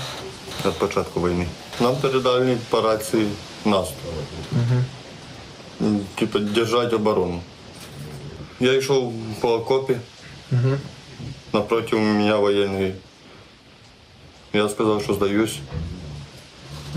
Від 0.66 0.72
початку 0.72 1.20
війни. 1.20 1.46
Нам 1.80 1.96
передали 1.96 2.56
по 2.70 2.80
рації 2.80 3.28
наступ. 3.64 3.98
Угу. 4.52 6.00
Типа 6.14 6.38
держать 6.38 6.92
оборону. 6.92 7.40
Я 8.60 8.72
йшов 8.72 9.12
по 9.40 9.52
окопі, 9.52 9.96
угу. 10.52 10.76
напротив 11.52 12.00
мене 12.00 12.34
воєнний. 12.34 12.92
Я 14.52 14.68
сказав, 14.68 15.02
що 15.02 15.14
здаюсь. 15.14 15.58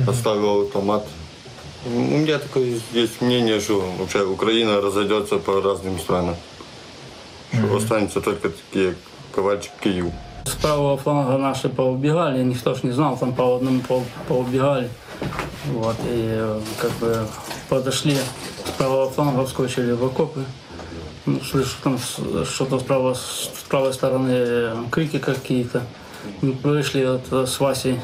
поставил 0.06 0.62
автомат. 0.62 1.04
У 1.86 1.90
меня 1.90 2.40
такое 2.40 2.80
есть 2.94 3.22
мнение, 3.22 3.60
что 3.62 3.84
вообще 3.98 4.24
Украина 4.26 4.82
разойдется 4.82 5.38
по 5.38 5.62
разным 5.62 5.98
странам. 6.00 6.36
Что 7.54 7.78
останется 7.78 8.22
только 8.22 8.50
такие 8.50 8.96
ковальчик 9.34 9.72
Киев. 9.82 10.12
С 10.46 10.52
правого 10.52 10.98
фланга 10.98 11.38
наши 11.38 11.70
поубегали, 11.70 12.44
никто 12.44 12.74
ж 12.76 12.84
не 12.84 12.92
знал, 12.92 13.18
там 13.18 13.34
по 13.34 13.56
одному 13.56 13.82
по, 13.82 14.04
поубегали. 14.28 14.90
Вот, 15.68 15.96
и 16.06 16.28
э, 16.32 16.60
как 16.80 16.92
бы 16.94 17.28
подошли 17.70 18.16
с 18.66 18.70
правого 18.78 19.10
фланга, 19.10 19.46
вскочили 19.46 19.92
в 19.92 20.04
окопы. 20.04 20.46
Ну, 21.26 21.40
слышу, 21.42 21.76
там 21.84 21.98
с- 21.98 22.46
что-то 22.50 22.80
справа, 22.80 23.14
с 23.14 23.50
правой 23.68 23.94
стороны 23.94 24.32
э, 24.32 24.76
крики 24.92 25.20
какие-то. 25.20 25.84
Мы 26.42 26.54
пришли 26.54 27.06
вот 27.06 27.22
э, 27.32 27.46
с 27.46 27.60
Васей, 27.60 28.00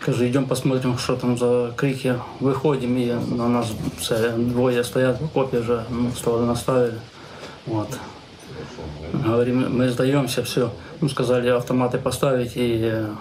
кажу, 0.00 0.26
идем 0.26 0.46
посмотрим, 0.46 0.98
что 0.98 1.16
там 1.16 1.38
за 1.38 1.72
крики. 1.76 2.18
Выходим, 2.40 2.96
и 2.96 3.12
на 3.12 3.48
нас 3.48 3.72
двое 4.36 4.84
стоят 4.84 5.20
в 5.20 5.24
окопе 5.24 5.58
уже, 5.58 5.84
ну, 5.90 6.10
стволы 6.12 6.46
наставили. 6.46 6.98
Вот. 7.66 7.88
Говорим, 9.12 9.76
мы 9.76 9.88
сдаемся, 9.90 10.42
все. 10.42 10.72
Ну, 11.00 11.08
сказали 11.08 11.48
автоматы 11.48 11.98
поставить 11.98 12.52
и 12.56 12.80
э, 12.82 13.14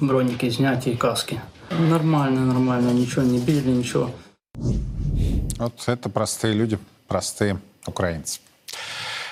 броники 0.00 0.50
снять 0.50 0.86
и 0.86 0.96
каски. 0.96 1.40
Нормально, 1.70 2.46
нормально, 2.46 2.90
ничего 2.90 3.22
не 3.22 3.38
били, 3.38 3.70
ничего. 3.70 4.10
Вот 5.58 5.82
это 5.86 6.08
простые 6.08 6.54
люди, 6.54 6.78
простые 7.08 7.60
украинцы. 7.86 8.40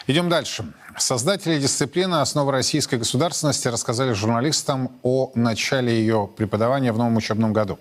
Идем 0.07 0.29
дальше. 0.29 0.65
Создатели 0.99 1.59
дисциплины 1.59 2.17
«Основы 2.17 2.53
российской 2.53 2.99
государственности» 2.99 3.69
рассказали 3.69 4.15
журналистам 4.15 4.91
о 5.03 5.31
начале 5.35 6.01
ее 6.01 6.29
преподавания 6.37 6.91
в 6.91 6.97
новом 6.97 7.17
учебном 7.17 7.53
году. 7.53 7.79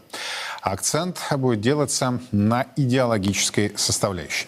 Акцент 0.61 1.19
будет 1.37 1.61
делаться 1.61 2.19
на 2.31 2.67
идеологической 2.75 3.71
составляющей. 3.77 4.47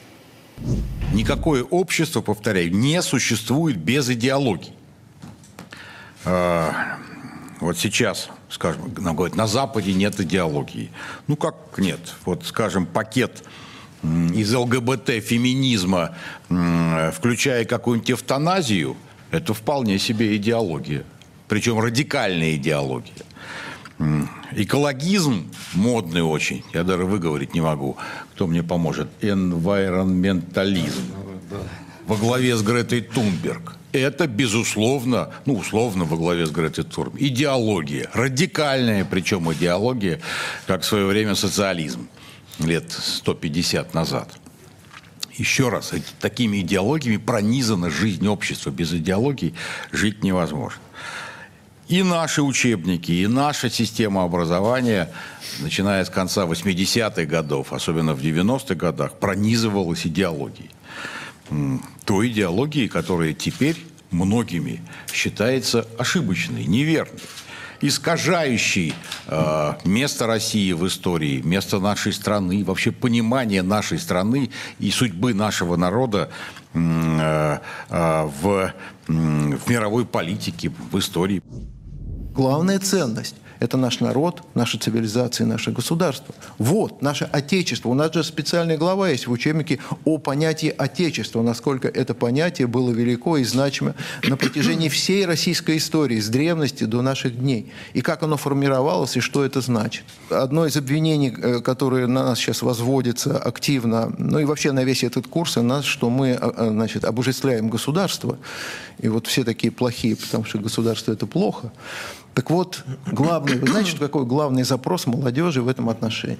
Никакое 1.14 1.64
общество, 1.64 2.22
повторяю, 2.22 2.74
не 2.74 3.02
существует 3.02 3.78
без 3.78 4.10
идеологии. 4.10 4.74
Э, 6.26 6.72
Вот 7.62 7.78
сейчас, 7.78 8.30
скажем, 8.50 8.94
нам 8.98 9.16
говорят, 9.16 9.38
на 9.38 9.48
Западе 9.48 9.94
нет 9.94 10.20
идеологии. 10.20 10.92
Ну 11.28 11.38
как 11.38 11.56
нет? 11.78 12.00
Вот, 12.26 12.46
скажем, 12.46 12.86
пакет 12.86 13.44
из 14.04 14.54
ЛГБТ, 14.54 15.22
феминизма, 15.22 16.16
м, 16.50 17.12
включая 17.12 17.66
какую-нибудь 17.66 18.12
эвтаназию, 18.12 18.96
это 19.32 19.54
вполне 19.54 20.00
себе 20.00 20.36
идеология. 20.38 21.04
Причем 21.48 21.80
радикальная 21.80 22.56
идеология. 22.56 23.14
Экологизм 24.52 25.52
модный 25.74 26.22
очень, 26.22 26.64
я 26.74 26.84
даже 26.84 27.06
выговорить 27.06 27.54
не 27.54 27.62
могу. 27.62 27.98
Кто 28.34 28.48
мне 28.48 28.64
поможет? 28.64 29.08
Environmentalism. 29.22 31.02
Во 32.06 32.16
главе 32.16 32.56
с 32.56 32.62
Гретой 32.62 33.02
Тунберг. 33.02 33.76
Это, 33.92 34.28
безусловно, 34.28 35.32
ну, 35.46 35.56
условно 35.56 36.06
во 36.06 36.16
главе 36.16 36.46
с 36.46 36.52
Гретой 36.52 36.84
Тунберг. 36.84 37.20
Идеология. 37.20 38.10
Радикальная, 38.14 39.04
причем 39.04 39.52
идеология, 39.52 40.20
как 40.68 40.84
в 40.84 40.86
свое 40.86 41.06
время 41.06 41.36
социализм 41.36 42.08
лет 42.60 42.92
150 42.92 43.94
назад. 43.94 44.32
Еще 45.36 45.70
раз, 45.70 45.94
такими 46.20 46.62
идеологиями 46.62 47.18
пронизана 47.18 47.90
жизнь 47.90 48.28
общества. 48.28 48.72
Без 48.72 48.92
идеологии 48.94 49.54
жить 49.92 50.24
невозможно. 50.24 50.82
И 51.88 52.04
наши 52.04 52.42
учебники, 52.42 53.12
и 53.12 53.28
наша 53.28 53.70
система 53.70 54.24
образования, 54.24 55.10
начиная 55.60 56.04
с 56.04 56.10
конца 56.10 56.46
80-х 56.46 57.24
годов, 57.26 57.72
особенно 57.72 58.14
в 58.14 58.20
90-х 58.20 58.76
годах, 58.76 59.14
пронизывалась 59.20 60.06
идеологией. 60.06 60.72
Той 62.04 62.30
идеологией, 62.30 62.90
которая 62.90 63.34
теперь 63.34 63.78
многими 64.12 64.82
считается 65.14 65.88
ошибочной, 65.98 66.66
неверной, 66.66 67.22
искажающей 67.82 68.94
э, 69.28 69.74
место 69.86 70.28
России 70.28 70.72
в 70.74 70.86
истории, 70.88 71.42
место 71.42 71.80
нашей 71.80 72.14
страны, 72.14 72.64
вообще 72.64 72.92
понимание 72.92 73.62
нашей 73.62 74.00
страны 74.00 74.50
и 74.80 74.92
судьбы 74.92 75.34
нашего 75.34 75.76
народа 75.76 76.30
э, 76.74 77.60
э, 77.90 78.30
в, 78.42 78.74
м, 79.08 79.58
в 79.58 79.70
мировой 79.70 80.06
политике, 80.06 80.72
в 80.92 80.98
истории. 80.98 81.42
Главная 82.34 82.80
ценность– 82.80 83.36
это 83.60 83.78
наш 83.78 84.00
народ, 84.00 84.44
наша 84.54 84.78
цивилизация, 84.78 85.48
наше 85.48 85.72
государство. 85.72 86.34
Вот, 86.58 87.02
наше 87.02 87.26
Отечество. 87.32 87.90
У 87.90 87.94
нас 87.94 88.14
же 88.14 88.24
специальная 88.24 88.78
глава 88.78 89.10
есть 89.10 89.28
в 89.28 89.32
учебнике 89.32 89.80
о 90.06 90.18
понятии 90.18 90.74
Отечества, 90.78 91.42
насколько 91.42 91.88
это 91.88 92.14
понятие 92.14 92.68
было 92.68 92.92
велико 92.92 93.38
и 93.38 93.44
значимо 93.44 93.96
на 94.24 94.38
протяжении 94.38 94.90
всей 94.90 95.26
российской 95.26 95.78
истории, 95.78 96.20
с 96.20 96.30
древности 96.30 96.84
до 96.84 97.02
наших 97.02 97.40
дней. 97.40 97.72
И 97.94 98.02
как 98.02 98.24
оно 98.24 98.38
формировалось, 98.38 99.18
и 99.18 99.20
что 99.20 99.44
это 99.44 99.62
значит. 99.62 100.04
Одно 100.30 100.66
из 100.66 100.78
обвинений, 100.78 101.34
э, 101.36 101.60
которое 101.62 102.08
на 102.08 102.24
нас 102.26 102.40
сейчас 102.40 102.62
возводится 102.62 103.38
активно, 103.38 104.14
ну 104.18 104.40
и 104.40 104.46
вообще 104.46 104.72
на 104.72 104.84
весь 104.84 105.04
этот 105.04 105.28
курс, 105.28 105.58
у 105.58 105.64
нас, 105.64 105.86
что 105.86 106.10
мы 106.10 106.30
э, 106.30 106.38
э, 106.42 106.70
значит, 106.70 107.06
обожествляем 107.06 107.70
государство, 107.70 108.38
и 109.00 109.08
вот 109.08 109.28
все 109.28 109.44
такие 109.44 109.72
плохие, 109.72 110.16
потому 110.16 110.44
что 110.46 110.60
государство– 110.60 111.12
это 111.14 111.28
плохо. 111.28 111.72
Так 112.38 112.52
вот, 112.52 112.84
главный, 113.08 113.58
вы 113.58 113.68
знаете, 113.68 113.90
что 113.90 114.00
какой 114.00 114.24
главный 114.24 114.62
запрос 114.62 115.08
молодежи 115.08 115.64
в 115.64 115.68
этом 115.68 115.90
отношении? 115.90 116.38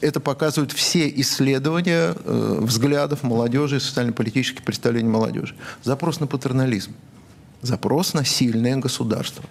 Это 0.00 0.20
показывают 0.20 0.70
все 0.70 1.08
исследования 1.08 2.14
э, 2.24 2.58
взглядов 2.60 3.24
молодежи, 3.24 3.80
социально-политических 3.80 4.62
представлений 4.62 5.08
молодежи. 5.08 5.56
Запрос 5.82 6.20
на 6.20 6.28
патернализм. 6.28 6.92
Запрос 7.62 8.14
на 8.14 8.24
сильное 8.24 8.76
государство. 8.76 9.42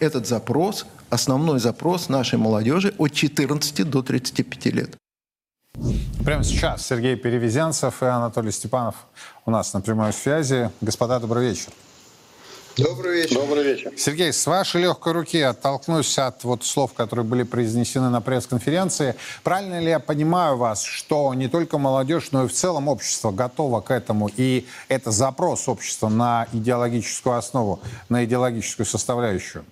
Этот 0.00 0.26
запрос, 0.26 0.84
основной 1.10 1.60
запрос 1.60 2.08
нашей 2.08 2.40
молодежи 2.40 2.92
от 2.98 3.12
14 3.12 3.88
до 3.88 4.02
35 4.02 4.66
лет. 4.74 4.96
Прямо 6.24 6.42
сейчас 6.42 6.84
Сергей 6.84 7.14
Перевезенцев 7.14 8.02
и 8.02 8.06
Анатолий 8.06 8.50
Степанов 8.50 8.96
у 9.44 9.52
нас 9.52 9.72
на 9.72 9.80
прямой 9.80 10.12
связи. 10.12 10.72
Господа, 10.80 11.20
добрый 11.20 11.50
вечер. 11.50 11.70
Добрый 12.76 13.22
вечер. 13.22 13.36
Добрый 13.36 13.64
вечер. 13.64 13.92
Сергей, 13.96 14.34
с 14.34 14.46
вашей 14.46 14.82
легкой 14.82 15.14
руки 15.14 15.40
оттолкнусь 15.40 16.18
от 16.18 16.44
вот 16.44 16.62
слов, 16.62 16.92
которые 16.92 17.24
были 17.24 17.42
произнесены 17.42 18.10
на 18.10 18.20
пресс-конференции. 18.20 19.14
Правильно 19.42 19.80
ли 19.80 19.88
я 19.88 19.98
понимаю 19.98 20.58
вас, 20.58 20.82
что 20.82 21.32
не 21.32 21.48
только 21.48 21.78
молодежь, 21.78 22.28
но 22.32 22.44
и 22.44 22.48
в 22.48 22.52
целом 22.52 22.88
общество 22.88 23.30
готово 23.30 23.80
к 23.80 23.90
этому, 23.90 24.28
и 24.36 24.66
это 24.88 25.10
запрос 25.10 25.68
общества 25.68 26.10
на 26.10 26.48
идеологическую 26.52 27.38
основу, 27.38 27.80
на 28.10 28.26
идеологическую 28.26 28.84
составляющую? 28.84 29.64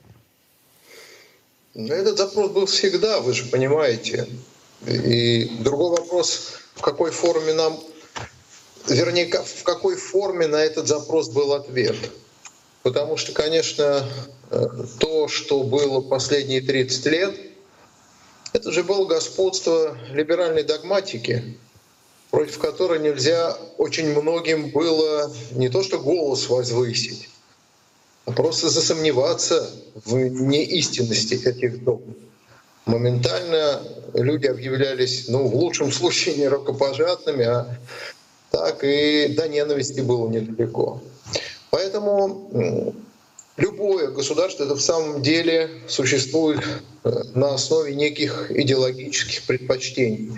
Ну, 1.75 1.93
Этот 1.93 2.17
запрос 2.17 2.53
был 2.53 2.65
всегда, 2.65 3.21
вы 3.21 3.35
же 3.35 3.45
понимаете. 3.45 4.27
И 4.87 5.45
другой 5.61 5.91
вопрос, 5.91 6.53
в 6.75 6.81
какой 6.81 7.11
форме 7.11 7.53
нам, 7.53 7.79
вернее, 8.89 9.27
в 9.27 9.63
какой 9.63 9.97
форме 9.97 10.47
на 10.47 10.57
этот 10.57 10.89
запрос 10.89 11.29
был 11.29 11.53
ответ. 11.53 11.97
Потому 12.85 13.17
что, 13.17 13.33
конечно, 13.33 14.07
э, 14.51 14.67
то, 15.01 15.27
что 15.27 15.63
было 15.63 16.03
последние 16.03 16.61
30 16.61 17.07
лет, 17.07 17.35
это 18.53 18.71
же 18.71 18.85
было 18.85 19.07
господство 19.07 19.97
либеральной 20.13 20.65
догматики, 20.65 21.57
против 22.31 22.59
которой 22.59 23.01
нельзя 23.01 23.57
очень 23.79 24.13
многим 24.15 24.71
было 24.71 25.33
не 25.53 25.71
то 25.71 25.83
что 25.83 25.99
голос 25.99 26.51
возвысить, 26.51 27.31
а 28.27 28.33
просто 28.33 28.69
засомневаться 28.69 29.71
в 30.05 30.15
неистинности 30.19 31.37
этих 31.43 31.85
догм. 31.85 32.15
Моментально 32.85 33.81
люди 34.13 34.47
объявлялись, 34.47 35.25
ну, 35.29 35.49
в 35.49 35.57
лучшем 35.57 35.91
случае, 35.91 36.35
не 36.35 36.49
рукопожатными, 36.49 37.47
а 37.47 37.79
так 38.51 38.85
и 38.85 39.29
до 39.29 39.49
ненависти 39.49 40.03
было 40.03 40.29
недалеко. 40.29 41.01
Поэтому 41.75 42.95
любое 43.57 44.07
государство 44.13 44.63
это 44.63 44.77
в 44.77 44.81
самом 44.81 45.23
деле 45.23 45.69
существует 45.89 46.61
э, 47.03 47.11
на 47.35 47.55
основе 47.55 47.97
неких 47.97 48.53
идеологических 48.53 49.43
предпочтений. 49.43 50.31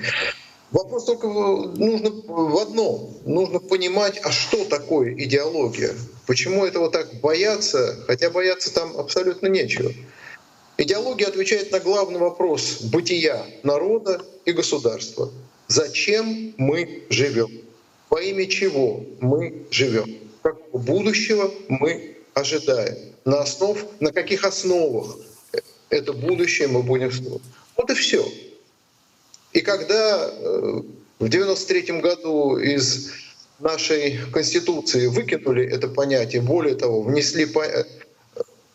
Вопрос 0.70 1.05
только 1.05 1.26
нужно 1.26 2.09
в 2.26 2.57
одном. 2.57 3.18
Нужно 3.26 3.59
понимать, 3.61 4.18
а 4.24 4.30
что 4.32 4.64
такое 4.64 5.12
идеология? 5.12 5.95
Почему 6.26 6.64
этого 6.64 6.91
так 6.91 7.20
боятся? 7.20 8.03
Хотя 8.07 8.30
бояться 8.30 8.72
там 8.72 8.97
абсолютно 8.97 9.49
нечего. 9.49 9.93
Идеология 10.78 11.28
отвечает 11.28 11.70
на 11.70 11.80
главный 11.80 12.18
вопрос 12.18 12.80
бытия 12.80 13.45
народа 13.62 14.22
и 14.47 14.53
государства. 14.53 15.30
Зачем 15.68 16.55
мы 16.57 17.03
живем? 17.11 17.51
Во 18.09 18.22
имя 18.22 18.47
чего 18.47 19.05
мы 19.20 19.66
живем? 19.70 20.26
Будущего 20.79 21.53
мы 21.68 22.16
ожидаем? 22.35 22.97
На, 23.24 23.41
основ, 23.41 23.79
на 24.01 24.12
каких 24.12 24.45
основах 24.45 25.16
это 25.91 26.12
будущее 26.12 26.68
мы 26.68 26.83
будем 26.83 27.12
строить? 27.12 27.43
Вот 27.77 27.91
Вот 27.91 27.91
и 27.91 27.95
все. 27.95 28.27
И 29.53 29.61
когда 29.61 30.31
э, 30.31 30.83
в 31.18 31.29
93 31.29 32.01
году 32.01 32.57
из 32.57 33.11
нашей 33.59 34.18
Конституции 34.33 35.07
выкинули 35.07 35.66
это 35.66 35.89
понятие, 35.89 36.43
более 36.43 36.74
того, 36.74 37.03
внесли 37.03 37.47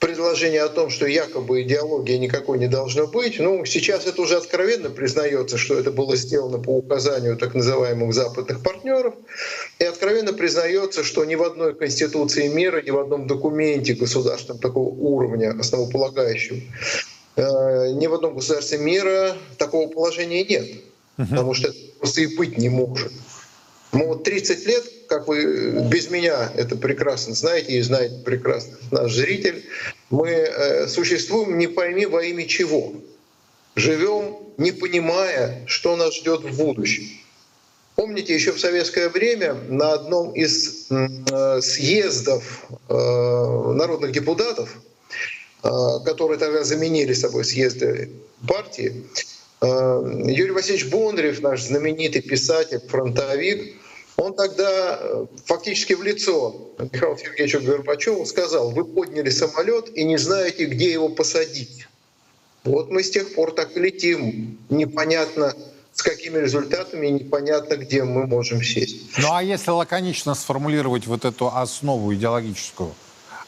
предложение 0.01 0.63
о 0.63 0.69
том, 0.69 0.89
что 0.89 1.05
якобы 1.05 1.61
идеологии 1.61 2.17
никакой 2.17 2.57
не 2.57 2.67
должно 2.67 3.05
быть, 3.05 3.39
ну, 3.39 3.63
сейчас 3.65 4.07
это 4.07 4.23
уже 4.23 4.35
откровенно 4.35 4.89
признается, 4.89 5.59
что 5.59 5.77
это 5.77 5.91
было 5.91 6.15
сделано 6.15 6.57
по 6.57 6.71
указанию 6.71 7.37
так 7.37 7.53
называемых 7.53 8.11
западных 8.11 8.63
партнеров, 8.63 9.13
и 9.77 9.83
откровенно 9.85 10.33
признается, 10.33 11.03
что 11.03 11.23
ни 11.23 11.35
в 11.35 11.43
одной 11.43 11.75
конституции 11.75 12.47
мира, 12.47 12.81
ни 12.81 12.89
в 12.89 12.97
одном 12.97 13.27
документе 13.27 13.93
государственном 13.93 14.59
такого 14.59 14.89
уровня, 14.89 15.55
основополагающего, 15.59 16.57
э, 17.35 17.91
ни 17.93 18.07
в 18.07 18.13
одном 18.15 18.33
государстве 18.33 18.79
мира 18.79 19.37
такого 19.59 19.87
положения 19.87 20.43
нет, 20.43 20.65
потому 21.15 21.53
что 21.53 21.67
это 21.67 21.77
просто 21.99 22.21
и 22.21 22.35
быть 22.35 22.57
не 22.57 22.69
может. 22.69 23.11
Мы 23.91 24.07
вот 24.07 24.23
30 24.23 24.65
лет, 24.67 24.83
как 25.07 25.27
вы 25.27 25.87
без 25.89 26.09
меня 26.09 26.51
это 26.55 26.77
прекрасно 26.77 27.35
знаете 27.35 27.73
и 27.73 27.81
знает 27.81 28.23
прекрасно 28.23 28.77
наш 28.89 29.13
зритель, 29.13 29.65
мы 30.09 30.29
э, 30.29 30.87
существуем 30.87 31.57
не 31.57 31.67
пойми 31.67 32.05
во 32.05 32.23
имя 32.23 32.47
чего. 32.47 32.93
Живем, 33.75 34.37
не 34.57 34.71
понимая, 34.71 35.63
что 35.65 35.95
нас 35.97 36.15
ждет 36.15 36.43
в 36.43 36.57
будущем. 36.57 37.03
Помните, 37.95 38.33
еще 38.33 38.53
в 38.53 38.59
советское 38.59 39.09
время 39.09 39.55
на 39.67 39.93
одном 39.93 40.31
из 40.31 40.87
э, 40.89 41.61
съездов 41.61 42.65
э, 42.87 42.93
народных 42.93 44.11
депутатов, 44.11 44.81
которые 45.61 46.39
тогда 46.39 46.63
заменили 46.63 47.13
собой 47.13 47.45
съезды 47.45 48.09
партии, 48.47 49.05
Юрий 49.61 50.49
Васильевич 50.49 50.87
Бондарев, 50.87 51.39
наш 51.41 51.61
знаменитый 51.61 52.23
писатель, 52.23 52.81
фронтовик, 52.89 53.75
он 54.21 54.35
тогда 54.35 54.99
э, 55.01 55.25
фактически 55.45 55.93
в 55.93 56.03
лицо 56.03 56.55
Михаилу 56.77 57.17
Сергеевичу 57.17 57.61
Горбачеву 57.61 58.25
сказал, 58.25 58.69
вы 58.69 58.85
подняли 58.85 59.29
самолет 59.29 59.89
и 59.97 60.03
не 60.03 60.17
знаете, 60.17 60.65
где 60.65 60.91
его 60.91 61.09
посадить. 61.09 61.87
Вот 62.63 62.91
мы 62.91 63.01
с 63.01 63.09
тех 63.09 63.33
пор 63.33 63.51
так 63.51 63.75
летим. 63.75 64.59
Непонятно, 64.69 65.55
с 65.93 66.03
какими 66.03 66.37
результатами, 66.37 67.07
непонятно, 67.07 67.75
где 67.77 68.03
мы 68.03 68.27
можем 68.27 68.61
сесть. 68.61 69.17
Ну 69.17 69.33
а 69.33 69.41
если 69.41 69.71
лаконично 69.71 70.35
сформулировать 70.35 71.07
вот 71.07 71.25
эту 71.25 71.47
основу 71.47 72.13
идеологическую, 72.13 72.93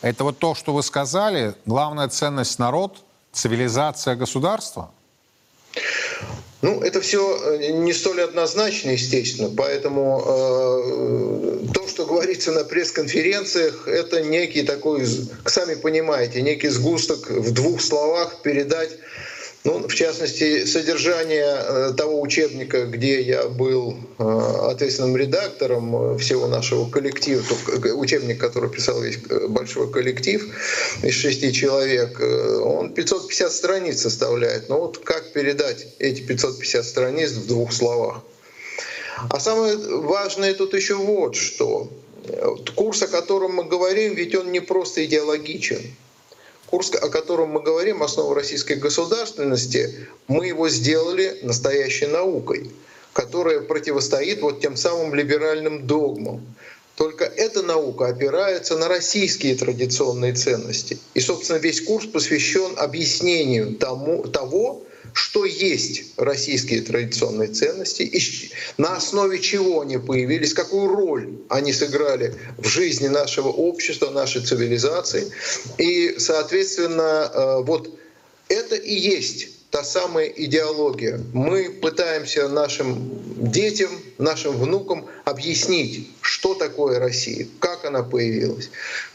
это 0.02 0.24
вот 0.24 0.40
то, 0.40 0.56
что 0.56 0.74
вы 0.74 0.82
сказали, 0.82 1.54
главная 1.66 2.08
ценность 2.08 2.58
народ, 2.58 2.98
цивилизация 3.32 4.16
государства? 4.16 4.92
Ну, 6.64 6.82
это 6.82 7.02
все 7.02 7.20
э, 7.60 7.72
не 7.72 7.92
столь 7.92 8.22
однозначно, 8.22 8.92
естественно, 8.92 9.52
поэтому 9.56 10.24
э, 10.26 11.74
то, 11.74 11.86
что 11.90 12.06
говорится 12.06 12.54
на 12.54 12.64
пресс-конференциях, 12.64 13.86
это 13.86 14.22
некий 14.22 14.64
такой, 14.64 15.06
сами 15.46 15.76
понимаете, 15.76 16.42
некий 16.42 16.70
сгусток 16.70 17.30
в 17.30 17.52
двух 17.52 17.82
словах 17.82 18.42
передать 18.44 18.92
ну, 19.66 19.88
в 19.88 19.96
частности, 19.96 20.66
содержание 20.66 21.46
э, 21.46 21.94
того 21.96 22.20
учебника, 22.20 22.86
где 22.86 23.22
я 23.22 23.48
был 23.48 23.96
э, 24.20 24.70
ответственным 24.72 25.16
редактором 25.16 26.16
э, 26.16 26.18
всего 26.18 26.48
нашего 26.48 26.90
коллектива, 26.90 27.42
учебник, 27.96 28.40
который 28.40 28.70
писал 28.70 29.02
весь 29.02 29.20
большой 29.48 29.90
коллектив 29.90 30.46
из 31.02 31.14
шести 31.14 31.54
человек, 31.54 32.20
он 32.20 32.94
550 32.94 33.52
страниц 33.54 34.02
составляет. 34.02 34.68
Но 34.68 34.76
ну, 34.76 34.82
вот 34.82 34.98
как 34.98 35.32
передать 35.32 35.88
эти 36.00 36.22
550 36.22 36.86
страниц 36.86 37.32
в 37.32 37.48
двух 37.48 37.72
словах? 37.72 38.22
А 39.30 39.40
самое 39.40 39.78
важное 39.78 40.54
тут 40.54 40.74
еще 40.74 40.96
вот 40.96 41.36
что. 41.36 41.90
Курс, 42.76 43.02
о 43.04 43.08
котором 43.08 43.54
мы 43.54 43.64
говорим, 43.64 44.14
ведь 44.16 44.36
он 44.36 44.52
не 44.52 44.60
просто 44.60 45.06
идеологичен. 45.06 45.82
Курс, 46.74 46.90
о 46.90 47.08
котором 47.10 47.50
мы 47.50 47.62
говорим, 47.62 48.02
основа 48.02 48.34
российской 48.34 48.78
государственности, 48.78 50.08
мы 50.28 50.48
его 50.48 50.70
сделали 50.70 51.38
настоящей 51.44 52.08
наукой, 52.08 52.72
которая 53.14 53.62
противостоит 53.62 54.42
вот 54.42 54.60
тем 54.60 54.76
самым 54.76 55.14
либеральным 55.14 55.86
догмам. 55.86 56.44
Только 56.96 57.26
эта 57.26 57.62
наука 57.62 58.08
опирается 58.08 58.76
на 58.76 58.88
российские 58.88 59.56
традиционные 59.56 60.34
ценности. 60.34 60.98
И, 61.14 61.20
собственно, 61.20 61.58
весь 61.58 61.80
курс 61.80 62.08
посвящен 62.08 62.74
объяснению 62.78 63.76
тому, 63.76 64.24
того, 64.24 64.82
что 65.14 65.46
есть 65.46 66.14
российские 66.18 66.82
традиционные 66.82 67.50
ценности, 67.50 68.52
на 68.78 68.98
основе 68.98 69.40
чего 69.40 69.82
они 69.82 69.98
появились, 69.98 70.54
какую 70.54 70.88
роль 70.88 71.30
они 71.50 71.72
сыграли 71.72 72.36
в 72.58 72.68
жизни 72.68 73.08
нашего 73.08 73.50
общества, 73.50 74.10
нашей 74.10 74.42
цивилизации. 74.42 75.32
И, 75.78 76.16
соответственно, 76.18 77.32
э, 77.34 77.64
вот 77.64 77.90
это 78.50 78.76
и 78.76 78.94
есть 78.94 79.50
та 79.74 79.84
самая 79.84 80.28
идеология. 80.28 81.20
Мы 81.34 81.72
пытаемся 81.72 82.48
нашим 82.48 83.10
детям, 83.52 83.90
нашим 84.20 84.56
внукам 84.56 85.08
объяснить, 85.26 86.10
что 86.22 86.54
такое 86.54 87.00
Россия, 87.00 87.48
как 87.60 87.84
она 87.84 88.04
появилась, 88.04 88.70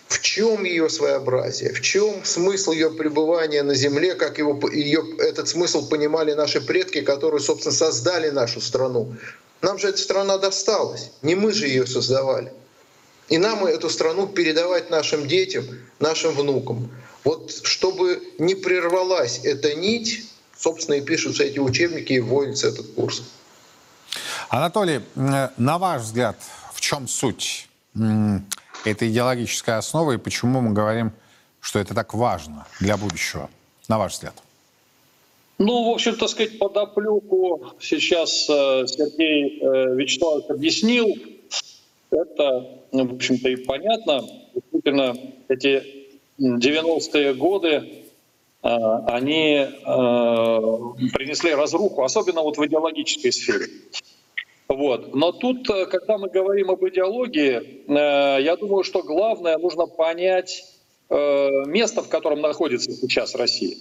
в 0.09 0.21
чем 0.21 0.65
ее 0.65 0.89
своеобразие, 0.89 1.73
в 1.73 1.83
чем 1.83 2.25
смысл 2.25 2.73
ее 2.73 2.91
пребывания 2.91 3.63
на 3.63 3.75
Земле, 3.75 4.15
как 4.15 4.39
его, 4.39 4.59
ее, 4.71 5.05
этот 5.19 5.49
смысл 5.49 5.87
понимали 5.89 6.33
наши 6.33 6.61
предки, 6.61 7.03
которые, 7.03 7.41
собственно, 7.41 7.75
создали 7.75 8.31
нашу 8.31 8.61
страну. 8.61 9.15
Нам 9.61 9.79
же 9.79 9.89
эта 9.89 9.99
страна 9.99 10.39
досталась, 10.39 11.11
не 11.23 11.35
мы 11.35 11.53
же 11.53 11.67
ее 11.67 11.87
создавали. 11.87 12.53
И 13.29 13.37
нам 13.37 13.67
эту 13.67 13.91
страну 13.91 14.27
передавать 14.27 14.89
нашим 14.89 15.29
детям, 15.29 15.65
нашим 15.99 16.35
внукам. 16.35 16.91
Вот 17.25 17.53
чтобы 17.63 18.23
не 18.39 18.55
прервалась 18.55 19.41
эта 19.45 19.75
нить, 19.75 20.25
собственно, 20.57 20.95
и 20.95 21.03
пишутся 21.03 21.45
эти 21.45 21.59
учебники 21.59 22.15
и 22.15 22.21
вводится 22.21 22.69
этот 22.69 22.87
курс. 22.95 23.23
Анатолий, 24.49 25.03
на 25.15 25.79
ваш 25.79 26.03
взгляд, 26.03 26.37
в 26.73 26.81
чем 26.81 27.07
суть 27.07 27.69
этой 28.85 29.09
идеологической 29.09 29.77
основы 29.77 30.15
и 30.15 30.19
почему 30.19 30.61
мы 30.61 30.73
говорим, 30.73 31.13
что 31.61 31.79
это 31.79 31.95
так 31.95 32.15
важно 32.15 32.67
для 32.81 32.97
будущего, 32.97 33.51
на 33.89 33.99
ваш 33.99 34.13
взгляд? 34.13 34.35
Ну, 35.59 35.91
в 35.91 35.95
общем, 35.95 36.15
так 36.17 36.29
сказать, 36.29 36.59
подоплеку 36.59 37.73
сейчас 37.81 38.49
э, 38.49 38.87
Сергей 38.87 39.59
э, 39.61 39.95
Вячеславович 39.97 40.51
объяснил. 40.51 41.17
Это, 42.11 42.79
ну, 42.93 43.07
в 43.09 43.15
общем-то, 43.15 43.49
и 43.49 43.57
понятно. 43.57 44.23
Действительно, 44.55 45.17
эти 45.49 45.83
90-е 46.41 47.35
годы, 47.35 47.71
э, 47.73 47.79
они 48.63 49.67
принесли 51.13 51.53
разруху, 51.53 52.05
особенно 52.05 52.43
вот 52.43 52.57
в 52.57 52.65
идеологической 52.65 53.33
сфере. 53.33 53.67
Вот. 54.69 55.15
Но 55.15 55.33
тут, 55.33 55.69
э, 55.71 55.87
когда 55.87 56.19
мы 56.19 56.29
говорим 56.29 56.71
об 56.71 56.87
идеологии, 56.87 57.87
э, 57.89 58.43
я 58.43 58.55
думаю, 58.57 58.85
что 58.85 59.03
главное 59.03 59.57
нужно 59.57 59.87
понять 59.87 60.67
э, 61.09 61.49
место, 61.67 62.03
в 62.03 62.09
котором 62.09 62.43
находится 62.43 62.93
сейчас 62.93 63.35
Россия. 63.35 63.77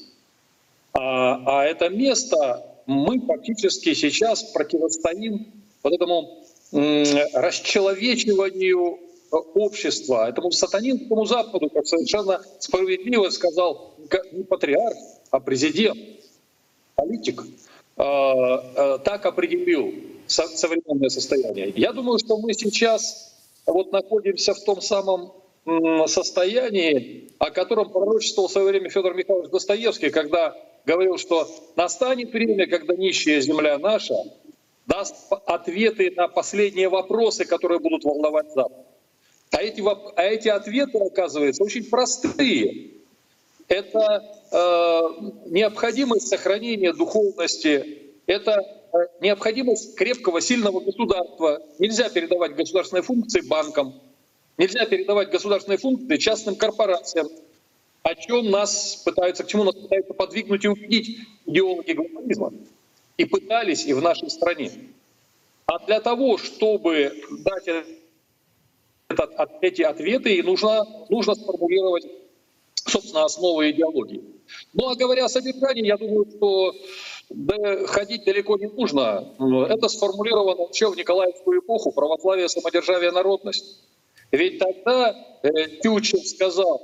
А, 0.94 1.62
а 1.62 1.66
это 1.66 1.90
место 1.90 2.66
мы 2.86 3.20
фактически 3.20 3.94
сейчас 3.94 4.44
противостоим 4.44 5.48
вот 5.84 5.94
этому 5.94 6.44
расчеловечиванию 6.72 9.00
общества, 9.32 10.30
этому 10.30 10.52
сатанинскому 10.52 11.26
Западу, 11.26 11.70
как 11.70 11.86
совершенно 11.86 12.42
справедливо 12.60 13.30
сказал 13.30 13.94
не 14.32 14.44
патриарх, 14.44 14.98
а 15.32 15.40
президент, 15.40 15.98
политик, 16.96 17.44
так 17.96 19.26
определил 19.26 19.94
современное 20.28 21.10
состояние. 21.10 21.74
Я 21.76 21.94
думаю, 21.94 22.20
что 22.20 22.38
мы 22.38 22.54
сейчас 22.54 23.34
вот 23.66 23.92
находимся 23.92 24.54
в 24.54 24.64
том 24.64 24.82
самом 24.82 25.34
состоянии, 26.08 27.30
о 27.40 27.52
котором 27.52 27.92
пророчествовал 27.92 28.48
в 28.48 28.52
свое 28.52 28.68
время 28.68 28.90
Федор 28.90 29.14
Михайлович 29.14 29.50
Достоевский, 29.50 30.10
когда 30.10 30.56
говорил, 30.86 31.18
что 31.18 31.50
настанет 31.76 32.32
время, 32.32 32.68
когда 32.68 32.96
нищая 32.96 33.42
земля 33.42 33.78
наша 33.78 34.16
даст 34.86 35.16
ответы 35.46 36.14
на 36.16 36.30
последние 36.30 36.88
вопросы, 36.88 37.44
которые 37.44 37.80
будут 37.80 38.06
волновать 38.06 38.54
Запад. 38.54 38.86
А 39.52 39.62
эти, 39.62 39.82
а 39.82 40.24
эти 40.24 40.48
ответы, 40.48 40.98
оказывается, 40.98 41.64
очень 41.64 41.84
простые. 41.84 42.92
Это 43.68 44.24
э, 44.52 45.02
необходимость 45.48 46.30
сохранения 46.30 46.94
духовности, 46.94 48.14
это 48.26 48.77
необходимость 49.22 49.96
крепкого, 49.96 50.42
сильного 50.42 50.80
государства. 50.80 51.62
Нельзя 51.80 52.10
передавать 52.10 52.56
государственные 52.56 53.04
функции 53.04 53.42
банкам, 53.42 53.94
нельзя 54.58 54.86
передавать 54.86 55.30
государственные 55.30 55.78
функции 55.78 56.18
частным 56.18 56.56
корпорациям. 56.56 57.28
о 58.04 58.16
чем 58.16 58.50
нас 58.50 59.02
пытаются, 59.04 59.44
к 59.44 59.48
чему 59.48 59.66
нас 59.66 59.76
пытаются 59.76 60.14
подвигнуть 60.14 60.64
и 60.64 60.70
убедить 60.70 61.20
идеологи 61.46 61.92
глобализма. 61.92 62.54
И 63.18 63.26
пытались 63.26 63.86
и 63.86 63.94
в 63.94 64.02
нашей 64.02 64.30
стране. 64.30 64.72
А 65.66 65.80
для 65.86 66.00
того, 66.00 66.38
чтобы 66.38 67.12
дать 67.44 67.68
этот, 69.10 69.50
эти 69.62 69.82
ответы, 69.82 70.42
нужно, 70.44 70.86
нужно 71.10 71.36
сформулировать, 71.36 72.06
собственно, 72.76 73.26
основы 73.26 73.72
идеологии. 73.72 74.24
Ну 74.74 74.88
а 74.88 74.96
говоря 74.96 75.26
о 75.26 75.30
содержании, 75.30 75.86
я 75.86 75.98
думаю, 75.98 76.26
что 76.38 76.74
да, 77.30 77.88
ходить 77.88 78.24
далеко 78.26 78.58
не 78.58 78.68
нужно. 78.68 79.34
Это 79.70 79.90
сформулировано 79.90 80.68
еще 80.72 80.90
в 80.90 80.96
Николаевскую 80.96 81.60
эпоху 81.60 81.92
православие, 81.92 82.48
самодержавие, 82.48 83.12
народность. 83.12 83.84
Ведь 84.32 84.60
тогда 84.60 85.16
э, 85.44 85.68
Тютчев 85.82 86.26
сказал 86.26 86.82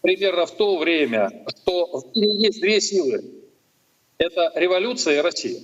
примерно 0.00 0.46
в 0.46 0.52
то 0.52 0.76
время, 0.78 1.44
что 1.48 2.00
в 2.00 2.16
мире 2.16 2.46
есть 2.46 2.60
две 2.60 2.80
силы. 2.80 3.24
Это 4.18 4.52
революция 4.54 5.18
и 5.18 5.20
Россия. 5.20 5.60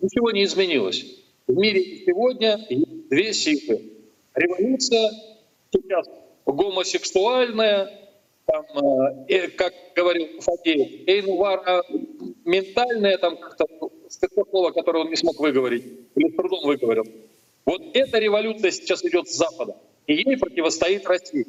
Ничего 0.00 0.30
не 0.30 0.44
изменилось. 0.44 1.04
В 1.46 1.56
мире 1.56 2.04
сегодня 2.04 2.64
есть 2.68 3.08
две 3.08 3.32
силы. 3.32 3.92
Революция 4.34 5.10
сейчас 5.72 6.06
гомосексуальная, 6.46 8.07
там, 8.48 8.64
э, 8.64 9.24
э 9.28 9.48
как 9.48 9.74
говорил 9.94 10.40
Фадеев, 10.40 11.06
эйнувара 11.06 11.84
ментальная, 12.44 13.18
там 13.18 13.36
как-то 13.36 13.66
слово, 14.50 14.70
которое 14.70 15.04
он 15.04 15.10
не 15.10 15.16
смог 15.16 15.38
выговорить, 15.38 15.84
или 16.16 16.30
с 16.30 16.34
трудом 16.34 16.64
выговорил. 16.64 17.04
Вот 17.66 17.82
эта 17.92 18.18
революция 18.18 18.70
сейчас 18.70 19.04
идет 19.04 19.28
с 19.28 19.36
Запада, 19.36 19.76
и 20.06 20.14
ей 20.14 20.38
противостоит 20.38 21.06
Россия. 21.06 21.44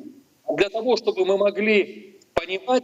Для 0.57 0.69
того, 0.69 0.97
чтобы 0.97 1.25
мы 1.25 1.37
могли 1.37 2.19
понимать, 2.33 2.83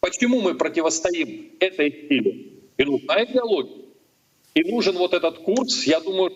почему 0.00 0.40
мы 0.40 0.54
противостоим 0.54 1.52
этой 1.60 1.90
силе, 1.90 2.52
и 2.78 2.84
нужна 2.84 3.22
идеология, 3.24 3.84
и 4.54 4.62
нужен 4.72 4.96
вот 4.96 5.12
этот 5.12 5.38
курс, 5.40 5.84
я 5.86 6.00
думаю, 6.00 6.32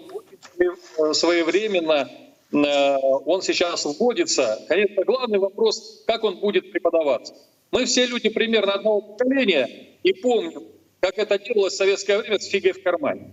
своевременно 1.14 2.11
э, 2.11 2.30
он 2.53 3.42
сейчас 3.42 3.84
вводится. 3.84 4.64
Конечно, 4.68 5.05
главный 5.05 5.38
вопрос, 5.38 6.03
как 6.07 6.24
он 6.24 6.40
будет 6.40 6.72
преподаваться. 6.72 7.34
Мы 7.70 7.84
все 7.84 8.07
люди 8.07 8.28
примерно 8.28 8.74
одного 8.74 9.01
поколения 9.01 9.68
и 10.03 10.12
помним, 10.14 10.64
как 11.01 11.18
это 11.18 11.38
делалось 11.38 11.74
в 11.74 11.76
советское 11.76 12.18
время 12.18 12.38
с 12.38 12.46
фигой 12.46 12.72
в 12.72 12.82
кармане. 12.82 13.30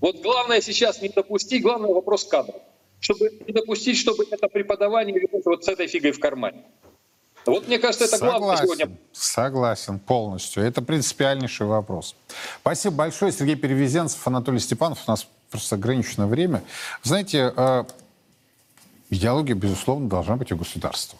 Вот 0.00 0.20
главное 0.22 0.60
сейчас 0.60 1.02
не 1.02 1.08
допустить, 1.08 1.62
главный 1.62 1.92
вопрос 1.92 2.24
кадров. 2.24 2.60
Чтобы 3.00 3.30
не 3.46 3.52
допустить, 3.52 3.98
чтобы 3.98 4.24
это 4.30 4.48
преподавание 4.48 5.18
велось 5.18 5.44
вот 5.44 5.64
с 5.64 5.68
этой 5.68 5.86
фигой 5.86 6.12
в 6.12 6.20
кармане. 6.20 6.64
Вот 7.46 7.68
мне 7.68 7.78
кажется, 7.78 8.04
это 8.04 8.16
согласен, 8.16 8.38
главное 8.40 8.62
сегодня. 8.62 8.96
Согласен 9.12 9.98
полностью. 9.98 10.62
Это 10.62 10.80
принципиальнейший 10.80 11.66
вопрос. 11.66 12.16
Спасибо 12.62 12.94
большое, 12.94 13.32
Сергей 13.32 13.56
Перевезенцев, 13.56 14.26
Анатолий 14.26 14.58
Степанов. 14.58 15.00
У 15.06 15.10
нас 15.10 15.26
просто 15.50 15.76
ограниченное 15.76 16.26
время. 16.26 16.62
Знаете, 17.02 17.52
э, 17.54 17.84
идеология, 19.10 19.54
безусловно, 19.54 20.08
должна 20.08 20.36
быть 20.36 20.52
у 20.52 20.56
государства 20.56 21.18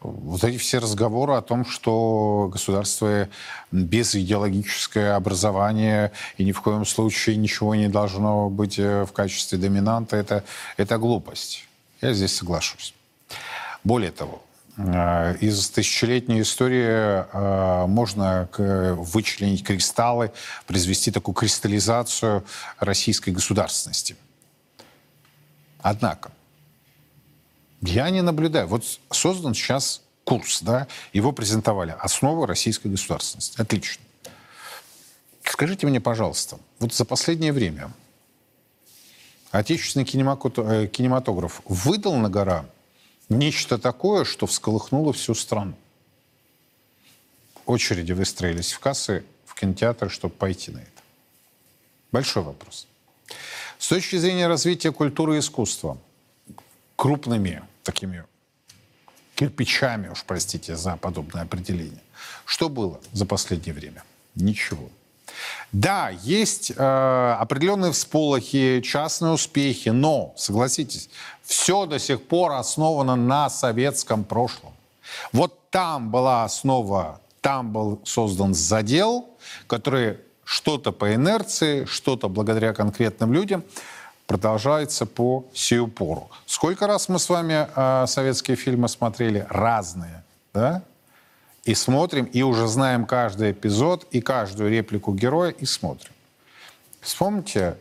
вот 0.00 0.44
эти 0.44 0.58
все 0.58 0.78
разговоры 0.78 1.34
о 1.34 1.42
том, 1.42 1.64
что 1.64 2.48
государство 2.52 3.28
без 3.72 4.14
идеологическое 4.14 5.16
образование 5.16 6.12
и 6.36 6.44
ни 6.44 6.52
в 6.52 6.60
коем 6.60 6.84
случае 6.84 7.36
ничего 7.36 7.74
не 7.74 7.88
должно 7.88 8.50
быть 8.50 8.78
э, 8.78 9.04
в 9.04 9.12
качестве 9.12 9.58
доминанта, 9.58 10.16
это, 10.16 10.44
это 10.76 10.98
глупость. 10.98 11.66
Я 12.00 12.12
здесь 12.12 12.34
соглашусь. 12.36 12.94
Более 13.84 14.12
того, 14.12 14.42
э, 14.76 15.36
из 15.40 15.70
тысячелетней 15.70 16.42
истории 16.42 17.24
э, 17.32 17.86
можно 17.86 18.48
вычленить 18.58 19.64
кристаллы, 19.64 20.32
произвести 20.66 21.10
такую 21.10 21.34
кристаллизацию 21.34 22.44
российской 22.78 23.30
государственности. 23.30 24.16
Однако, 25.80 26.30
я 27.82 28.10
не 28.10 28.22
наблюдаю. 28.22 28.66
Вот 28.66 28.84
создан 29.10 29.54
сейчас 29.54 30.02
курс, 30.24 30.62
да, 30.62 30.88
его 31.12 31.32
презентовали. 31.32 31.94
Основа 31.98 32.46
российской 32.46 32.88
государственности. 32.88 33.60
Отлично. 33.60 34.02
Скажите 35.44 35.86
мне, 35.86 36.00
пожалуйста, 36.00 36.58
вот 36.80 36.92
за 36.92 37.04
последнее 37.04 37.52
время 37.52 37.92
отечественный 39.52 40.04
э, 40.04 40.86
кинематограф 40.88 41.62
выдал 41.64 42.16
на 42.16 42.28
гора 42.28 42.66
нечто 43.28 43.78
такое, 43.78 44.24
что 44.24 44.46
всколыхнуло 44.46 45.12
всю 45.12 45.34
страну. 45.34 45.74
Очереди 47.64 48.12
выстроились 48.12 48.72
в 48.72 48.80
кассы, 48.80 49.24
в 49.44 49.54
кинотеатры, 49.54 50.08
чтобы 50.08 50.34
пойти 50.34 50.72
на 50.72 50.78
это. 50.78 51.02
Большой 52.12 52.42
вопрос. 52.42 52.86
С 53.78 53.88
точки 53.88 54.16
зрения 54.16 54.46
развития 54.46 54.92
культуры 54.92 55.36
и 55.36 55.38
искусства, 55.40 55.98
крупными 56.96 57.62
такими 57.82 58.24
кирпичами, 59.34 60.08
уж 60.08 60.24
простите 60.24 60.76
за 60.76 60.96
подобное 60.96 61.42
определение. 61.42 62.02
Что 62.44 62.68
было 62.68 63.00
за 63.12 63.26
последнее 63.26 63.74
время? 63.74 64.02
Ничего. 64.34 64.88
Да, 65.72 66.10
есть 66.22 66.72
э, 66.74 67.36
определенные 67.38 67.92
всполохи, 67.92 68.80
частные 68.82 69.32
успехи, 69.32 69.90
но, 69.90 70.32
согласитесь, 70.36 71.10
все 71.42 71.86
до 71.86 71.98
сих 71.98 72.22
пор 72.26 72.52
основано 72.52 73.16
на 73.16 73.50
советском 73.50 74.24
прошлом. 74.24 74.72
Вот 75.32 75.70
там 75.70 76.10
была 76.10 76.44
основа, 76.44 77.20
там 77.40 77.72
был 77.72 78.00
создан 78.04 78.54
задел, 78.54 79.28
который 79.66 80.18
что-то 80.44 80.92
по 80.92 81.14
инерции, 81.14 81.84
что-то 81.84 82.28
благодаря 82.28 82.72
конкретным 82.72 83.32
людям 83.32 83.64
продолжается 84.26 85.06
по 85.06 85.44
сию 85.54 85.88
пору. 85.88 86.28
Сколько 86.46 86.86
раз 86.86 87.08
мы 87.08 87.18
с 87.18 87.28
вами 87.28 87.68
э, 87.74 88.06
советские 88.06 88.56
фильмы 88.56 88.88
смотрели? 88.88 89.46
Разные, 89.48 90.24
да? 90.52 90.82
И 91.64 91.74
смотрим, 91.74 92.24
и 92.26 92.42
уже 92.42 92.68
знаем 92.68 93.06
каждый 93.06 93.52
эпизод, 93.52 94.06
и 94.10 94.20
каждую 94.20 94.70
реплику 94.70 95.12
героя, 95.12 95.50
и 95.50 95.64
смотрим. 95.64 96.12
Вспомните 97.00 97.76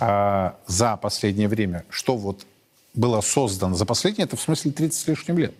э, 0.00 0.50
за 0.66 0.96
последнее 0.96 1.48
время, 1.48 1.84
что 1.90 2.16
вот 2.16 2.46
было 2.94 3.20
создано 3.20 3.74
за 3.74 3.86
последние, 3.86 4.26
это 4.26 4.36
в 4.36 4.40
смысле 4.40 4.72
30 4.72 5.00
с 5.00 5.06
лишним 5.08 5.38
лет, 5.38 5.54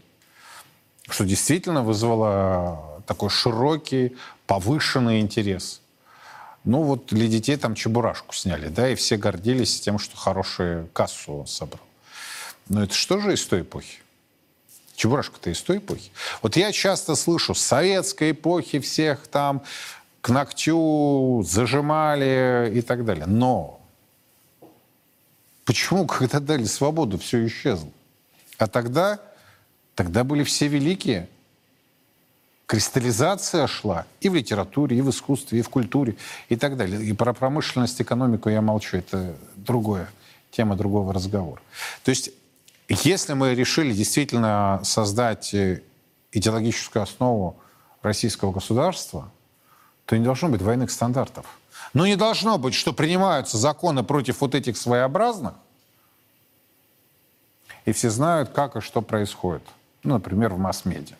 что 1.09 1.25
действительно 1.25 1.83
вызвало 1.83 3.03
такой 3.07 3.31
широкий, 3.31 4.17
повышенный 4.47 5.21
интерес– 5.21 5.81
ну 6.65 6.83
вот 6.83 7.07
для 7.07 7.29
детей 7.29 7.57
там 7.57 7.75
чебурашку 7.75 8.35
сняли, 8.35 8.69
да, 8.69 8.89
и 8.89 8.95
все 8.95 9.17
гордились 9.17 9.81
тем, 9.81 9.99
что 9.99 10.17
хорошую 10.17 10.89
кассу 10.93 11.33
он 11.33 11.47
собрал. 11.47 11.85
Но 12.69 12.83
это 12.83 12.95
что 12.95 13.21
же 13.21 13.35
из 13.35 13.45
той 13.47 13.61
эпохи? 13.61 13.99
Чебурашка-то 14.97 15.51
из 15.51 15.61
той 15.61 15.79
эпохи. 15.79 16.11
Вот 16.41 16.57
я 16.57 16.73
часто 16.73 17.17
слышу, 17.17 17.55
с 17.55 17.61
советской 17.61 18.31
эпохи 18.31 18.79
всех 18.79 19.27
там 19.27 19.63
к 20.21 20.31
ногтю 20.31 21.45
зажимали 21.47 22.73
и 22.75 22.81
так 22.81 23.05
далее. 23.05 23.27
Но 23.27 23.81
почему, 25.67 26.07
когда 26.07 26.41
дали 26.41 26.65
свободу, 26.65 27.19
все 27.19 27.47
исчезло? 27.47 27.91
А 28.57 28.69
тогда, 28.69 29.21
тогда 29.95 30.25
были 30.25 30.45
все 30.45 30.69
великие 30.69 31.29
кристаллизация 32.67 33.67
шла 33.67 34.07
и 34.21 34.29
в 34.29 34.35
литературе, 34.35 34.99
и 34.99 35.01
в 35.01 35.11
искусстве, 35.11 35.59
и 35.59 35.63
в 35.63 35.69
культуре, 35.69 36.17
и 36.49 36.57
так 36.57 36.77
далее. 36.77 37.03
И 37.05 37.13
про 37.13 37.33
промышленность, 37.33 38.01
экономику 38.01 38.49
я 38.49 38.63
молчу, 38.63 38.97
это 38.97 39.37
другое, 39.57 40.09
тема 40.51 40.77
другого 40.77 41.13
разговора. 41.13 41.61
То 42.05 42.11
есть, 42.11 42.31
если 42.89 43.35
мы 43.35 43.55
решили 43.55 43.93
действительно 43.93 44.81
создать 44.83 45.53
э, 45.55 45.83
идеологическую 46.33 47.03
основу 47.03 47.57
российского 48.03 48.53
государства, 48.53 49.31
то 50.07 50.17
не 50.17 50.25
должно 50.25 50.49
быть 50.49 50.61
двойных 50.61 50.91
стандартов. 50.91 51.47
Но 51.93 52.07
не 52.07 52.17
должно 52.17 52.59
быть, 52.59 52.75
что 52.75 52.93
принимаются 52.93 53.57
законы 53.57 54.03
против 54.03 54.41
вот 54.41 54.55
этих 54.55 54.77
своеобразных, 54.77 55.55
и 57.85 57.93
все 57.93 58.11
знают, 58.11 58.51
как 58.51 58.77
и 58.77 58.81
что 58.81 59.03
происходит. 59.03 59.63
Ну, 60.03 60.15
например, 60.15 60.55
в 60.55 60.59
масс-медиа 60.59 61.17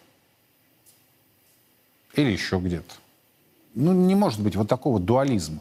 или 2.17 2.31
еще 2.31 2.59
где-то. 2.59 2.95
Ну, 3.75 3.93
не 3.93 4.15
может 4.15 4.41
быть 4.41 4.57
вот 4.57 4.69
такого 4.69 5.01
дуализма. 5.01 5.61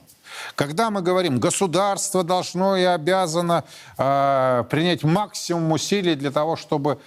Когда 0.56 0.90
мы 0.90 1.02
говорим, 1.02 1.40
государство 1.40 2.24
должно 2.24 2.76
и 2.76 2.84
обязано 2.84 3.64
э, 3.98 4.64
принять 4.70 5.04
максимум 5.04 5.72
усилий 5.72 6.16
для 6.16 6.32
того, 6.32 6.56
чтобы 6.56 7.00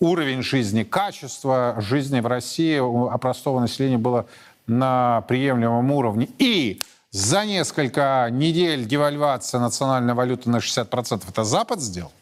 уровень 0.00 0.42
жизни, 0.42 0.82
качество 0.82 1.76
жизни 1.78 2.20
в 2.20 2.26
России 2.26 2.78
у 2.78 3.16
простого 3.18 3.60
населения 3.60 3.98
было 3.98 4.26
на 4.66 5.22
приемлемом 5.22 5.90
уровне. 5.90 6.28
И 6.38 6.82
за 7.10 7.44
несколько 7.44 8.28
недель 8.30 8.86
девальвация 8.86 9.60
национальной 9.60 10.14
валюты 10.14 10.50
на 10.50 10.56
60% 10.56 11.22
это 11.28 11.44
Запад 11.44 11.80
сделал. 11.80 12.12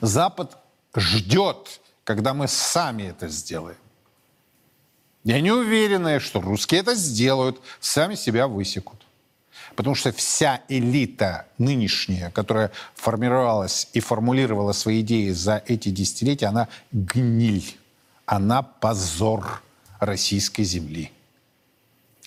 Запад 0.00 0.56
ждет, 0.96 1.80
когда 2.04 2.32
мы 2.34 2.48
сами 2.48 3.04
это 3.04 3.28
сделаем. 3.28 3.76
И 5.24 5.32
они 5.32 5.50
уверены, 5.50 6.20
что 6.20 6.40
русские 6.40 6.80
это 6.80 6.94
сделают, 6.94 7.60
сами 7.80 8.14
себя 8.14 8.46
высекут. 8.48 9.04
Потому 9.74 9.94
что 9.94 10.12
вся 10.12 10.62
элита 10.68 11.46
нынешняя, 11.58 12.30
которая 12.30 12.72
формировалась 12.94 13.88
и 13.92 14.00
формулировала 14.00 14.72
свои 14.72 15.02
идеи 15.02 15.30
за 15.30 15.62
эти 15.66 15.90
десятилетия, 15.90 16.46
она 16.46 16.68
гниль, 16.92 17.76
она 18.26 18.62
позор 18.62 19.62
российской 20.00 20.64
земли. 20.64 21.12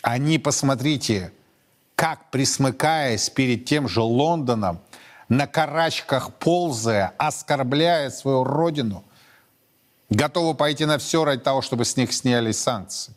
Они, 0.02 0.40
посмотрите, 0.40 1.32
как 1.96 2.32
присмыкаясь 2.32 3.30
перед 3.30 3.66
тем 3.66 3.88
же 3.88 4.02
Лондоном, 4.02 4.80
на 5.30 5.48
карачках 5.48 6.34
ползая, 6.34 7.14
оскорбляя 7.18 8.10
свою 8.10 8.44
родину, 8.44 9.04
готовы 10.12 10.54
пойти 10.54 10.86
на 10.86 11.00
все 11.00 11.26
ради 11.26 11.42
того, 11.42 11.62
чтобы 11.62 11.86
с 11.86 11.98
них 11.98 12.14
сняли 12.14 12.52
санкции. 12.52 13.14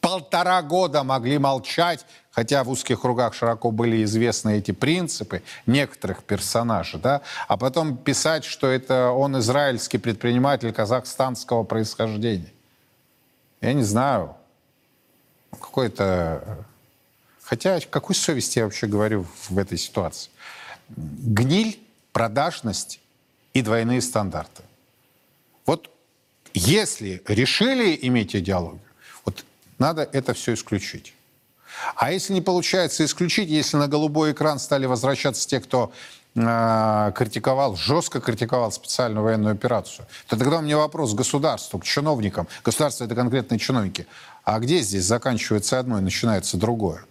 Полтора 0.00 0.62
года 0.62 1.04
могли 1.04 1.38
молчать, 1.38 2.06
хотя 2.30 2.64
в 2.64 2.70
узких 2.70 3.02
кругах 3.02 3.34
широко 3.34 3.70
были 3.70 4.02
известны 4.02 4.56
эти 4.56 4.72
принципы 4.72 5.42
некоторых 5.66 6.24
персонажей, 6.24 6.98
да, 6.98 7.20
а 7.48 7.58
потом 7.58 7.98
писать, 7.98 8.44
что 8.44 8.66
это 8.66 9.10
он 9.10 9.38
израильский 9.38 9.98
предприниматель 9.98 10.72
казахстанского 10.72 11.64
происхождения. 11.64 12.52
Я 13.60 13.74
не 13.74 13.84
знаю, 13.84 14.36
какой-то... 15.52 16.64
Хотя 17.42 17.78
какой 17.80 18.14
совести 18.14 18.58
я 18.58 18.64
вообще 18.64 18.86
говорю 18.86 19.26
в 19.50 19.58
этой 19.58 19.76
ситуации? 19.76 20.30
Гниль, 20.88 21.78
продажность 22.12 22.99
и 23.54 23.62
двойные 23.62 24.00
стандарты. 24.00 24.62
Вот 25.66 25.90
если 26.54 27.22
решили 27.26 27.98
иметь 28.02 28.34
идеологию, 28.34 28.80
вот 29.24 29.44
надо 29.78 30.08
это 30.12 30.34
все 30.34 30.54
исключить. 30.54 31.14
А 31.96 32.12
если 32.12 32.32
не 32.32 32.40
получается 32.40 33.04
исключить, 33.04 33.48
если 33.48 33.76
на 33.76 33.88
голубой 33.88 34.32
экран 34.32 34.58
стали 34.58 34.86
возвращаться 34.86 35.48
те, 35.48 35.60
кто 35.60 35.92
э, 36.34 37.12
критиковал, 37.14 37.76
жестко 37.76 38.20
критиковал 38.20 38.72
специальную 38.72 39.24
военную 39.24 39.54
операцию, 39.54 40.06
то 40.26 40.36
тогда 40.36 40.58
у 40.58 40.62
меня 40.62 40.76
вопрос 40.76 41.12
к 41.12 41.16
государству, 41.16 41.78
к 41.78 41.84
чиновникам. 41.84 42.48
Государство— 42.64 43.04
это 43.06 43.14
конкретные 43.14 43.58
чиновники. 43.58 44.06
А 44.44 44.58
где 44.58 44.80
здесь 44.80 45.04
заканчивается 45.04 45.78
одно 45.78 45.98
и 45.98 46.02
начинается 46.02 46.56
другое? 46.56 47.04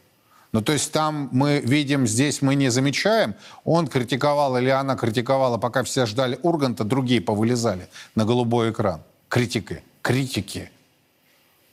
Ну, 0.51 0.61
то 0.61 0.73
есть 0.73 0.91
там 0.91 1.29
мы 1.31 1.59
видим, 1.59 2.07
здесь 2.07 2.41
мы 2.41 2.55
не 2.55 2.69
замечаем, 2.69 3.35
он 3.63 3.87
критиковал 3.87 4.57
или 4.57 4.69
она 4.69 4.95
критиковала, 4.95 5.57
пока 5.57 5.83
все 5.83 6.07
ждали 6.07 6.39
Урганта, 6.41 6.83
другие 6.83 7.21
повылезали 7.21 7.87
на 8.15 8.25
голубой 8.25 8.71
экран. 8.71 9.01
Критикой. 9.27 9.83
Критики. 10.01 10.71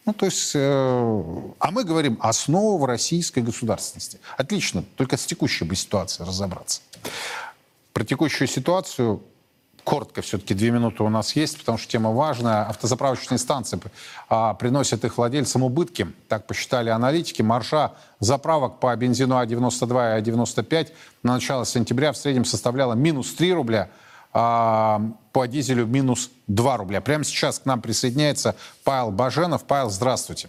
Ну, 0.05 0.13
то 0.13 0.27
есть, 0.27 0.53
э, 0.55 1.53
а 1.59 1.71
мы 1.71 1.85
говорим 1.85 2.19
основа 2.21 2.87
российской 2.87 3.41
государственности. 3.41 4.21
Отлично, 4.37 4.85
только 4.97 5.17
с 5.17 5.25
текущей 5.25 5.65
бы 5.65 5.75
ситуацией 5.75 6.29
разобраться. 6.29 6.83
Про 7.93 8.05
текущую 8.05 8.47
ситуацию 8.47 9.23
коротко 9.87 10.21
все-таки 10.21 10.53
две 10.53 10.73
минуты 10.73 11.05
у 11.05 11.09
нас 11.09 11.37
есть, 11.37 11.59
потому 11.59 11.79
что 11.79 11.91
тема 11.91 12.11
важная. 12.11 12.65
Автозаправочные 12.65 13.39
станции 13.39 13.79
а, 14.29 14.53
приносят 14.55 15.05
их 15.05 15.17
владельцам 15.17 15.63
убытки, 15.63 16.09
так 16.29 16.49
посчитали 16.49 16.91
аналитики. 16.91 17.41
Маржа 17.41 17.93
заправок 18.19 18.81
по 18.81 18.95
бензину 18.97 19.37
А92 19.37 20.19
и 20.19 20.23
А95 20.23 20.93
на 21.23 21.35
начало 21.35 21.65
сентября 21.65 22.11
в 22.13 22.17
среднем 22.17 22.45
составляла 22.45 22.95
минус 22.95 23.33
3 23.35 23.55
рубля, 23.55 23.89
а 24.33 25.01
по 25.33 25.47
дизелю 25.47 25.87
минус 25.87 26.31
2 26.49 26.77
рубля. 26.79 27.01
Прямо 27.01 27.23
сейчас 27.23 27.61
к 27.61 27.65
нам 27.65 27.81
присоединяется 27.81 28.57
Павел 28.83 29.13
Баженов. 29.13 29.63
Павел, 29.65 29.91
здравствуйте. 29.91 30.49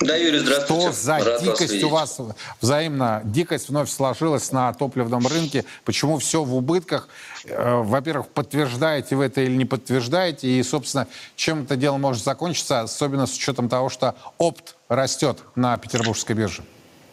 Да, 0.00 0.16
Юрий, 0.16 0.38
здравствуйте. 0.38 0.82
Что 0.82 0.92
за 0.92 1.18
Рад 1.18 1.42
дикость 1.42 1.82
у 1.84 1.88
вас 1.88 2.18
взаимно, 2.60 3.20
дикость 3.24 3.68
вновь 3.68 3.90
сложилась 3.90 4.50
на 4.52 4.72
топливном 4.72 5.26
рынке? 5.26 5.64
Почему 5.84 6.18
все 6.18 6.42
в 6.42 6.54
убытках? 6.54 7.08
Э, 7.44 7.82
во-первых, 7.82 8.28
подтверждаете 8.28 9.16
вы 9.16 9.24
это 9.26 9.40
или 9.40 9.54
не 9.54 9.64
подтверждаете? 9.64 10.48
И, 10.48 10.62
собственно, 10.62 11.06
чем 11.36 11.62
это 11.62 11.76
дело 11.76 11.98
может 11.98 12.24
закончиться, 12.24 12.80
особенно 12.80 13.26
с 13.26 13.34
учетом 13.36 13.68
того, 13.68 13.88
что 13.88 14.14
опт 14.38 14.76
растет 14.88 15.38
на 15.54 15.76
петербургской 15.76 16.34
бирже? 16.34 16.62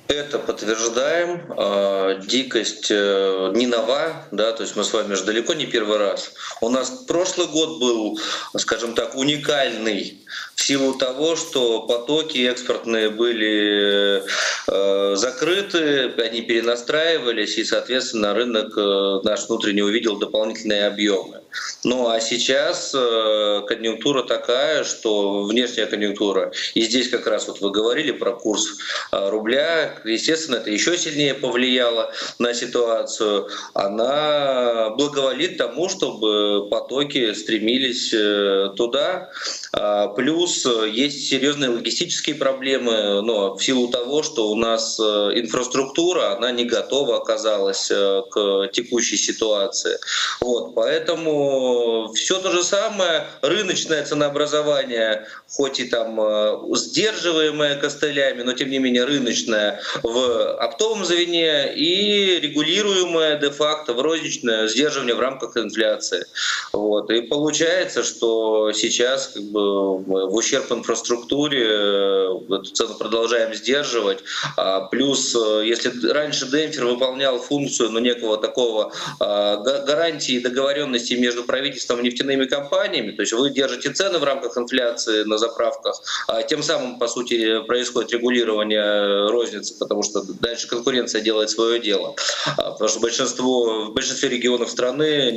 Это 0.09 0.39
подтверждаем. 0.39 1.43
А, 1.55 2.15
дикость 2.15 2.87
э, 2.89 3.51
не 3.53 3.67
нова, 3.67 4.25
да, 4.31 4.51
то 4.53 4.63
есть 4.63 4.75
мы 4.75 4.83
с 4.83 4.91
вами 4.91 5.13
же 5.13 5.23
далеко 5.23 5.53
не 5.53 5.67
первый 5.67 5.99
раз. 5.99 6.33
У 6.61 6.69
нас 6.69 6.89
прошлый 7.07 7.45
год 7.45 7.79
был, 7.79 8.19
скажем 8.57 8.95
так, 8.95 9.13
уникальный 9.13 10.19
в 10.55 10.63
силу 10.63 10.95
того, 10.95 11.35
что 11.35 11.83
потоки 11.83 12.39
экспортные 12.39 13.11
были 13.11 14.23
э, 14.67 15.15
закрыты, 15.15 16.11
они 16.17 16.41
перенастраивались, 16.41 17.59
и, 17.59 17.63
соответственно, 17.63 18.33
рынок 18.33 18.75
э, 18.75 19.19
наш 19.23 19.47
внутренний 19.47 19.83
увидел 19.83 20.17
дополнительные 20.17 20.87
объемы. 20.87 21.41
Ну 21.83 22.07
а 22.09 22.19
сейчас 22.19 22.93
э, 22.93 23.61
конъюнктура 23.67 24.23
такая, 24.23 24.83
что 24.83 25.43
внешняя 25.43 25.85
конъюнктура, 25.85 26.51
и 26.73 26.81
здесь 26.81 27.09
как 27.09 27.25
раз 27.27 27.47
вот 27.47 27.61
вы 27.61 27.71
говорили 27.71 28.11
про 28.11 28.33
курс 28.33 28.77
э, 29.11 29.29
рубля, 29.29 29.95
естественно, 30.03 30.57
это 30.57 30.69
еще 30.69 30.97
сильнее 30.97 31.33
повлияло 31.33 32.11
на 32.37 32.53
ситуацию, 32.53 33.49
она 33.73 34.89
благоволит 34.91 35.57
тому, 35.57 35.89
чтобы 35.89 36.67
потоки 36.69 37.33
стремились 37.33 38.13
э, 38.13 38.71
туда. 38.75 39.29
А, 39.73 40.07
плюс 40.09 40.65
есть 40.65 41.29
серьезные 41.29 41.69
логистические 41.69 42.35
проблемы, 42.35 43.21
но 43.21 43.55
в 43.55 43.63
силу 43.63 43.87
того, 43.87 44.23
что 44.23 44.49
у 44.49 44.55
нас 44.55 44.99
инфраструктура, 44.99 46.33
она 46.35 46.51
не 46.51 46.65
готова 46.65 47.17
оказалась 47.17 47.87
к 47.87 48.69
текущей 48.73 49.17
ситуации. 49.17 49.97
Вот, 50.41 50.75
поэтому 50.75 52.11
все 52.13 52.39
то 52.39 52.51
же 52.51 52.63
самое, 52.63 53.25
рыночное 53.41 54.03
ценообразование, 54.05 55.27
хоть 55.49 55.79
и 55.79 55.85
там 55.85 56.19
э, 56.19 56.57
сдерживаемое 56.75 57.75
костылями, 57.77 58.43
но 58.43 58.53
тем 58.53 58.69
не 58.69 58.79
менее 58.79 59.05
рыночное 59.05 59.81
в 60.03 60.55
оптовом 60.57 61.05
звене 61.05 61.73
и 61.73 62.39
регулируемое 62.39 63.37
де-факто 63.39 63.93
в 63.93 64.01
розничное 64.01 64.67
сдерживание 64.67 65.15
в 65.15 65.19
рамках 65.19 65.57
инфляции. 65.57 66.25
Вот. 66.73 67.09
И 67.09 67.21
получается, 67.21 68.03
что 68.03 68.71
сейчас 68.73 69.27
как 69.27 69.43
бы, 69.43 69.58
в 69.59 70.35
ущерб 70.35 70.71
инфраструктуре 70.71 71.65
э, 71.65 72.39
эту 72.49 72.71
цену 72.71 72.95
продолжаем 72.95 73.53
сдерживать. 73.53 74.19
А 74.57 74.81
плюс, 74.81 75.35
э, 75.35 75.63
если 75.65 75.91
раньше 76.11 76.45
демпфер 76.47 76.85
выполнял 76.85 77.39
функцию 77.39 77.91
ну, 77.91 77.99
некого 77.99 78.37
такого 78.37 78.91
гарантии 79.19 80.39
договоренности 80.39 81.13
между 81.13 81.43
правительством 81.43 81.99
и 81.99 82.03
нефтяными 82.03 82.45
компаниями, 82.45 83.11
то 83.11 83.21
есть 83.21 83.33
вы 83.33 83.49
держите 83.49 83.91
цены 83.91 84.19
в 84.19 84.23
рамках 84.23 84.57
инфляции 84.57 85.23
на 85.23 85.37
заправках, 85.37 86.01
а 86.27 86.43
тем 86.43 86.63
самым, 86.63 86.99
по 86.99 87.07
сути, 87.07 87.61
происходит 87.63 88.11
регулирование 88.11 89.29
розницы, 89.29 89.77
потому 89.77 90.03
что 90.03 90.21
дальше 90.39 90.67
конкуренция 90.67 91.21
делает 91.21 91.49
свое 91.49 91.79
дело. 91.79 92.15
А, 92.57 92.71
потому 92.71 92.89
что 92.89 92.99
большинство, 92.99 93.85
в 93.85 93.93
большинстве 93.93 94.29
регионов 94.29 94.69
страны 94.69 95.31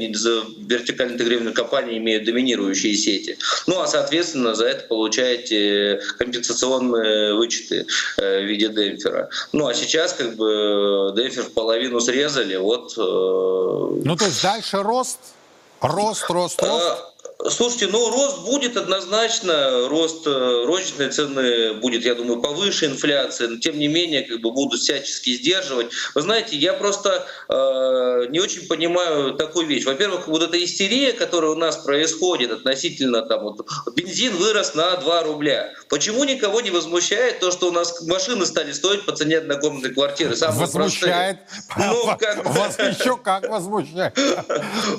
вертикально 0.59 1.13
интегрированные 1.13 1.55
компании 1.55 1.99
имеют 1.99 2.25
доминирующие 2.25 2.95
сети. 2.95 3.39
Ну 3.67 3.81
а, 3.81 3.87
соответственно, 3.87 4.12
за 4.55 4.67
это 4.67 4.87
получаете 4.87 6.01
компенсационные 6.19 7.35
вычеты 7.35 7.87
э, 8.19 8.41
в 8.41 8.45
виде 8.45 8.69
демпфера. 8.69 9.29
Ну 9.53 9.67
а 9.67 9.75
сейчас 9.75 10.13
как 10.13 10.37
бы 10.37 11.13
демпфер 11.17 11.45
в 11.45 11.53
половину 11.53 12.01
срезали, 12.01 12.57
вот... 12.57 12.93
Э, 12.99 14.01
ну 14.05 14.17
то 14.17 14.25
есть 14.25 14.43
дальше 14.43 14.83
рост 14.83 15.19
Рост, 15.83 16.31
рост, 16.31 16.63
рост. 16.63 17.12
Слушайте, 17.51 17.89
ну 17.89 18.11
рост 18.11 18.43
будет 18.43 18.77
однозначно, 18.77 19.89
рост 19.89 20.27
э, 20.27 20.65
розничной 20.65 21.11
цены 21.11 21.75
будет, 21.75 22.05
я 22.05 22.15
думаю, 22.15 22.41
повыше 22.41 22.87
инфляции, 22.87 23.47
но 23.47 23.59
тем 23.59 23.79
не 23.79 23.89
менее 23.89 24.23
как 24.23 24.41
бы 24.41 24.53
будут 24.53 24.81
всячески 24.81 25.35
сдерживать. 25.35 25.89
Вы 26.15 26.23
знаете, 26.23 26.57
я 26.57 26.73
просто 26.73 27.27
э, 27.49 28.27
не 28.31 28.39
очень 28.39 28.69
понимаю 28.69 29.35
такую 29.35 29.67
вещь. 29.67 29.85
Во-первых, 29.85 30.29
вот 30.29 30.43
эта 30.43 30.63
истерия, 30.63 31.13
которая 31.13 31.51
у 31.51 31.57
нас 31.57 31.79
происходит 31.79 32.53
относительно 32.53 33.23
там 33.23 33.43
вот 33.43 33.67
бензин 33.97 34.37
вырос 34.37 34.75
на 34.75 34.97
2 34.97 35.23
рубля. 35.25 35.73
Почему 35.89 36.25
никого 36.25 36.61
не 36.61 36.71
возмущает 36.71 37.41
то, 37.41 37.51
что 37.51 37.69
у 37.69 37.73
нас 37.73 38.03
машины 38.03 38.47
стали 38.47 38.73
стоить 38.73 39.05
по 39.05 39.13
цене 39.13 39.39
однокомнатной 39.39 39.91
квартиры? 39.91 40.37
Самые 40.37 40.61
возмущает. 40.61 41.39
Ну, 41.77 42.17
как... 42.21 42.45
Вас 42.45 42.79
еще 42.79 43.17
как 43.17 43.49
возмущает. 43.49 44.17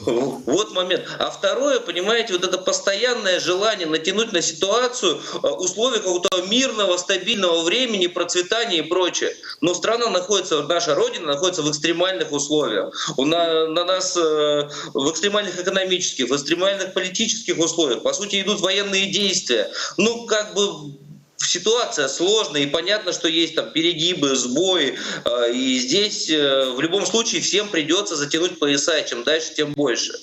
Вот 0.05 0.73
момент. 0.73 1.05
А 1.19 1.29
второе, 1.31 1.79
понимаете, 1.79 2.32
знаете, 2.33 2.37
вот 2.37 2.43
это 2.43 2.57
постоянное 2.57 3.39
желание 3.39 3.87
натянуть 3.87 4.31
на 4.31 4.41
ситуацию 4.41 5.19
э, 5.43 5.47
условия 5.47 5.99
какого-то 5.99 6.41
мирного, 6.47 6.97
стабильного 6.97 7.63
времени, 7.63 8.07
процветания 8.07 8.79
и 8.79 8.81
прочее. 8.81 9.35
Но 9.61 9.73
страна 9.73 10.09
находится, 10.09 10.63
наша 10.63 10.95
Родина 10.95 11.27
находится 11.27 11.61
в 11.61 11.69
экстремальных 11.69 12.31
условиях. 12.31 12.93
На, 13.17 13.67
на 13.67 13.85
нас 13.85 14.17
э, 14.17 14.69
в 14.93 15.11
экстремальных 15.11 15.59
экономических, 15.59 16.29
в 16.29 16.35
экстремальных 16.35 16.93
политических 16.93 17.57
условиях. 17.59 18.03
По 18.03 18.13
сути, 18.13 18.41
идут 18.41 18.61
военные 18.61 19.11
действия. 19.11 19.71
Ну, 19.97 20.25
как 20.25 20.53
бы 20.53 20.93
ситуация 21.37 22.07
сложная, 22.07 22.61
и 22.61 22.67
понятно, 22.67 23.11
что 23.11 23.27
есть 23.27 23.55
там 23.55 23.69
перегибы, 23.71 24.35
сбои, 24.35 24.97
э, 25.25 25.53
и 25.53 25.79
здесь 25.79 26.29
в 26.29 26.79
любом 26.79 27.05
случае 27.05 27.41
всем 27.41 27.67
придется 27.67 28.15
затянуть 28.15 28.59
пояса, 28.59 29.01
чем 29.03 29.23
дальше, 29.23 29.53
тем 29.55 29.73
больше. 29.73 30.13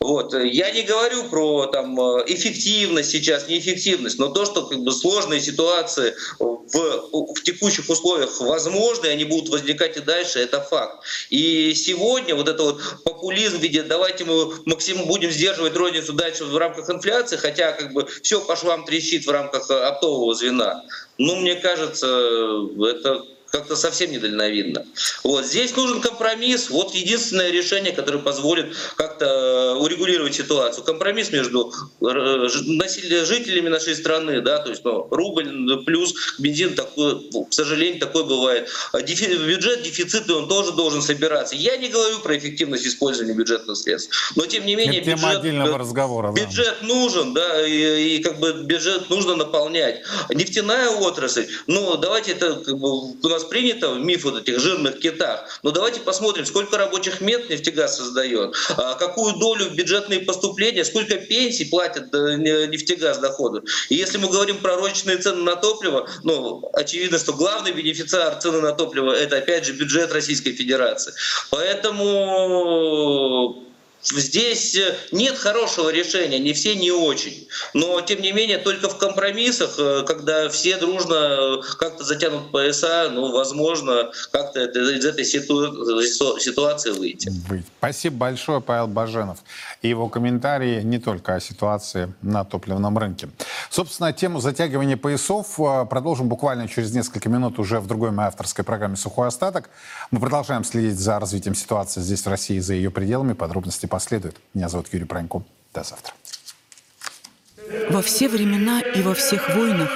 Вот. 0.00 0.32
Я 0.34 0.70
не 0.70 0.82
говорю 0.82 1.24
про 1.24 1.66
там, 1.66 1.98
э, 2.00 2.24
эффективность 2.28 3.10
сейчас, 3.10 3.48
неэффективность, 3.48 4.18
но 4.18 4.28
то, 4.28 4.44
что 4.44 4.66
как 4.66 4.78
бы, 4.78 4.92
сложные 4.92 5.40
ситуации 5.40 6.14
в, 6.38 7.34
в 7.34 7.42
текущих 7.42 7.88
условиях 7.88 8.40
возможны, 8.40 9.06
они 9.06 9.24
будут 9.24 9.48
возникать 9.48 9.96
и 9.96 10.00
дальше, 10.00 10.38
это 10.38 10.60
факт. 10.60 11.04
И 11.30 11.74
сегодня 11.74 12.34
вот 12.34 12.48
это 12.48 12.62
вот 12.62 12.80
популизм 13.04 13.58
в 13.58 13.62
виде 13.62 13.82
давайте 13.82 14.24
мы 14.24 14.52
максимум 14.66 15.06
будем 15.06 15.30
сдерживать 15.30 15.76
розницу 15.76 16.12
дальше 16.12 16.44
в 16.44 16.56
рамках 16.56 16.88
инфляции, 16.90 17.36
хотя 17.36 17.72
как 17.72 17.92
бы 17.92 18.06
все 18.22 18.40
по 18.40 18.56
швам 18.56 18.84
трещит 18.84 19.26
в 19.26 19.30
рамках 19.30 19.70
оптового 19.70 20.34
звена. 20.34 20.84
Ну, 21.18 21.36
мне 21.36 21.56
кажется, 21.56 22.06
это 22.88 23.24
как-то 23.50 23.76
совсем 23.76 24.10
недальновидно. 24.10 24.84
Вот 25.24 25.46
здесь 25.46 25.74
нужен 25.74 26.00
компромисс. 26.00 26.70
Вот 26.70 26.94
единственное 26.94 27.50
решение, 27.50 27.92
которое 27.92 28.18
позволит 28.18 28.74
как-то 28.96 29.26
э, 29.26 29.74
урегулировать 29.74 30.34
ситуацию. 30.34 30.84
Компромисс 30.84 31.30
между 31.30 31.72
э, 32.00 32.48
жителями 32.48 33.68
нашей 33.68 33.96
страны, 33.96 34.40
да, 34.40 34.58
то 34.58 34.70
есть 34.70 34.84
ну, 34.84 35.08
рубль 35.10 35.84
плюс 35.84 36.14
бензин, 36.38 36.74
такой, 36.74 37.30
к 37.48 37.52
сожалению, 37.52 38.00
такой 38.00 38.24
бывает. 38.24 38.68
А 38.92 39.00
дефи, 39.00 39.24
бюджет 39.24 39.82
дефицитный, 39.82 40.34
он 40.34 40.48
тоже 40.48 40.72
должен 40.72 41.00
собираться. 41.02 41.54
Я 41.54 41.76
не 41.76 41.88
говорю 41.88 42.18
про 42.20 42.36
эффективность 42.36 42.86
использования 42.86 43.34
бюджетных 43.34 43.76
средств, 43.76 44.32
но 44.36 44.46
тем 44.46 44.66
не 44.66 44.76
менее 44.76 45.00
Это 45.00 45.12
бюджет, 45.12 45.36
отдельного 45.38 45.78
разговора, 45.78 46.32
да. 46.32 46.44
бюджет 46.44 46.82
нужен, 46.82 47.32
да, 47.34 47.66
и, 47.66 48.16
и 48.16 48.22
как 48.22 48.38
бы 48.38 48.52
бюджет 48.64 49.08
нужно 49.08 49.36
наполнять. 49.36 50.02
Нефтяная 50.30 50.90
отрасль, 50.90 51.48
ну 51.66 51.96
давайте 51.96 52.32
это 52.32 52.56
как 52.56 52.78
бы 52.78 52.88
у 53.12 53.28
нас 53.28 53.37
принято 53.44 53.94
миф 53.94 54.24
вот 54.24 54.40
этих 54.40 54.58
жирных 54.60 54.98
китах. 55.00 55.60
Но 55.62 55.70
давайте 55.70 56.00
посмотрим, 56.00 56.46
сколько 56.46 56.78
рабочих 56.78 57.20
мест 57.20 57.48
нефтегаз 57.50 57.96
создает, 57.96 58.54
а 58.76 58.94
какую 58.94 59.34
долю 59.36 59.66
в 59.66 59.74
бюджетные 59.74 60.20
поступления, 60.20 60.84
сколько 60.84 61.16
пенсий 61.16 61.64
платят 61.66 62.14
э, 62.14 62.36
нефтегаз 62.36 63.18
доходу. 63.18 63.64
И 63.88 63.94
если 63.94 64.18
мы 64.18 64.28
говорим 64.28 64.58
про 64.58 64.76
розничные 64.76 65.18
цены 65.18 65.42
на 65.42 65.56
топливо, 65.56 66.08
ну, 66.24 66.68
очевидно, 66.74 67.18
что 67.18 67.32
главный 67.32 67.72
бенефициар 67.72 68.36
цены 68.36 68.60
на 68.60 68.72
топливо– 68.72 69.12
это, 69.14 69.38
опять 69.38 69.64
же, 69.64 69.72
бюджет 69.72 70.12
Российской 70.12 70.52
Федерации. 70.52 71.12
Поэтому 71.50 72.08
Здесь 74.10 74.74
э, 74.74 74.96
нет 75.12 75.36
хорошего 75.36 75.90
решения, 75.90 76.38
не 76.38 76.54
все 76.54 76.74
не 76.74 76.90
очень. 76.90 77.46
Но, 77.74 78.00
тем 78.00 78.22
не 78.22 78.32
менее, 78.32 78.58
только 78.58 78.88
в 78.88 78.96
компромиссах, 78.96 79.74
э, 79.78 80.04
когда 80.06 80.48
все 80.48 80.78
дружно 80.78 81.14
э, 81.14 81.62
как-то 81.78 82.04
затянут 82.04 82.50
пояса, 82.50 83.10
ну, 83.12 83.32
возможно, 83.32 84.10
как-то 84.32 84.64
из 84.64 85.04
этой 85.04 85.24
ситуации 85.24 86.90
выйти. 86.90 87.30
Спасибо 87.78 88.16
большое, 88.16 88.60
Павел 88.62 88.86
Баженов. 88.86 89.38
И 89.82 89.88
его 89.88 90.08
комментарии 90.08 90.80
не 90.82 90.98
только 90.98 91.34
о 91.34 91.40
ситуации 91.40 92.12
на 92.22 92.44
топливном 92.44 92.96
рынке. 92.96 93.28
Собственно, 93.70 94.12
тему 94.12 94.40
затягивания 94.40 94.96
поясов 94.96 95.56
продолжим 95.90 96.28
буквально 96.28 96.66
через 96.68 96.94
несколько 96.94 97.28
минут 97.28 97.58
уже 97.58 97.78
в 97.80 97.86
другой 97.86 98.10
моей 98.10 98.28
авторской 98.28 98.64
программе 98.64 98.96
«Сухой 98.96 99.28
остаток». 99.28 99.68
Мы 100.10 100.20
продолжаем 100.20 100.64
следить 100.64 100.98
за 100.98 101.18
развитием 101.18 101.54
ситуации 101.54 102.00
здесь, 102.00 102.22
в 102.22 102.28
России, 102.28 102.58
за 102.58 102.72
ее 102.74 102.90
пределами. 102.90 103.34
Подробности 103.34 103.86
последует. 103.98 104.36
Меня 104.54 104.68
зовут 104.68 104.86
Юрий 104.92 105.06
Пронько. 105.06 105.42
До 105.74 105.82
завтра. 105.82 106.14
Во 107.90 108.00
все 108.00 108.28
времена 108.28 108.80
и 108.80 109.02
во 109.02 109.12
всех 109.12 109.56
войнах 109.56 109.90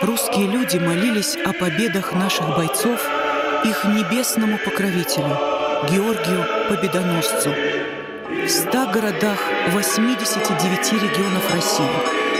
русские 0.00 0.46
люди 0.46 0.78
молились 0.78 1.36
о 1.36 1.52
победах 1.52 2.14
наших 2.14 2.46
бойцов 2.56 3.06
их 3.66 3.84
небесному 3.84 4.56
покровителю, 4.64 5.36
Георгию 5.90 6.42
Победоносцу. 6.70 7.50
В 8.46 8.48
ста 8.48 8.86
городах 8.86 9.38
89 9.72 10.92
регионов 11.04 11.54
России 11.54 11.96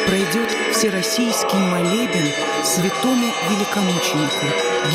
пройдет 0.06 0.50
всероссийский 0.72 1.58
молебен 1.58 2.32
святому 2.64 3.28
великомученику 3.50 4.46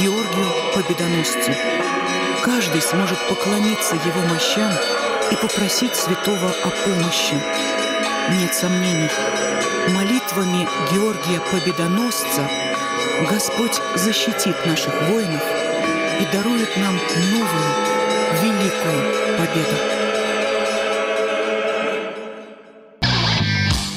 Георгию 0.01 0.49
Победоносцу. 0.73 1.51
Каждый 2.43 2.81
сможет 2.81 3.19
поклониться 3.29 3.93
его 3.93 4.21
мощам 4.27 4.71
и 5.31 5.35
попросить 5.35 5.95
святого 5.95 6.49
о 6.63 6.69
помощи. 6.85 7.35
Нет 8.39 8.53
сомнений, 8.53 9.09
молитвами 9.89 10.67
Георгия 10.91 11.41
Победоносца 11.51 12.49
Господь 13.29 13.79
защитит 13.95 14.55
наших 14.65 14.93
воинов 15.09 15.41
и 16.19 16.25
дарует 16.35 16.69
нам 16.77 16.99
новую, 17.31 17.69
великую 18.41 19.37
победу. 19.37 19.75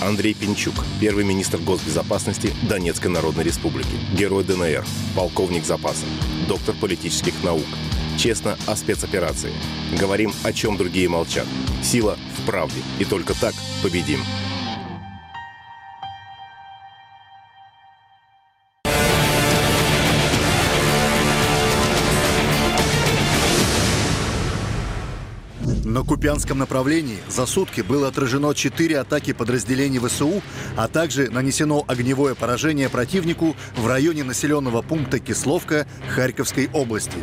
Андрей 0.01 0.35
Пинчук, 0.35 0.75
первый 1.01 1.25
министр 1.25 1.59
госбезопасности 1.59 2.55
Донецкой 2.69 3.11
Народной 3.11 3.43
Республики, 3.43 3.97
герой 4.13 4.45
ДНР, 4.45 4.85
полковник 5.17 5.65
запаса, 5.65 6.07
доктор 6.47 6.75
политических 6.81 7.35
наук– 7.43 7.67
Честно 8.17 8.57
о 8.67 8.75
спецоперации. 8.77 9.53
Говорим, 10.01 10.33
о 10.43 10.53
чем 10.53 10.79
другие 10.79 11.09
молчат. 11.09 11.47
Сила 11.83 12.17
в 12.39 12.47
правде. 12.47 12.81
И 12.99 13.05
только 13.05 13.35
так 13.39 13.55
победим. 13.83 14.21
На 25.85 26.03
Купянском 26.03 26.59
направлении 26.59 27.19
за 27.29 27.47
сутки 27.47 27.83
было 27.83 28.09
отражено 28.09 28.55
4 28.55 28.99
атаки 28.99 29.33
подразделений 29.33 29.99
ВСУ, 29.99 30.43
а 30.77 30.89
также 30.89 31.31
нанесено 31.31 31.85
огневое 31.87 32.35
поражение 32.35 32.89
противнику 32.89 33.57
в 33.77 33.87
районе 33.87 34.25
населенного 34.25 34.83
пункта 34.83 35.19
Кисловка 35.19 35.87
Харьковской 36.09 36.69
области. 36.73 37.19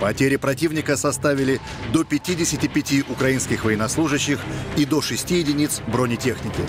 Потери 0.00 0.36
противника 0.36 0.96
составили 0.96 1.60
до 1.92 2.04
55 2.04 3.10
украинских 3.10 3.64
военнослужащих 3.64 4.38
и 4.78 4.86
до 4.86 5.02
6 5.02 5.30
единиц 5.30 5.82
бронетехники. 5.86 6.62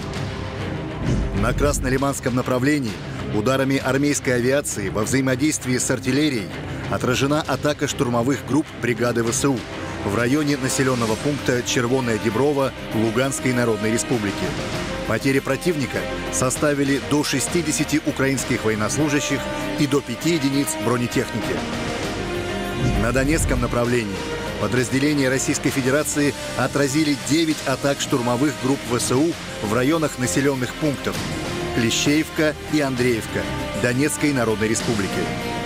На 1.41 1.53
Краснолиманском 1.53 2.35
направлении 2.35 2.91
ударами 3.33 3.77
армейской 3.77 4.35
авиации 4.35 4.89
во 4.89 5.03
взаимодействии 5.03 5.77
с 5.77 5.89
артиллерией 5.89 6.49
отражена 6.91 7.41
атака 7.41 7.87
штурмовых 7.87 8.45
групп 8.45 8.65
бригады 8.81 9.23
ВСУ 9.23 9.57
в 10.05 10.15
районе 10.15 10.57
населенного 10.57 11.15
пункта 11.15 11.63
Червоная 11.63 12.17
Деброва 12.17 12.73
Луганской 12.93 13.53
Народной 13.53 13.93
Республики. 13.93 14.45
Потери 15.07 15.39
противника 15.39 15.99
составили 16.33 16.99
до 17.09 17.23
60 17.23 18.07
украинских 18.07 18.65
военнослужащих 18.65 19.39
и 19.79 19.87
до 19.87 20.01
5 20.01 20.25
единиц 20.25 20.67
бронетехники. 20.85 21.55
На 23.01 23.11
Донецком 23.11 23.61
направлении 23.61 24.15
подразделения 24.59 25.29
Российской 25.29 25.69
Федерации 25.69 26.33
отразили 26.57 27.17
9 27.29 27.57
атак 27.67 27.99
штурмовых 27.99 28.53
групп 28.63 28.79
ВСУ 28.91 29.33
в 29.63 29.73
районах 29.73 30.19
населенных 30.19 30.73
пунктов 30.75 31.15
Клещеевка 31.75 32.55
и 32.73 32.81
Андреевка 32.81 33.41
Донецкой 33.81 34.33
Народной 34.33 34.67
Республики. 34.67 35.09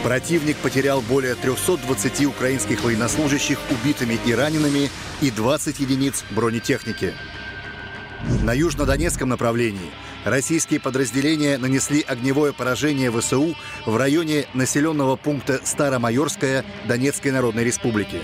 Противник 0.04 0.58
потерял 0.58 1.02
более 1.02 1.36
320 1.36 2.26
украинских 2.26 2.84
военнослужащих 2.84 3.60
убитыми 3.72 4.20
и 4.26 4.34
ранеными 4.34 4.90
и 5.22 5.32
20 5.32 5.80
единиц 5.80 6.24
бронетехники. 6.30 7.14
На 8.44 8.54
южнодонецком 8.54 9.30
направлении– 9.30 9.92
Российские 10.26 10.80
подразделения 10.80 11.60
нанесли 11.60 12.02
огневое 12.02 12.52
поражение 12.52 13.12
ВСУ 13.12 13.56
в 13.86 13.96
районе 13.96 14.48
населенного 14.56 15.18
пункта 15.18 15.62
Старомайорская 15.64 16.66
Донецкой 16.88 17.32
Народной 17.32 17.64
Республики. 17.64 18.22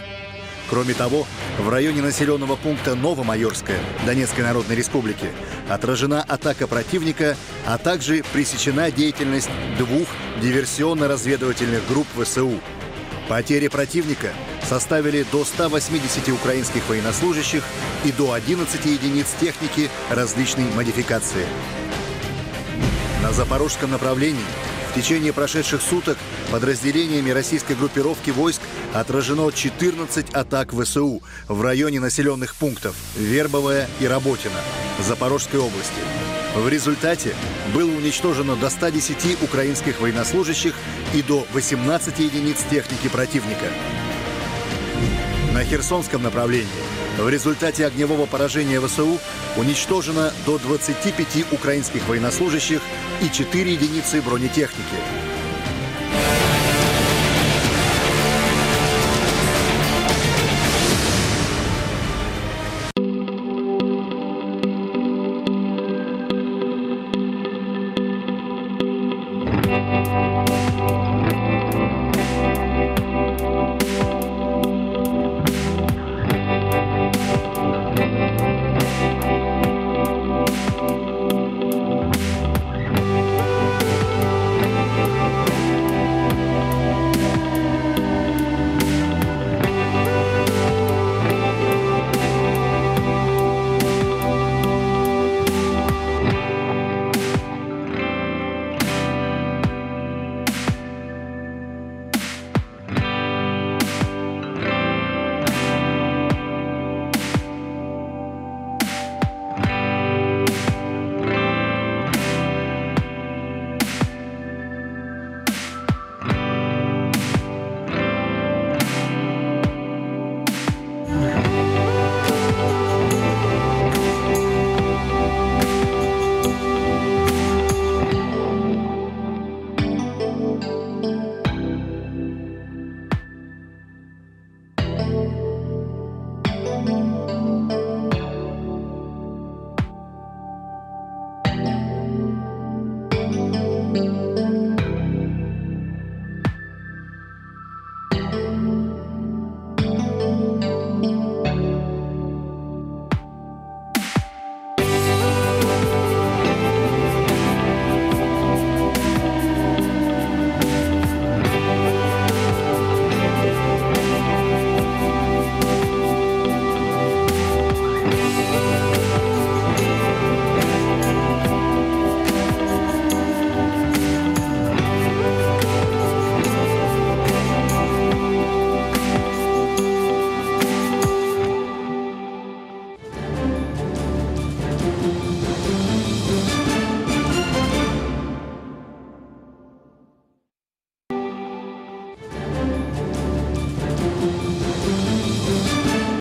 Кроме 0.67 0.95
того, 0.95 1.27
в 1.59 1.69
районе 1.69 2.01
населенного 2.01 2.55
пункта 2.55 2.95
Новомайорская 2.95 3.77
Донецкой 4.03 4.45
Народной 4.45 4.75
Республики 4.75 5.27
отражена 5.69 6.23
атака 6.23 6.65
противника, 6.65 7.37
а 7.67 7.77
также 7.77 8.23
пресечена 8.33 8.89
деятельность 8.89 9.51
двух 9.77 10.07
диверсионно-разведывательных 10.41 11.87
групп 11.87 12.07
ВСУ. 12.19 12.59
Потери 13.29 13.67
противника 13.67 14.29
составили 14.63 15.23
до 15.31 15.45
180 15.45 16.29
украинских 16.29 16.89
военнослужащих 16.89 17.63
и 18.05 18.11
до 18.11 18.33
11 18.33 18.85
единиц 18.85 19.27
техники 19.39 19.87
различной 20.09 20.65
модификации. 20.75 21.45
На 23.21 23.31
запорожском 23.33 23.91
направлении 23.91 24.45
в 24.91 24.95
течение 24.95 25.31
прошедших 25.31 25.81
суток 25.81 26.17
подразделениями 26.51 27.29
российской 27.29 27.75
группировки 27.75 28.31
войск 28.31 28.61
отражено 28.93 29.51
14 29.51 30.31
атак 30.31 30.73
ВСУ 30.73 31.21
в 31.47 31.61
районе 31.61 31.99
населенных 31.99 32.55
пунктов 32.55 32.95
Вербовая 33.15 33.87
и 33.99 34.07
Работина 34.07 34.59
Запорожской 34.99 35.59
области. 35.59 36.01
В 36.55 36.67
результате 36.67 37.33
было 37.73 37.89
уничтожено 37.89 38.55
до 38.55 38.69
110 38.69 39.41
украинских 39.43 40.01
военнослужащих 40.01 40.73
и 41.13 41.21
до 41.21 41.45
18 41.53 42.19
единиц 42.19 42.57
техники 42.69 43.07
противника. 43.07 43.67
На 45.53 45.63
Херсонском 45.63 46.23
направлении 46.23 46.67
в 47.17 47.29
результате 47.29 47.85
огневого 47.85 48.25
поражения 48.25 48.79
ВСУ 48.79 49.19
уничтожено 49.57 50.33
до 50.45 50.57
25 50.57 51.51
украинских 51.51 52.07
военнослужащих 52.07 52.81
и 53.21 53.29
4 53.29 53.73
единицы 53.73 54.21
бронетехники. 54.21 55.30